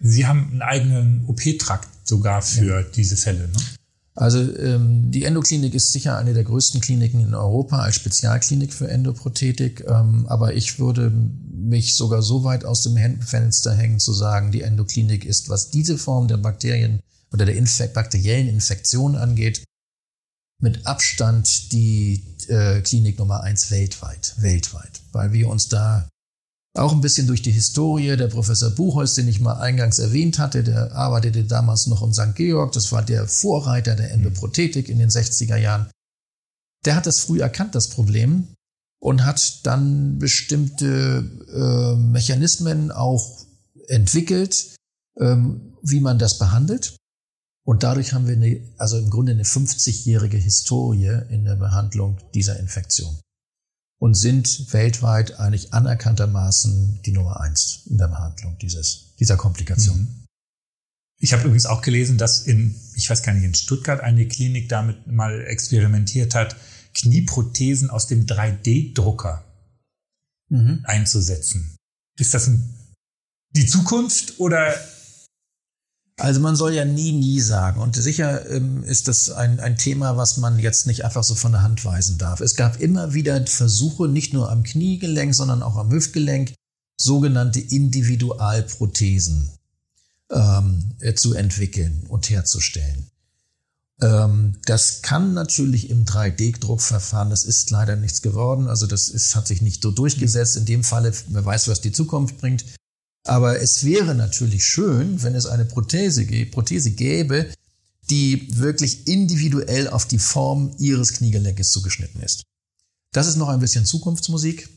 Sie 0.00 0.26
haben 0.26 0.50
einen 0.50 0.62
eigenen 0.62 1.26
OP-Trakt 1.26 2.08
sogar 2.08 2.42
für 2.42 2.80
ja. 2.80 2.82
diese 2.82 3.16
Fälle, 3.16 3.48
ne? 3.48 3.58
Also 4.18 4.40
ähm, 4.40 5.12
die 5.12 5.22
Endoklinik 5.22 5.74
ist 5.74 5.92
sicher 5.92 6.18
eine 6.18 6.34
der 6.34 6.42
größten 6.42 6.80
Kliniken 6.80 7.20
in 7.20 7.34
Europa 7.34 7.78
als 7.78 7.94
Spezialklinik 7.94 8.74
für 8.74 8.88
Endoprothetik. 8.88 9.84
Ähm, 9.86 10.26
aber 10.26 10.54
ich 10.54 10.80
würde 10.80 11.10
mich 11.10 11.94
sogar 11.94 12.20
so 12.20 12.42
weit 12.42 12.64
aus 12.64 12.82
dem 12.82 12.96
Fenster 13.22 13.72
hängen 13.76 14.00
zu 14.00 14.12
sagen, 14.12 14.50
die 14.50 14.62
Endoklinik 14.62 15.24
ist, 15.24 15.48
was 15.50 15.70
diese 15.70 15.98
Form 15.98 16.26
der 16.26 16.38
Bakterien 16.38 16.98
oder 17.32 17.46
der 17.46 17.54
Infek 17.54 17.94
bakteriellen 17.94 18.48
Infektion 18.48 19.14
angeht, 19.14 19.62
mit 20.60 20.84
Abstand 20.84 21.70
die 21.72 22.24
äh, 22.48 22.80
Klinik 22.80 23.20
Nummer 23.20 23.44
eins 23.44 23.70
weltweit, 23.70 24.34
weltweit, 24.38 25.00
weil 25.12 25.32
wir 25.32 25.48
uns 25.48 25.68
da 25.68 26.08
auch 26.78 26.92
ein 26.92 27.00
bisschen 27.00 27.26
durch 27.26 27.42
die 27.42 27.50
Historie. 27.50 28.16
Der 28.16 28.28
Professor 28.28 28.70
Buchholz, 28.70 29.14
den 29.14 29.28
ich 29.28 29.40
mal 29.40 29.58
eingangs 29.58 29.98
erwähnt 29.98 30.38
hatte, 30.38 30.62
der 30.62 30.92
arbeitete 30.92 31.44
damals 31.44 31.86
noch 31.86 32.02
in 32.02 32.12
St. 32.12 32.34
Georg. 32.34 32.72
Das 32.72 32.92
war 32.92 33.02
der 33.02 33.26
Vorreiter 33.28 33.94
der 33.94 34.12
Endoprothetik 34.12 34.88
in 34.88 34.98
den 34.98 35.10
60er 35.10 35.56
Jahren. 35.56 35.90
Der 36.84 36.96
hat 36.96 37.06
das 37.06 37.20
früh 37.20 37.40
erkannt, 37.40 37.74
das 37.74 37.88
Problem, 37.88 38.48
und 39.00 39.24
hat 39.24 39.66
dann 39.66 40.18
bestimmte 40.18 41.24
äh, 41.52 41.96
Mechanismen 41.96 42.90
auch 42.90 43.44
entwickelt, 43.88 44.76
ähm, 45.18 45.76
wie 45.82 46.00
man 46.00 46.18
das 46.18 46.38
behandelt. 46.38 46.96
Und 47.66 47.82
dadurch 47.82 48.14
haben 48.14 48.26
wir 48.26 48.36
eine, 48.36 48.62
also 48.78 48.98
im 48.98 49.10
Grunde 49.10 49.32
eine 49.32 49.42
50-jährige 49.42 50.38
Historie 50.38 51.20
in 51.28 51.44
der 51.44 51.56
Behandlung 51.56 52.18
dieser 52.32 52.58
Infektion 52.58 53.18
und 53.98 54.14
sind 54.14 54.72
weltweit 54.72 55.38
eigentlich 55.38 55.72
anerkanntermaßen 55.72 57.00
die 57.04 57.12
Nummer 57.12 57.40
eins 57.40 57.82
in 57.86 57.98
der 57.98 58.08
Behandlung 58.08 58.56
dieses, 58.58 59.14
dieser 59.18 59.36
Komplikation. 59.36 59.98
Mhm. 59.98 60.24
Ich 61.20 61.32
habe 61.32 61.42
übrigens 61.42 61.66
auch 61.66 61.82
gelesen, 61.82 62.16
dass 62.16 62.42
in, 62.42 62.76
ich 62.94 63.10
weiß 63.10 63.22
gar 63.22 63.32
nicht, 63.32 63.44
in 63.44 63.54
Stuttgart 63.54 64.00
eine 64.00 64.28
Klinik 64.28 64.68
damit 64.68 65.08
mal 65.08 65.44
experimentiert 65.46 66.34
hat, 66.34 66.56
Knieprothesen 66.94 67.90
aus 67.90 68.06
dem 68.06 68.26
3D-Drucker 68.26 69.44
mhm. 70.48 70.80
einzusetzen. 70.84 71.76
Ist 72.18 72.34
das 72.34 72.46
ein, 72.46 72.72
die 73.50 73.66
Zukunft 73.66 74.38
oder 74.38 74.74
also 76.18 76.40
man 76.40 76.56
soll 76.56 76.74
ja 76.74 76.84
nie, 76.84 77.12
nie 77.12 77.40
sagen. 77.40 77.80
Und 77.80 77.96
sicher 77.96 78.48
ähm, 78.50 78.82
ist 78.82 79.08
das 79.08 79.30
ein, 79.30 79.60
ein 79.60 79.76
Thema, 79.78 80.16
was 80.16 80.36
man 80.36 80.58
jetzt 80.58 80.86
nicht 80.86 81.04
einfach 81.04 81.22
so 81.22 81.34
von 81.34 81.52
der 81.52 81.62
Hand 81.62 81.84
weisen 81.84 82.18
darf. 82.18 82.40
Es 82.40 82.56
gab 82.56 82.80
immer 82.80 83.14
wieder 83.14 83.46
Versuche, 83.46 84.08
nicht 84.08 84.32
nur 84.32 84.50
am 84.50 84.64
Kniegelenk, 84.64 85.34
sondern 85.34 85.62
auch 85.62 85.76
am 85.76 85.90
Hüftgelenk, 85.90 86.52
sogenannte 87.00 87.60
Individualprothesen 87.60 89.50
ähm, 90.30 90.96
äh, 91.00 91.14
zu 91.14 91.34
entwickeln 91.34 92.04
und 92.08 92.28
herzustellen. 92.28 93.06
Ähm, 94.00 94.56
das 94.64 95.02
kann 95.02 95.34
natürlich 95.34 95.90
im 95.90 96.04
3D-Druckverfahren, 96.04 97.30
das 97.30 97.44
ist 97.44 97.70
leider 97.70 97.96
nichts 97.96 98.22
geworden. 98.22 98.68
Also 98.68 98.86
das 98.86 99.08
ist, 99.08 99.34
hat 99.36 99.46
sich 99.46 99.62
nicht 99.62 99.82
so 99.82 99.90
durchgesetzt. 99.92 100.56
In 100.56 100.66
dem 100.66 100.84
Falle, 100.84 101.12
wer 101.28 101.44
weiß, 101.44 101.68
was 101.68 101.80
die 101.80 101.92
Zukunft 101.92 102.38
bringt. 102.38 102.64
Aber 103.26 103.60
es 103.60 103.84
wäre 103.84 104.14
natürlich 104.14 104.64
schön, 104.64 105.22
wenn 105.22 105.34
es 105.34 105.46
eine 105.46 105.64
Prothese, 105.64 106.26
Prothese 106.46 106.92
gäbe, 106.92 107.50
die 108.10 108.48
wirklich 108.58 109.06
individuell 109.06 109.88
auf 109.88 110.06
die 110.06 110.18
Form 110.18 110.74
ihres 110.78 111.12
Kniegelenkes 111.12 111.70
zugeschnitten 111.70 112.22
ist. 112.22 112.44
Das 113.12 113.26
ist 113.26 113.36
noch 113.36 113.48
ein 113.48 113.60
bisschen 113.60 113.84
Zukunftsmusik. 113.84 114.68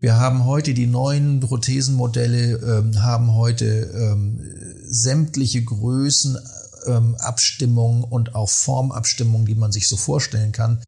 Wir 0.00 0.16
haben 0.16 0.46
heute 0.46 0.74
die 0.74 0.86
neuen 0.86 1.40
Prothesenmodelle, 1.40 2.56
ähm, 2.56 3.02
haben 3.02 3.34
heute 3.34 3.90
ähm, 3.94 4.40
sämtliche 4.82 5.62
Größen, 5.62 6.38
ähm, 6.86 7.16
und 8.10 8.34
auch 8.34 8.48
Formabstimmungen, 8.48 9.46
die 9.46 9.54
man 9.54 9.72
sich 9.72 9.88
so 9.88 9.96
vorstellen 9.96 10.52
kann, 10.52 10.82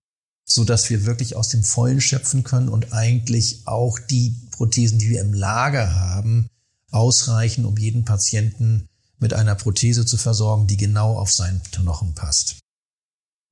so 0.45 0.65
dass 0.65 0.91
wir 0.91 1.07
wirklich 1.07 1.37
aus 1.37 1.49
dem 1.49 1.63
Vollen 1.63 2.01
schöpfen 2.01 2.45
können 2.45 2.69
und 2.69 2.93
eigentlich 2.93 3.63
auch 3.67 3.99
die 3.99 4.35
Prothesen, 4.51 4.99
die 4.99 5.11
wir 5.11 5.21
im 5.21 5.33
Lager 5.33 5.95
haben, 5.95 6.49
ausreichen, 6.93 7.64
um 7.64 7.76
jeden 7.76 8.05
Patienten 8.05 8.86
mit 9.18 9.34
einer 9.34 9.55
Prothese 9.55 10.07
zu 10.07 10.16
versorgen, 10.16 10.66
die 10.66 10.76
genau 10.76 11.16
auf 11.16 11.32
seinen 11.32 11.62
Knochen 11.72 12.14
passt. 12.14 12.57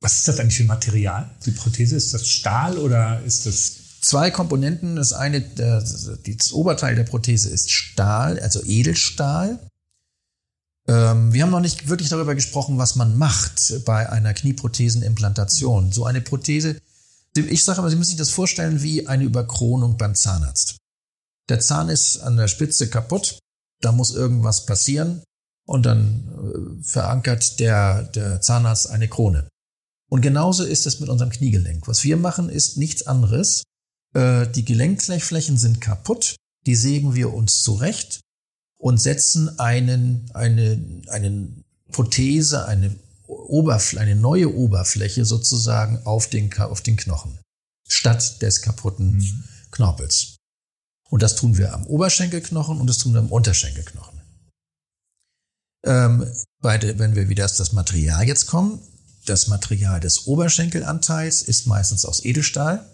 Was 0.01 0.19
ist 0.19 0.29
das 0.29 0.39
eigentlich 0.39 0.57
für 0.57 0.65
ein 0.65 0.69
Material? 0.69 1.31
Die 1.45 1.51
Prothese, 1.51 1.97
ist 1.97 2.15
das 2.15 2.27
Stahl 2.27 2.79
oder 2.79 3.21
ist 3.23 3.47
das 3.47 4.01
zwei 4.01 4.31
Komponenten. 4.31 4.97
Das 4.97 5.13
eine, 5.13 5.41
das 5.43 6.53
Oberteil 6.53 6.95
der 6.97 7.05
Prothese 7.05 7.51
ist 7.51 7.71
Stahl, 7.71 8.39
also 8.41 8.63
Edelstahl. 8.65 9.59
Ähm, 10.89 11.33
wir 11.33 11.43
haben 11.43 11.51
noch 11.51 11.61
nicht 11.61 11.89
wirklich 11.89 12.09
darüber 12.09 12.35
gesprochen, 12.35 12.79
was 12.79 12.97
man 12.97 13.17
macht 13.19 13.85
bei 13.85 14.09
einer 14.09 14.35
Knieprothesenimplantation. 14.35 15.93
So 15.93 16.05
eine 16.07 16.21
Prothese, 16.21 16.81
ich 17.37 17.63
sage 17.63 17.79
aber, 17.79 17.91
Sie 17.91 17.97
müssen 17.97 18.11
sich 18.11 18.19
das 18.19 18.31
vorstellen 18.31 18.83
wie 18.83 19.07
eine 19.07 19.25
Überkronung 19.25 19.97
beim 19.97 20.15
Zahnarzt. 20.15 20.80
Der 21.51 21.61
Zahn 21.61 21.89
ist 21.89 22.19
an 22.19 22.37
der 22.37 22.49
Spitze 22.49 22.89
kaputt, 22.89 23.41
da 23.81 23.91
muss 23.91 24.15
irgendwas 24.15 24.67
passieren 24.67 25.23
und 25.67 25.85
dann 25.85 26.81
äh, 26.81 26.85
verankert 26.85 27.59
der, 27.59 28.05
der 28.05 28.41
Zahnarzt 28.41 28.89
eine 28.89 29.09
Krone. 29.09 29.49
Und 30.09 30.21
genauso 30.23 30.65
ist 30.65 30.87
es 30.87 31.01
mit 31.01 31.09
unserem 31.09 31.31
Kniegelenk. 31.31 31.87
Was 31.89 32.05
wir 32.05 32.17
machen, 32.17 32.49
ist 32.49 32.77
nichts 32.77 33.07
anderes. 33.07 33.65
Äh, 34.15 34.47
die 34.49 34.65
Gelenkflächen 34.65 35.59
sind 35.59 35.81
kaputt, 35.81 36.37
die 36.67 36.77
sägen 36.77 37.15
wir 37.15 37.35
uns 37.35 37.63
zurecht 37.63 38.21
und 38.79 39.01
setzen 39.01 39.59
einen, 39.59 40.31
eine, 40.35 41.03
eine 41.09 41.49
Prothese, 41.91 42.67
eine, 42.67 42.97
Oberfl 43.27 43.99
eine 43.99 44.15
neue 44.17 44.55
Oberfläche 44.55 45.25
sozusagen 45.25 45.99
auf 46.05 46.29
den, 46.29 46.53
auf 46.59 46.81
den 46.81 46.97
Knochen, 46.97 47.39
statt 47.89 48.41
des 48.43 48.63
kaputten 48.63 49.19
mhm. 49.19 49.45
Knorpels. 49.71 50.37
Und 51.11 51.23
das 51.23 51.35
tun 51.37 51.59
wir 51.59 51.75
am 51.75 51.87
Oberschenkelknochen 51.87 52.81
und 52.81 52.87
das 52.87 52.99
tun 52.99 53.13
wir 53.13 53.21
am 53.21 53.33
Unterschenkelknochen. 53.33 54.21
Ähm, 55.85 56.27
bei 56.61 56.81
wenn 56.99 57.17
wir 57.17 57.29
wieder 57.29 57.47
auf 57.47 57.57
das 57.57 57.73
Material 57.73 58.27
jetzt 58.27 58.47
kommen, 58.47 58.81
das 59.27 59.49
Material 59.49 60.01
des 60.01 60.27
Oberschenkelanteils 60.27 61.43
ist 61.43 61.67
meistens 61.67 62.05
aus 62.05 62.25
Edelstahl 62.25 62.87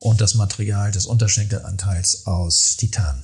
und 0.00 0.20
das 0.20 0.34
Material 0.34 0.90
des 0.92 1.06
Unterschenkelanteils 1.06 2.26
aus 2.26 2.76
Titan. 2.76 3.22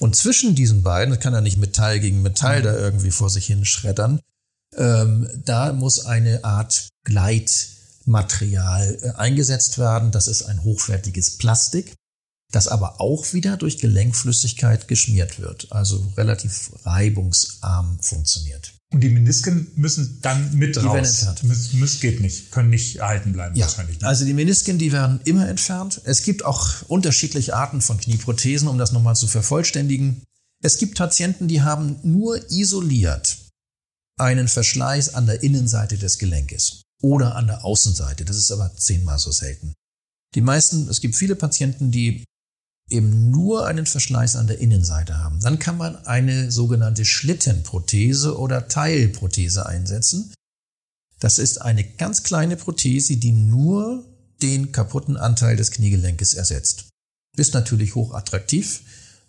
Und 0.00 0.16
zwischen 0.16 0.54
diesen 0.54 0.82
beiden, 0.82 1.14
das 1.14 1.22
kann 1.22 1.34
ja 1.34 1.40
nicht 1.40 1.58
Metall 1.58 2.00
gegen 2.00 2.22
Metall 2.22 2.62
da 2.62 2.74
irgendwie 2.74 3.10
vor 3.10 3.30
sich 3.30 3.46
hin 3.46 3.64
schreddern, 3.64 4.20
ähm, 4.76 5.28
da 5.44 5.72
muss 5.72 6.04
eine 6.04 6.44
Art 6.44 6.88
Gleitmaterial 7.04 8.98
äh, 9.02 9.10
eingesetzt 9.10 9.78
werden. 9.78 10.10
Das 10.10 10.28
ist 10.28 10.42
ein 10.44 10.62
hochwertiges 10.64 11.36
Plastik, 11.36 11.94
das 12.52 12.68
aber 12.68 13.00
auch 13.00 13.32
wieder 13.32 13.56
durch 13.56 13.78
Gelenkflüssigkeit 13.78 14.86
geschmiert 14.86 15.40
wird, 15.40 15.72
also 15.72 16.12
relativ 16.16 16.70
reibungsarm 16.84 17.98
funktioniert. 18.00 18.74
Und 18.92 19.00
die 19.00 19.08
Menisken 19.08 19.68
müssen 19.74 20.18
dann 20.20 20.56
mit 20.56 20.76
die 20.76 20.80
raus. 20.80 20.94
Werden 20.94 21.04
entfernt. 21.06 21.74
Müs 21.74 22.00
geht 22.00 22.20
nicht, 22.20 22.52
können 22.52 22.68
nicht 22.68 22.96
erhalten 22.96 23.32
bleiben 23.32 23.56
ja. 23.56 23.64
wahrscheinlich. 23.64 23.98
Ne? 24.00 24.06
Also 24.06 24.26
die 24.26 24.34
Menisken, 24.34 24.78
die 24.78 24.92
werden 24.92 25.20
immer 25.24 25.48
entfernt. 25.48 26.02
Es 26.04 26.22
gibt 26.22 26.44
auch 26.44 26.82
unterschiedliche 26.88 27.56
Arten 27.56 27.80
von 27.80 27.98
Knieprothesen, 27.98 28.68
um 28.68 28.76
das 28.76 28.92
nochmal 28.92 29.16
zu 29.16 29.26
vervollständigen. 29.26 30.22
Es 30.62 30.76
gibt 30.76 30.98
Patienten, 30.98 31.48
die 31.48 31.62
haben 31.62 31.96
nur 32.02 32.50
isoliert 32.50 33.38
einen 34.20 34.46
Verschleiß 34.46 35.14
an 35.14 35.24
der 35.24 35.42
Innenseite 35.42 35.96
des 35.96 36.18
Gelenkes 36.18 36.82
oder 37.00 37.34
an 37.34 37.46
der 37.46 37.64
Außenseite. 37.64 38.26
Das 38.26 38.36
ist 38.36 38.52
aber 38.52 38.76
zehnmal 38.76 39.18
so 39.18 39.32
selten. 39.32 39.72
Die 40.34 40.42
meisten, 40.42 40.88
es 40.88 41.00
gibt 41.00 41.16
viele 41.16 41.34
Patienten, 41.34 41.90
die 41.90 42.24
eben 42.92 43.30
nur 43.30 43.66
einen 43.66 43.86
Verschleiß 43.86 44.36
an 44.36 44.46
der 44.46 44.60
Innenseite 44.60 45.18
haben, 45.18 45.40
dann 45.40 45.58
kann 45.58 45.76
man 45.76 45.96
eine 46.06 46.50
sogenannte 46.50 47.04
Schlittenprothese 47.04 48.38
oder 48.38 48.68
Teilprothese 48.68 49.66
einsetzen. 49.66 50.32
Das 51.18 51.38
ist 51.38 51.60
eine 51.60 51.84
ganz 51.84 52.22
kleine 52.22 52.56
Prothese, 52.56 53.16
die 53.16 53.32
nur 53.32 54.04
den 54.42 54.72
kaputten 54.72 55.16
Anteil 55.16 55.56
des 55.56 55.70
Kniegelenkes 55.70 56.34
ersetzt. 56.34 56.86
Ist 57.36 57.54
natürlich 57.54 57.94
hochattraktiv, 57.94 58.82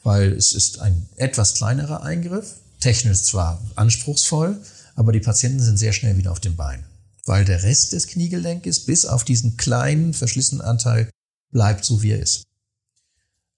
weil 0.04 0.34
es 0.34 0.54
ist 0.54 0.80
ein 0.80 1.08
etwas 1.16 1.54
kleinerer 1.54 2.04
Eingriff, 2.04 2.56
technisch 2.80 3.24
zwar 3.24 3.62
anspruchsvoll, 3.76 4.60
aber 4.96 5.12
die 5.12 5.20
Patienten 5.20 5.62
sind 5.62 5.78
sehr 5.78 5.94
schnell 5.94 6.18
wieder 6.18 6.32
auf 6.32 6.40
dem 6.40 6.56
Bein, 6.56 6.84
weil 7.26 7.46
der 7.46 7.64
Rest 7.64 7.94
des 7.94 8.08
Kniegelenkes 8.08 8.86
bis 8.86 9.06
auf 9.06 9.24
diesen 9.24 9.56
kleinen 9.56 10.14
verschlissenen 10.14 10.62
Anteil 10.62 11.10
bleibt 11.52 11.86
so 11.86 12.02
wie 12.02 12.12
er 12.12 12.20
ist. 12.20 12.44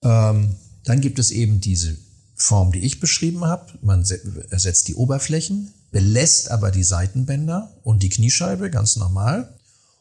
Ähm, 0.05 0.55
dann 0.85 1.01
gibt 1.01 1.19
es 1.19 1.31
eben 1.31 1.59
diese 1.59 1.97
Form, 2.35 2.71
die 2.71 2.79
ich 2.79 2.99
beschrieben 2.99 3.43
habe. 3.45 3.73
Man 3.81 4.05
ersetzt 4.49 4.87
die 4.87 4.95
Oberflächen, 4.95 5.73
belässt 5.91 6.51
aber 6.51 6.71
die 6.71 6.83
Seitenbänder 6.83 7.73
und 7.83 8.03
die 8.03 8.09
Kniescheibe 8.09 8.69
ganz 8.69 8.95
normal. 8.95 9.53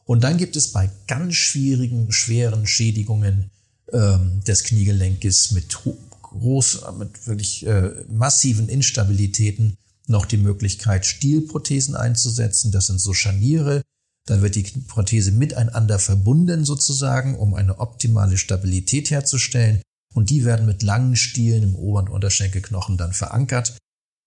Und 0.05 0.23
dann 0.23 0.37
gibt 0.37 0.57
es 0.57 0.73
bei 0.73 0.91
ganz 1.09 1.35
schwierigen, 1.35 2.13
schweren 2.13 2.67
Schädigungen 2.67 3.51
ähm, 3.93 4.43
des 4.47 4.65
Kniegelenkes 4.65 5.53
mit 5.53 5.79
groß, 6.23 6.83
mit 6.99 7.27
wirklich 7.27 7.65
äh, 7.67 7.91
massiven 8.09 8.69
Instabilitäten 8.69 9.79
noch 10.07 10.27
die 10.27 10.37
Möglichkeit, 10.37 11.07
Stielprothesen 11.07 11.97
einzusetzen. 11.97 12.73
Das 12.73 12.89
sind 12.89 13.01
so 13.01 13.15
Scharniere. 13.15 13.81
Dann 14.27 14.43
wird 14.43 14.57
die 14.57 14.63
Prothese 14.63 15.33
miteinander 15.33 15.99
verbunden 15.99 16.67
sozusagen, 16.67 17.37
um 17.37 17.55
eine 17.55 17.79
optimale 17.79 18.37
Stabilität 18.37 19.11
herzustellen 19.11 19.81
und 20.15 20.31
die 20.31 20.45
werden 20.45 20.65
mit 20.65 20.83
langen 20.83 21.17
Stielen 21.17 21.63
im 21.63 21.77
Ober- 21.77 22.01
und 22.01 22.09
Unterschenkelknochen 22.09 22.97
dann 22.97 23.13
verankert. 23.13 23.77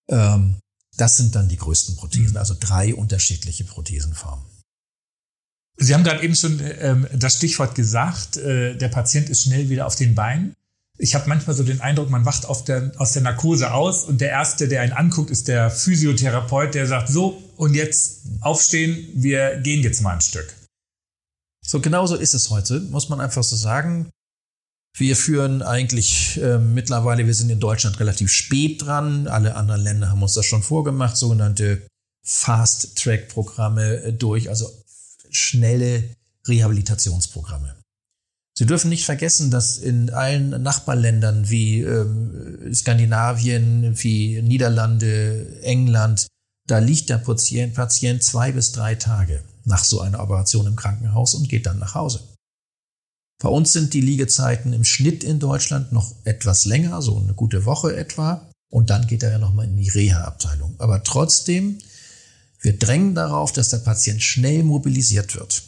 Ähm, 0.10 0.58
das 0.98 1.18
sind 1.18 1.36
dann 1.36 1.50
die 1.50 1.58
größten 1.58 1.96
Prothesen, 1.96 2.32
mhm. 2.32 2.38
also 2.38 2.56
drei 2.60 2.94
unterschiedliche 2.94 3.64
Prothesenformen. 3.64 4.46
Sie 5.80 5.94
haben 5.94 6.04
gerade 6.04 6.24
eben 6.24 6.36
schon 6.36 6.60
ähm, 6.80 7.08
das 7.14 7.36
Stichwort 7.36 7.76
gesagt, 7.76 8.38
äh, 8.38 8.76
der 8.76 8.90
Patient 8.90 9.30
ist 9.30 9.44
schnell 9.44 9.70
wieder 9.70 9.86
auf 9.86 9.96
den 9.96 10.16
Beinen. 10.16 10.56
Ich 11.00 11.14
habe 11.14 11.30
manchmal 11.30 11.56
so 11.56 11.64
den 11.64 11.82
Eindruck, 11.82 12.10
man 12.10 12.26
wacht 12.26 12.48
der, 12.68 12.92
aus 12.98 13.12
der 13.12 13.22
Narkose 13.22 13.72
aus 13.72 14.06
und 14.06 14.20
der 14.20 14.32
Erste, 14.32 14.68
der 14.68 14.82
einen 14.82 14.94
anguckt, 14.94 15.30
ist 15.30 15.48
der 15.48 15.70
Physiotherapeut, 15.70 16.74
der 16.74 16.88
sagt, 16.88 17.10
so, 17.10 17.44
und 17.56 17.76
jetzt 17.76 18.24
aufstehen, 18.42 19.08
wir 19.14 19.58
gehen 19.58 19.84
jetzt 19.84 20.02
mal 20.02 20.16
ein 20.16 20.22
Stück. 20.22 20.52
So 21.64 21.80
genauso 21.80 22.16
ist 22.16 22.34
es 22.34 22.50
heute, 22.50 22.80
muss 22.80 23.10
man 23.10 23.22
einfach 23.22 23.44
so 23.44 23.56
sagen. 23.56 24.10
Wir 24.98 25.16
führen 25.16 25.62
eigentlich 25.62 26.40
äh, 26.42 26.58
mittlerweile, 26.58 27.28
wir 27.28 27.36
sind 27.36 27.52
in 27.52 27.60
Deutschland 27.60 28.00
relativ 28.00 28.32
spät 28.32 28.82
dran. 28.82 29.28
Alle 29.28 29.56
anderen 29.56 29.82
Länder 29.82 30.10
haben 30.10 30.24
uns 30.24 30.34
das 30.34 30.46
schon 30.46 30.64
vorgemacht, 30.64 31.16
sogenannte 31.18 31.86
Fast-Track-Programme 32.24 34.02
äh, 34.02 34.14
durch, 34.14 34.50
also 34.50 34.68
schnelle 35.30 36.04
Rehabilitationsprogramme. 36.48 37.76
Sie 38.58 38.66
dürfen 38.66 38.90
nicht 38.90 39.06
vergessen, 39.06 39.52
dass 39.52 39.78
in 39.78 40.10
allen 40.10 40.64
Nachbarländern 40.64 41.48
wie 41.48 41.82
ähm, 41.82 42.74
Skandinavien, 42.74 43.94
wie 44.02 44.42
Niederlande, 44.42 45.62
England, 45.62 46.26
da 46.66 46.80
liegt 46.80 47.10
der 47.10 47.20
Patient, 47.20 47.76
Patient 47.76 48.24
zwei 48.24 48.52
bis 48.52 48.72
drei 48.72 48.96
Tage 48.96 49.44
nach 49.64 49.84
so 49.84 50.02
einer 50.02 50.22
Operation 50.22 50.66
im 50.66 50.76
Krankenhaus 50.76 51.36
und 51.36 51.50
geht 51.50 51.68
dann 51.68 51.78
nach 51.78 51.94
Hause. 51.94 52.22
Bei 53.40 53.50
uns 53.50 53.72
sind 53.72 53.94
die 53.94 54.02
Liegezeiten 54.02 54.74
im 54.74 54.84
Schnitt 54.84 55.24
in 55.24 55.40
Deutschland 55.40 55.92
noch 55.92 56.16
etwas 56.24 56.66
länger, 56.66 57.02
so 57.02 57.18
eine 57.18 57.34
gute 57.34 57.66
Woche 57.66 57.96
etwa. 57.96 58.50
Und 58.70 58.90
dann 58.90 59.08
geht 59.08 59.24
er 59.24 59.32
ja 59.32 59.38
nochmal 59.38 59.66
in 59.66 59.78
die 59.78 59.90
Reha-Abteilung. 59.90 60.76
Aber 60.80 61.04
trotzdem, 61.04 61.78
wir 62.62 62.78
drängen 62.78 63.16
darauf, 63.16 63.54
dass 63.54 63.70
der 63.70 63.78
Patient 63.78 64.22
schnell 64.22 64.64
mobilisiert 64.64 65.36
wird. 65.36 65.64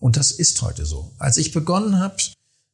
Und 0.00 0.16
das 0.16 0.32
ist 0.32 0.60
heute 0.62 0.86
so. 0.86 1.12
Als 1.18 1.36
ich 1.36 1.52
begonnen 1.52 1.98
habe 1.98 2.16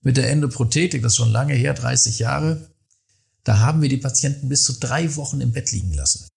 mit 0.00 0.16
der 0.16 0.30
Endoprothetik, 0.30 1.02
das 1.02 1.12
ist 1.12 1.16
schon 1.16 1.32
lange 1.32 1.54
her, 1.54 1.74
30 1.74 2.20
Jahre, 2.20 2.70
da 3.44 3.58
haben 3.58 3.82
wir 3.82 3.88
die 3.88 3.96
Patienten 3.96 4.48
bis 4.48 4.62
zu 4.62 4.74
drei 4.74 5.14
Wochen 5.16 5.40
im 5.40 5.52
Bett 5.52 5.72
liegen 5.72 5.92
lassen. 5.92 6.28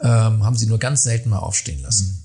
Ähm, 0.00 0.44
haben 0.44 0.56
sie 0.56 0.66
nur 0.66 0.78
ganz 0.78 1.02
selten 1.02 1.30
mal 1.30 1.38
aufstehen 1.38 1.82
lassen. 1.82 2.21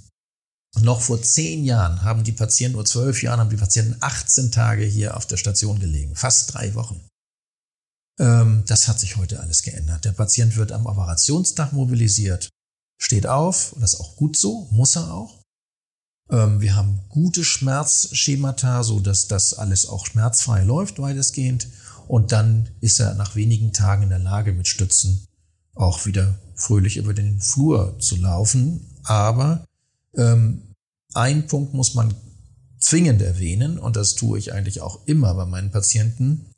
Noch 0.82 1.01
vor 1.01 1.21
zehn 1.21 1.63
Jahren 1.63 2.03
haben 2.03 2.23
die 2.23 2.32
Patienten, 2.32 2.75
nur 2.75 2.86
zwölf 2.86 3.23
Jahren, 3.23 3.39
haben 3.39 3.49
die 3.49 3.57
Patienten 3.57 3.95
18 3.99 4.51
Tage 4.51 4.86
hier 4.86 5.17
auf 5.17 5.25
der 5.25 5.38
Station 5.38 5.80
gelegen. 5.80 6.15
Fast 6.15 6.53
drei 6.53 6.73
Wochen. 6.75 7.01
Ähm, 8.19 8.63
das 8.67 8.88
hat 8.88 8.99
sich 8.99 9.17
heute 9.17 9.39
alles 9.39 9.63
geändert. 9.63 10.05
Der 10.05 10.11
Patient 10.11 10.55
wird 10.55 10.71
am 10.71 10.86
Operationstag 10.86 11.73
mobilisiert, 11.73 12.49
steht 12.99 13.28
auf, 13.28 13.75
das 13.80 13.93
ist 13.93 13.99
auch 13.99 14.15
gut 14.15 14.38
so, 14.38 14.67
muss 14.71 14.95
er 14.95 15.13
auch. 15.13 15.41
Ähm, 16.30 16.61
wir 16.61 16.75
haben 16.75 16.99
gute 17.09 17.43
Schmerzschemata, 17.43 18.84
so 18.84 18.99
dass 18.99 19.28
das 19.28 19.53
alles 19.53 19.86
auch 19.86 20.05
schmerzfrei 20.05 20.63
läuft, 20.63 20.99
weitestgehend. 20.99 21.67
Und 22.07 22.32
dann 22.32 22.69
ist 22.82 22.99
er 22.99 23.13
nach 23.15 23.36
wenigen 23.36 23.73
Tagen 23.73 24.03
in 24.03 24.09
der 24.09 24.19
Lage, 24.19 24.53
mit 24.53 24.67
Stützen 24.67 25.25
auch 25.75 26.05
wieder 26.05 26.39
fröhlich 26.55 26.97
über 26.97 27.13
den 27.13 27.39
Flur 27.39 27.99
zu 27.99 28.15
laufen. 28.15 28.97
Aber 29.03 29.65
ähm, 30.15 30.63
ein 31.18 31.47
Punkt 31.47 31.74
muss 31.74 31.95
man 31.95 32.15
zwingend 32.80 33.22
erwähnen, 33.22 33.80
und 33.80 33.95
das 33.95 34.15
tue 34.15 34.38
ich 34.38 34.53
eigentlich 34.53 34.82
auch 34.82 35.05
immer 35.07 35.34
bei 35.34 35.45
meinen 35.45 35.72
Patienten. 35.72 36.53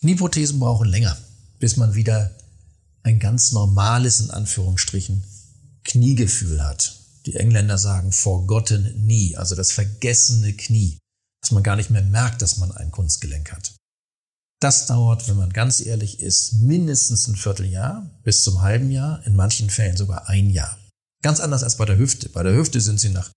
Knieprothesen 0.00 0.60
brauchen 0.60 0.88
länger, 0.88 1.18
bis 1.58 1.76
man 1.76 1.94
wieder 1.94 2.30
ein 3.02 3.18
ganz 3.18 3.52
normales, 3.52 4.20
in 4.20 4.30
Anführungsstrichen, 4.30 5.24
Kniegefühl 5.84 6.64
hat. 6.64 7.00
Die 7.26 7.34
Engländer 7.34 7.78
sagen 7.78 8.12
forgotten 8.12 8.84
knee, 8.84 9.34
also 9.34 9.56
das 9.56 9.72
vergessene 9.72 10.52
Knie, 10.52 10.98
dass 11.42 11.50
man 11.50 11.64
gar 11.64 11.74
nicht 11.74 11.90
mehr 11.90 12.02
merkt, 12.02 12.42
dass 12.42 12.58
man 12.58 12.70
ein 12.70 12.92
Kunstgelenk 12.92 13.52
hat. 13.52 13.74
Das 14.60 14.86
dauert, 14.86 15.28
wenn 15.28 15.36
man 15.36 15.52
ganz 15.52 15.80
ehrlich 15.80 16.20
ist, 16.20 16.54
mindestens 16.54 17.26
ein 17.26 17.36
Vierteljahr 17.36 18.08
bis 18.22 18.42
zum 18.42 18.60
halben 18.62 18.90
Jahr, 18.90 19.24
in 19.26 19.34
manchen 19.34 19.68
Fällen 19.68 19.96
sogar 19.96 20.28
ein 20.28 20.50
Jahr. 20.50 20.78
Ganz 21.22 21.40
anders 21.40 21.64
als 21.64 21.76
bei 21.76 21.84
der 21.84 21.98
Hüfte. 21.98 22.28
Bei 22.28 22.42
der 22.44 22.54
Hüfte 22.54 22.80
sind 22.80 23.00
sie 23.00 23.10
nach 23.10 23.30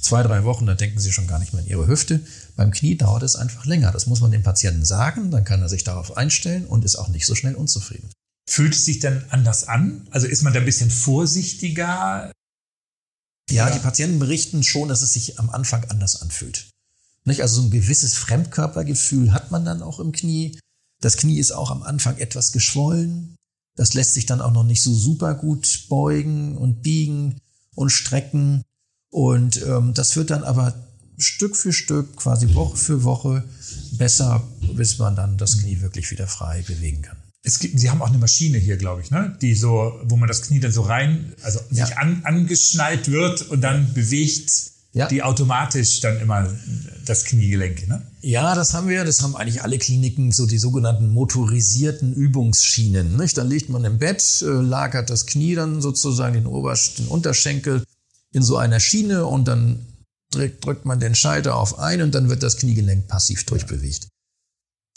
zwei, 0.00 0.22
drei 0.22 0.44
Wochen, 0.44 0.66
da 0.66 0.74
denken 0.74 1.00
sie 1.00 1.12
schon 1.12 1.26
gar 1.26 1.38
nicht 1.38 1.52
mehr 1.52 1.62
an 1.62 1.68
ihre 1.68 1.86
Hüfte. 1.86 2.20
Beim 2.54 2.70
Knie 2.70 2.96
dauert 2.96 3.22
es 3.22 3.36
einfach 3.36 3.64
länger. 3.64 3.92
Das 3.92 4.06
muss 4.06 4.20
man 4.20 4.30
dem 4.30 4.42
Patienten 4.42 4.84
sagen, 4.84 5.30
dann 5.30 5.44
kann 5.44 5.62
er 5.62 5.68
sich 5.68 5.84
darauf 5.84 6.16
einstellen 6.16 6.66
und 6.66 6.84
ist 6.84 6.96
auch 6.96 7.08
nicht 7.08 7.26
so 7.26 7.34
schnell 7.34 7.54
unzufrieden. 7.54 8.10
Fühlt 8.48 8.74
es 8.74 8.84
sich 8.84 9.00
denn 9.00 9.24
anders 9.30 9.66
an? 9.66 10.06
Also 10.10 10.26
ist 10.26 10.42
man 10.42 10.52
da 10.52 10.60
ein 10.60 10.66
bisschen 10.66 10.90
vorsichtiger? 10.90 12.30
Ja, 13.50 13.70
die 13.70 13.78
Patienten 13.78 14.18
berichten 14.18 14.62
schon, 14.62 14.88
dass 14.88 15.02
es 15.02 15.12
sich 15.12 15.38
am 15.38 15.50
Anfang 15.50 15.84
anders 15.84 16.22
anfühlt. 16.22 16.68
Nicht? 17.24 17.42
Also 17.42 17.60
so 17.60 17.66
ein 17.66 17.70
gewisses 17.70 18.14
Fremdkörpergefühl 18.14 19.32
hat 19.32 19.50
man 19.50 19.64
dann 19.64 19.82
auch 19.82 20.00
im 20.00 20.12
Knie. 20.12 20.58
Das 21.00 21.16
Knie 21.16 21.38
ist 21.38 21.52
auch 21.52 21.70
am 21.70 21.82
Anfang 21.82 22.16
etwas 22.18 22.52
geschwollen. 22.52 23.36
Das 23.76 23.94
lässt 23.94 24.14
sich 24.14 24.26
dann 24.26 24.40
auch 24.40 24.52
noch 24.52 24.64
nicht 24.64 24.82
so 24.82 24.94
super 24.94 25.34
gut 25.34 25.86
beugen 25.88 26.56
und 26.56 26.82
biegen 26.82 27.40
und 27.74 27.90
strecken. 27.90 28.62
Und 29.10 29.62
ähm, 29.62 29.94
das 29.94 30.16
wird 30.16 30.30
dann 30.30 30.44
aber 30.44 30.74
Stück 31.18 31.56
für 31.56 31.72
Stück, 31.72 32.16
quasi 32.16 32.54
Woche 32.54 32.76
für 32.76 33.02
Woche 33.04 33.44
besser, 33.92 34.42
bis 34.74 34.98
man 34.98 35.16
dann 35.16 35.38
das 35.38 35.58
Knie 35.58 35.80
wirklich 35.80 36.10
wieder 36.10 36.26
frei 36.26 36.62
bewegen 36.66 37.02
kann. 37.02 37.16
Gibt, 37.60 37.78
Sie 37.78 37.90
haben 37.90 38.02
auch 38.02 38.08
eine 38.08 38.18
Maschine 38.18 38.58
hier, 38.58 38.76
glaube 38.76 39.02
ich, 39.02 39.10
ne? 39.10 39.36
Die 39.40 39.54
so, 39.54 39.92
wo 40.04 40.16
man 40.16 40.26
das 40.26 40.42
Knie 40.42 40.58
dann 40.58 40.72
so 40.72 40.82
rein, 40.82 41.32
also 41.42 41.60
ja. 41.70 41.86
sich 41.86 41.96
an, 41.96 42.22
angeschnallt 42.24 43.10
wird 43.10 43.42
und 43.42 43.60
dann 43.60 43.94
bewegt 43.94 44.50
ja. 44.92 45.06
die 45.06 45.22
automatisch 45.22 46.00
dann 46.00 46.18
immer 46.20 46.52
das 47.04 47.24
Kniegelenk. 47.24 47.86
Ne? 47.86 48.02
Ja, 48.22 48.54
das 48.54 48.74
haben 48.74 48.88
wir. 48.88 49.04
Das 49.04 49.22
haben 49.22 49.36
eigentlich 49.36 49.62
alle 49.62 49.78
Kliniken, 49.78 50.32
so 50.32 50.46
die 50.46 50.58
sogenannten 50.58 51.08
motorisierten 51.08 52.14
Übungsschienen. 52.14 53.16
Nicht? 53.16 53.38
Dann 53.38 53.48
liegt 53.48 53.68
man 53.68 53.84
im 53.84 53.98
Bett, 53.98 54.42
äh, 54.42 54.46
lagert 54.46 55.10
das 55.10 55.26
Knie 55.26 55.54
dann 55.54 55.80
sozusagen 55.80 56.34
den, 56.34 56.46
Obersch 56.46 56.94
den 56.96 57.06
Unterschenkel 57.06 57.84
in 58.36 58.42
so 58.42 58.58
einer 58.58 58.80
Schiene 58.80 59.24
und 59.24 59.48
dann 59.48 59.86
drückt, 60.30 60.62
drückt 60.62 60.84
man 60.84 61.00
den 61.00 61.14
Schalter 61.14 61.56
auf 61.56 61.78
ein 61.78 62.02
und 62.02 62.14
dann 62.14 62.28
wird 62.28 62.42
das 62.42 62.58
Kniegelenk 62.58 63.08
passiv 63.08 63.46
durchbewegt. 63.46 64.08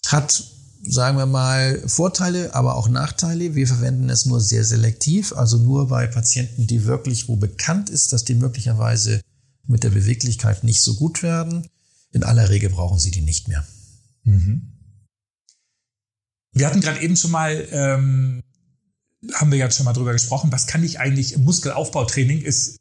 Hat, 0.08 0.44
sagen 0.86 1.18
wir 1.18 1.26
mal, 1.26 1.82
Vorteile, 1.88 2.54
aber 2.54 2.76
auch 2.76 2.90
Nachteile. 2.90 3.56
Wir 3.56 3.66
verwenden 3.66 4.10
es 4.10 4.26
nur 4.26 4.42
sehr 4.42 4.66
selektiv, 4.66 5.32
also 5.32 5.58
nur 5.58 5.88
bei 5.88 6.06
Patienten, 6.06 6.68
die 6.68 6.84
wirklich, 6.84 7.30
wo 7.30 7.38
bekannt 7.38 7.90
ist, 7.90 8.12
dass 8.12 8.26
die 8.26 8.36
möglicherweise 8.36 9.22
mit 9.66 9.84
der 9.84 9.92
Beweglichkeit 9.92 10.66
nicht 10.66 10.82
so 10.82 10.96
gut 10.96 11.24
werden. 11.24 11.66
In 12.12 12.26
aller 12.26 12.50
Regel 12.50 12.72
brauchen 12.72 13.00
sie 13.00 13.12
die 13.12 13.22
nicht 13.22 13.48
mehr. 13.48 13.66
Mhm. 14.26 14.74
Wir 16.52 16.68
hatten 16.68 16.82
gerade 16.82 17.02
eben 17.02 17.16
schon 17.16 17.32
mal, 17.32 17.66
ähm, 17.72 18.42
haben 19.36 19.52
wir 19.52 19.60
ja 19.60 19.72
schon 19.72 19.86
mal 19.86 19.94
drüber 19.94 20.12
gesprochen, 20.12 20.52
was 20.52 20.68
kann 20.68 20.84
ich 20.84 21.00
eigentlich, 21.00 21.38
Muskelaufbautraining 21.38 22.42
ist 22.42 22.79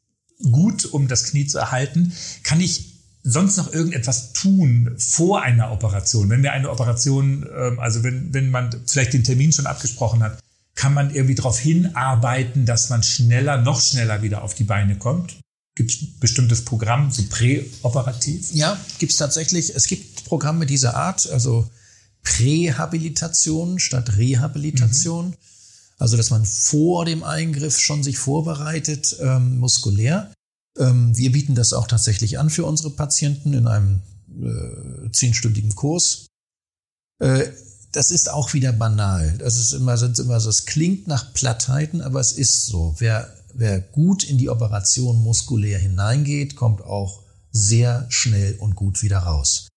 gut, 0.51 0.85
um 0.85 1.07
das 1.07 1.25
Knie 1.25 1.47
zu 1.47 1.57
erhalten. 1.57 2.13
Kann 2.43 2.61
ich 2.61 2.93
sonst 3.23 3.57
noch 3.57 3.73
irgendetwas 3.73 4.33
tun 4.33 4.95
vor 4.97 5.41
einer 5.41 5.71
Operation? 5.71 6.29
Wenn 6.29 6.43
wir 6.43 6.53
eine 6.53 6.69
Operation, 6.69 7.45
ähm, 7.55 7.79
also 7.79 8.03
wenn, 8.03 8.33
wenn 8.33 8.49
man 8.49 8.69
vielleicht 8.85 9.13
den 9.13 9.23
Termin 9.23 9.51
schon 9.51 9.67
abgesprochen 9.67 10.23
hat, 10.23 10.39
kann 10.75 10.93
man 10.93 11.13
irgendwie 11.13 11.35
darauf 11.35 11.59
hinarbeiten, 11.59 12.65
dass 12.65 12.89
man 12.89 13.03
schneller, 13.03 13.61
noch 13.61 13.81
schneller 13.81 14.21
wieder 14.21 14.43
auf 14.43 14.53
die 14.53 14.63
Beine 14.63 14.97
kommt? 14.97 15.37
Gibt 15.75 15.91
es 15.91 16.01
ein 16.01 16.15
bestimmtes 16.19 16.63
Programm, 16.63 17.11
so 17.11 17.23
präoperativ? 17.29 18.53
Ja, 18.53 18.77
gibt 18.97 19.11
es 19.11 19.17
tatsächlich. 19.17 19.75
Es 19.75 19.87
gibt 19.87 20.25
Programme 20.25 20.65
dieser 20.65 20.95
Art, 20.95 21.29
also 21.29 21.69
Prähabilitation 22.23 23.79
statt 23.79 24.17
Rehabilitation. 24.17 25.27
Mhm. 25.27 25.33
Also, 25.99 26.17
dass 26.17 26.29
man 26.29 26.45
vor 26.45 27.05
dem 27.05 27.23
Eingriff 27.23 27.77
schon 27.77 28.03
sich 28.03 28.17
vorbereitet, 28.17 29.17
ähm, 29.19 29.59
muskulär. 29.59 30.31
Ähm, 30.77 31.15
wir 31.17 31.31
bieten 31.31 31.55
das 31.55 31.73
auch 31.73 31.87
tatsächlich 31.87 32.39
an 32.39 32.49
für 32.49 32.65
unsere 32.65 32.91
Patienten 32.91 33.53
in 33.53 33.67
einem 33.67 34.01
äh, 34.41 35.11
zehnstündigen 35.11 35.75
Kurs. 35.75 36.27
Äh, 37.21 37.47
das 37.91 38.11
ist 38.11 38.29
auch 38.29 38.53
wieder 38.53 38.71
banal. 38.71 39.37
Das 39.39 39.57
ist 39.57 39.73
immer, 39.73 39.97
sind 39.97 40.17
immer 40.19 40.39
so, 40.39 40.49
es 40.49 40.65
klingt 40.65 41.07
nach 41.07 41.33
Plattheiten, 41.33 42.01
aber 42.01 42.19
es 42.19 42.31
ist 42.31 42.67
so. 42.67 42.95
Wer 42.99 43.33
wer 43.53 43.81
gut 43.81 44.23
in 44.23 44.37
die 44.37 44.49
Operation 44.49 45.21
muskulär 45.21 45.79
hineingeht, 45.79 46.55
kommt 46.55 46.81
auch 46.81 47.23
sehr 47.51 48.05
schnell 48.09 48.55
und 48.59 48.75
gut 48.75 49.01
wieder 49.01 49.19
raus. 49.19 49.67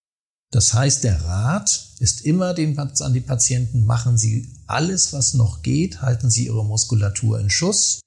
Das 0.53 0.75
heißt, 0.75 1.05
der 1.05 1.23
Rat 1.23 1.89
ist 1.99 2.23
immer 2.23 2.53
den, 2.53 2.79
an 2.79 3.13
die 3.15 3.21
Patienten, 3.21 3.87
machen 3.87 4.19
Sie 4.19 4.55
alles, 4.73 5.13
was 5.13 5.35
noch 5.35 5.63
geht, 5.63 6.03
halten 6.03 6.31
Sie 6.31 6.47
Ihre 6.47 6.65
Muskulatur 6.65 7.39
in 7.39 7.51
Schuss. 7.51 8.01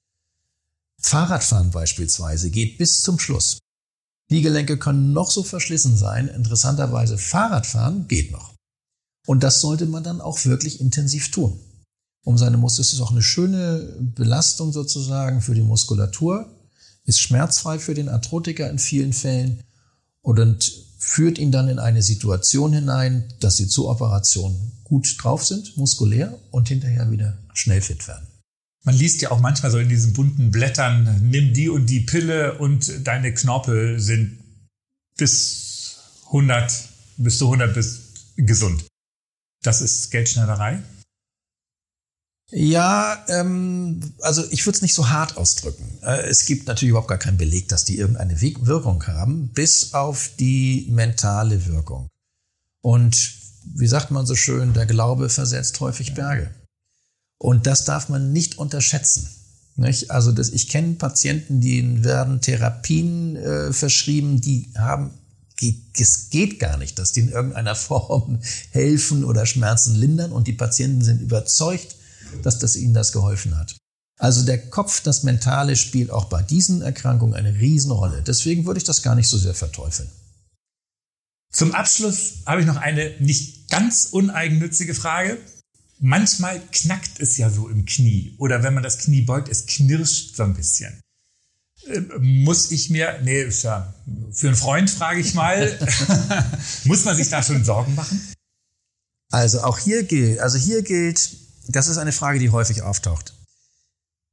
Fahrradfahren 1.00 1.70
beispielsweise 1.70 2.50
geht 2.50 2.78
bis 2.78 3.02
zum 3.02 3.18
Schluss. 3.18 3.58
Die 4.30 4.42
Gelenke 4.42 4.76
können 4.78 5.12
noch 5.12 5.30
so 5.30 5.42
verschlissen 5.42 5.96
sein. 5.96 6.28
Interessanterweise 6.28 7.16
Fahrradfahren 7.16 8.08
geht 8.08 8.32
noch. 8.32 8.54
Und 9.26 9.42
das 9.42 9.60
sollte 9.60 9.86
man 9.86 10.04
dann 10.04 10.20
auch 10.20 10.44
wirklich 10.44 10.80
intensiv 10.80 11.30
tun 11.30 11.60
um 12.26 12.36
seine 12.36 12.56
Muskeln. 12.56 12.82
Es 12.82 12.92
ist 12.92 13.00
auch 13.00 13.12
eine 13.12 13.22
schöne 13.22 13.96
Belastung 14.00 14.72
sozusagen 14.72 15.40
für 15.40 15.54
die 15.54 15.62
Muskulatur, 15.62 16.50
ist 17.04 17.20
schmerzfrei 17.20 17.78
für 17.78 17.94
den 17.94 18.08
Arthrotiker 18.08 18.68
in 18.68 18.80
vielen 18.80 19.12
Fällen 19.12 19.62
und 20.22 20.72
führt 20.98 21.38
ihn 21.38 21.52
dann 21.52 21.68
in 21.68 21.78
eine 21.78 22.02
Situation 22.02 22.72
hinein, 22.72 23.32
dass 23.38 23.56
sie 23.56 23.68
zur 23.68 23.88
Operation 23.88 24.72
gut 24.88 25.16
drauf 25.18 25.44
sind, 25.44 25.76
muskulär 25.76 26.38
und 26.52 26.68
hinterher 26.68 27.10
wieder 27.10 27.38
schnell 27.54 27.80
fit 27.80 28.06
werden. 28.06 28.26
Man 28.84 28.94
liest 28.94 29.20
ja 29.20 29.32
auch 29.32 29.40
manchmal 29.40 29.72
so 29.72 29.78
in 29.78 29.88
diesen 29.88 30.12
bunten 30.12 30.52
Blättern, 30.52 31.28
nimm 31.28 31.52
die 31.52 31.68
und 31.68 31.86
die 31.86 32.00
Pille 32.00 32.56
und 32.58 33.04
deine 33.04 33.34
Knorpel 33.34 33.98
sind 33.98 34.38
bis 35.18 35.98
100, 36.26 36.88
bis 37.16 37.38
zu 37.38 37.46
100 37.46 37.74
bis 37.74 38.12
gesund. 38.36 38.84
Das 39.62 39.80
ist 39.80 40.10
Geldschneiderei? 40.12 40.82
Ja, 42.52 43.24
ähm, 43.28 44.14
also 44.20 44.44
ich 44.52 44.64
würde 44.64 44.76
es 44.76 44.82
nicht 44.82 44.94
so 44.94 45.08
hart 45.08 45.36
ausdrücken. 45.36 45.98
Äh, 46.02 46.28
es 46.28 46.44
gibt 46.46 46.68
natürlich 46.68 46.90
überhaupt 46.90 47.08
gar 47.08 47.18
keinen 47.18 47.38
Beleg, 47.38 47.68
dass 47.68 47.84
die 47.84 47.98
irgendeine 47.98 48.40
Wirkung 48.40 49.04
haben, 49.08 49.48
bis 49.48 49.94
auf 49.94 50.30
die 50.38 50.86
mentale 50.90 51.66
Wirkung. 51.66 52.08
Und 52.82 53.45
wie 53.74 53.86
sagt 53.86 54.10
man 54.10 54.26
so 54.26 54.34
schön, 54.34 54.72
der 54.72 54.86
Glaube 54.86 55.28
versetzt 55.28 55.80
häufig 55.80 56.14
Berge. 56.14 56.50
Und 57.38 57.66
das 57.66 57.84
darf 57.84 58.08
man 58.08 58.32
nicht 58.32 58.58
unterschätzen. 58.58 59.28
Nicht? 59.76 60.10
Also 60.10 60.32
das, 60.32 60.48
ich 60.50 60.68
kenne 60.68 60.94
Patienten, 60.94 61.60
die 61.60 62.02
werden 62.02 62.40
Therapien 62.40 63.36
äh, 63.36 63.72
verschrieben, 63.72 64.40
die 64.40 64.72
haben 64.76 65.10
es 65.98 66.28
geht 66.28 66.60
gar 66.60 66.76
nicht, 66.76 66.98
dass 66.98 67.12
die 67.12 67.20
in 67.20 67.30
irgendeiner 67.30 67.74
Form 67.74 68.40
helfen 68.70 69.24
oder 69.24 69.46
Schmerzen 69.46 69.94
lindern 69.94 70.32
und 70.32 70.46
die 70.46 70.52
Patienten 70.52 71.02
sind 71.02 71.22
überzeugt, 71.22 71.96
dass 72.42 72.58
das 72.58 72.76
ihnen 72.76 72.94
das 72.94 73.12
geholfen 73.12 73.56
hat. 73.56 73.74
Also 74.18 74.44
der 74.44 74.70
Kopf, 74.70 75.02
das 75.02 75.22
Mentale 75.22 75.76
spielt 75.76 76.10
auch 76.10 76.26
bei 76.26 76.42
diesen 76.42 76.82
Erkrankungen 76.82 77.34
eine 77.34 77.54
Riesenrolle. 77.54 78.22
Deswegen 78.22 78.66
würde 78.66 78.78
ich 78.78 78.84
das 78.84 79.02
gar 79.02 79.14
nicht 79.14 79.28
so 79.28 79.36
sehr 79.36 79.54
verteufeln. 79.54 80.10
Zum 81.52 81.72
Abschluss 81.72 82.38
habe 82.46 82.60
ich 82.60 82.66
noch 82.66 82.76
eine 82.76 83.14
nicht 83.18 83.55
ganz 83.68 84.06
uneigennützige 84.06 84.94
Frage. 84.94 85.38
Manchmal 85.98 86.60
knackt 86.72 87.20
es 87.20 87.36
ja 87.36 87.50
so 87.50 87.68
im 87.68 87.86
Knie 87.86 88.34
oder 88.38 88.62
wenn 88.62 88.74
man 88.74 88.82
das 88.82 88.98
Knie 88.98 89.22
beugt, 89.22 89.48
es 89.48 89.66
knirscht 89.66 90.36
so 90.36 90.42
ein 90.42 90.54
bisschen. 90.54 91.00
Äh, 91.88 92.00
muss 92.18 92.70
ich 92.70 92.90
mir, 92.90 93.20
nee, 93.22 93.42
ist 93.42 93.62
ja 93.62 93.94
für 94.32 94.48
einen 94.48 94.56
Freund 94.56 94.90
frage 94.90 95.20
ich 95.20 95.34
mal, 95.34 95.78
muss 96.84 97.04
man 97.04 97.16
sich 97.16 97.28
da 97.28 97.42
schon 97.42 97.64
Sorgen 97.64 97.94
machen? 97.94 98.20
Also 99.30 99.62
auch 99.62 99.78
hier 99.78 100.04
gilt, 100.04 100.38
also 100.40 100.58
hier 100.58 100.82
gilt, 100.82 101.30
das 101.68 101.88
ist 101.88 101.98
eine 101.98 102.12
Frage, 102.12 102.38
die 102.38 102.50
häufig 102.50 102.82
auftaucht. 102.82 103.34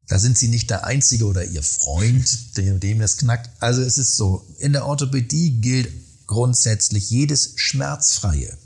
Da 0.07 0.19
sind 0.19 0.37
Sie 0.37 0.49
nicht 0.49 0.69
der 0.69 0.85
Einzige 0.85 1.25
oder 1.25 1.45
Ihr 1.45 1.63
Freund, 1.63 2.57
dem, 2.57 2.79
dem 2.79 2.99
das 2.99 3.17
knackt. 3.17 3.49
Also 3.61 3.81
es 3.81 3.97
ist 3.97 4.17
so, 4.17 4.45
in 4.59 4.73
der 4.73 4.85
Orthopädie 4.85 5.61
gilt 5.61 5.89
grundsätzlich 6.27 7.09
jedes 7.09 7.53
Schmerzfreie. 7.55 8.57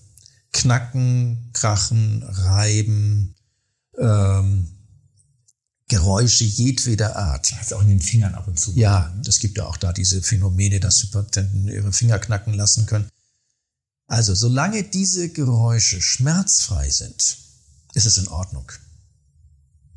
Knacken, 0.57 1.51
Krachen, 1.53 2.23
Reiben, 2.23 3.35
ähm, 3.97 4.67
Geräusche 5.87 6.43
jedweder 6.43 7.15
Art. 7.15 7.51
Das 7.51 7.67
ist 7.67 7.73
auch 7.73 7.81
in 7.81 7.87
den 7.87 8.01
Fingern 8.01 8.35
ab 8.35 8.47
und 8.47 8.59
zu. 8.59 8.73
Ja, 8.73 9.15
es 9.25 9.39
gibt 9.39 9.57
ja 9.57 9.65
auch 9.65 9.77
da 9.77 9.93
diese 9.93 10.21
Phänomene, 10.21 10.79
dass 10.79 11.01
Hypertenten 11.03 11.67
ihre 11.67 11.93
Finger 11.93 12.19
knacken 12.19 12.53
lassen 12.53 12.87
können. 12.87 13.07
Also, 14.07 14.33
solange 14.35 14.83
diese 14.83 15.29
Geräusche 15.29 16.01
schmerzfrei 16.01 16.89
sind, 16.89 17.37
ist 17.93 18.05
es 18.05 18.17
in 18.17 18.27
Ordnung. 18.27 18.71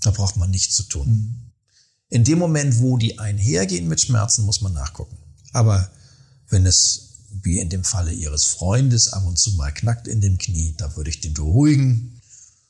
Da 0.03 0.11
braucht 0.11 0.37
man 0.37 0.51
nichts 0.51 0.75
zu 0.75 0.83
tun. 0.85 1.09
Mhm. 1.09 1.51
In 2.09 2.25
dem 2.25 2.39
Moment, 2.39 2.79
wo 2.81 2.99
die 2.99 3.19
einhergehen 3.19 3.89
mit 3.89 4.01
Schmerzen, 4.01 4.45
muss 4.45 4.61
man 4.61 4.73
nachgucken. 4.73 5.17
Aber 5.53 5.91
wenn 6.49 6.67
es, 6.67 7.10
wie 7.43 7.59
in 7.59 7.69
dem 7.69 7.85
Falle 7.85 8.13
Ihres 8.13 8.45
Freundes, 8.45 9.13
ab 9.13 9.25
und 9.27 9.39
zu 9.39 9.53
mal 9.53 9.73
knackt 9.73 10.09
in 10.09 10.21
dem 10.21 10.39
Knie, 10.39 10.75
da 10.77 10.97
würde 10.97 11.11
ich 11.11 11.21
den 11.21 11.35
beruhigen 11.35 12.21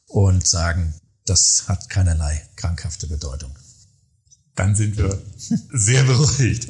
und 0.07 0.47
sagen, 0.47 0.95
das 1.27 1.65
hat 1.69 1.89
keinerlei 1.91 2.43
krankhafte 2.57 3.07
Bedeutung. 3.07 3.53
Dann 4.55 4.75
sind 4.75 4.97
wir 4.97 5.23
sehr 5.73 6.05
beruhigt. 6.05 6.69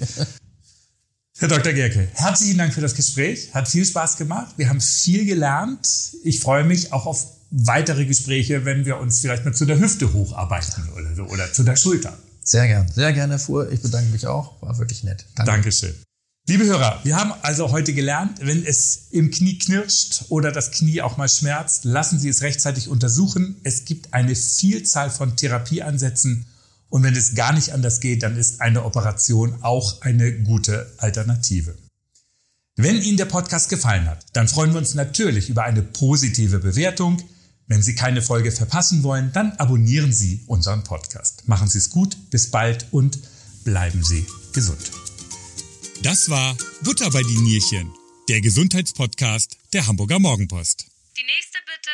Herr 1.39 1.49
Dr. 1.49 1.73
Gerke, 1.73 2.07
herzlichen 2.13 2.59
Dank 2.59 2.75
für 2.75 2.83
das 2.83 2.95
Gespräch. 2.95 3.55
Hat 3.55 3.67
viel 3.67 3.87
Spaß 3.87 4.19
gemacht. 4.19 4.55
Wir 4.59 4.69
haben 4.69 4.81
viel 4.81 5.25
gelernt. 5.25 5.89
Ich 6.23 6.41
freue 6.41 6.65
mich 6.65 6.93
auch 6.93 7.07
auf 7.07 7.27
weitere 7.51 8.05
Gespräche, 8.05 8.67
wenn 8.67 8.85
wir 8.85 8.99
uns 8.99 9.21
vielleicht 9.21 9.45
mal 9.45 9.55
zu 9.55 9.65
der 9.65 9.81
Hüfte 9.81 10.13
hocharbeiten 10.13 10.89
oder 10.91 11.15
so 11.15 11.25
oder 11.25 11.51
zu 11.53 11.63
der 11.63 11.77
Schulter. 11.77 12.17
Sehr 12.43 12.67
gern, 12.67 12.91
sehr 12.93 13.13
gerne, 13.13 13.39
Fuhr. 13.39 13.71
Ich 13.73 13.81
bedanke 13.81 14.11
mich 14.11 14.27
auch. 14.27 14.61
War 14.61 14.77
wirklich 14.79 15.03
nett. 15.05 15.25
Danke. 15.35 15.53
Dankeschön. 15.53 15.95
Liebe 16.51 16.65
Hörer, 16.65 16.99
wir 17.05 17.15
haben 17.15 17.33
also 17.43 17.71
heute 17.71 17.95
gelernt, 17.95 18.39
wenn 18.41 18.67
es 18.67 19.07
im 19.13 19.31
Knie 19.31 19.57
knirscht 19.57 20.25
oder 20.31 20.51
das 20.51 20.73
Knie 20.73 21.01
auch 21.01 21.17
mal 21.17 21.29
schmerzt, 21.29 21.85
lassen 21.85 22.19
Sie 22.19 22.29
es 22.29 22.43
rechtzeitig 22.43 22.89
untersuchen. 22.89 23.61
Es 23.63 23.85
gibt 23.85 24.13
eine 24.15 24.35
Vielzahl 24.35 25.11
von 25.11 25.37
Therapieansätzen 25.37 26.47
und 26.89 27.05
wenn 27.05 27.15
es 27.15 27.37
gar 27.37 27.53
nicht 27.53 27.73
anders 27.73 28.01
geht, 28.01 28.25
dann 28.25 28.37
ist 28.37 28.61
eine 28.61 28.85
Operation 28.85 29.63
auch 29.63 30.03
eine 30.03 30.43
gute 30.43 30.93
Alternative. 30.99 31.77
Wenn 32.75 33.01
Ihnen 33.01 33.17
der 33.17 33.27
Podcast 33.27 33.69
gefallen 33.69 34.09
hat, 34.09 34.27
dann 34.33 34.49
freuen 34.49 34.73
wir 34.73 34.79
uns 34.79 34.97
natürlich 34.97 35.51
über 35.51 35.63
eine 35.63 35.83
positive 35.83 36.59
Bewertung. 36.59 37.23
Wenn 37.69 37.81
Sie 37.81 37.95
keine 37.95 38.23
Folge 38.23 38.51
verpassen 38.51 39.05
wollen, 39.05 39.31
dann 39.33 39.53
abonnieren 39.53 40.13
Sie 40.13 40.43
unseren 40.49 40.83
Podcast. 40.83 41.47
Machen 41.47 41.69
Sie 41.69 41.79
es 41.79 41.91
gut, 41.91 42.17
bis 42.31 42.51
bald 42.51 42.89
und 42.91 43.21
bleiben 43.63 44.03
Sie 44.03 44.27
gesund. 44.53 45.00
Das 46.03 46.31
war 46.31 46.57
Butter 46.83 47.11
bei 47.11 47.23
die 47.23 47.37
Nierchen, 47.37 47.93
der 48.31 48.41
Gesundheitspodcast 48.41 49.59
der 49.75 49.87
Hamburger 49.87 50.19
Morgenpost. 50.19 50.87
Die 51.19 51.25
nächste 51.25 51.59
bitte. 51.67 51.91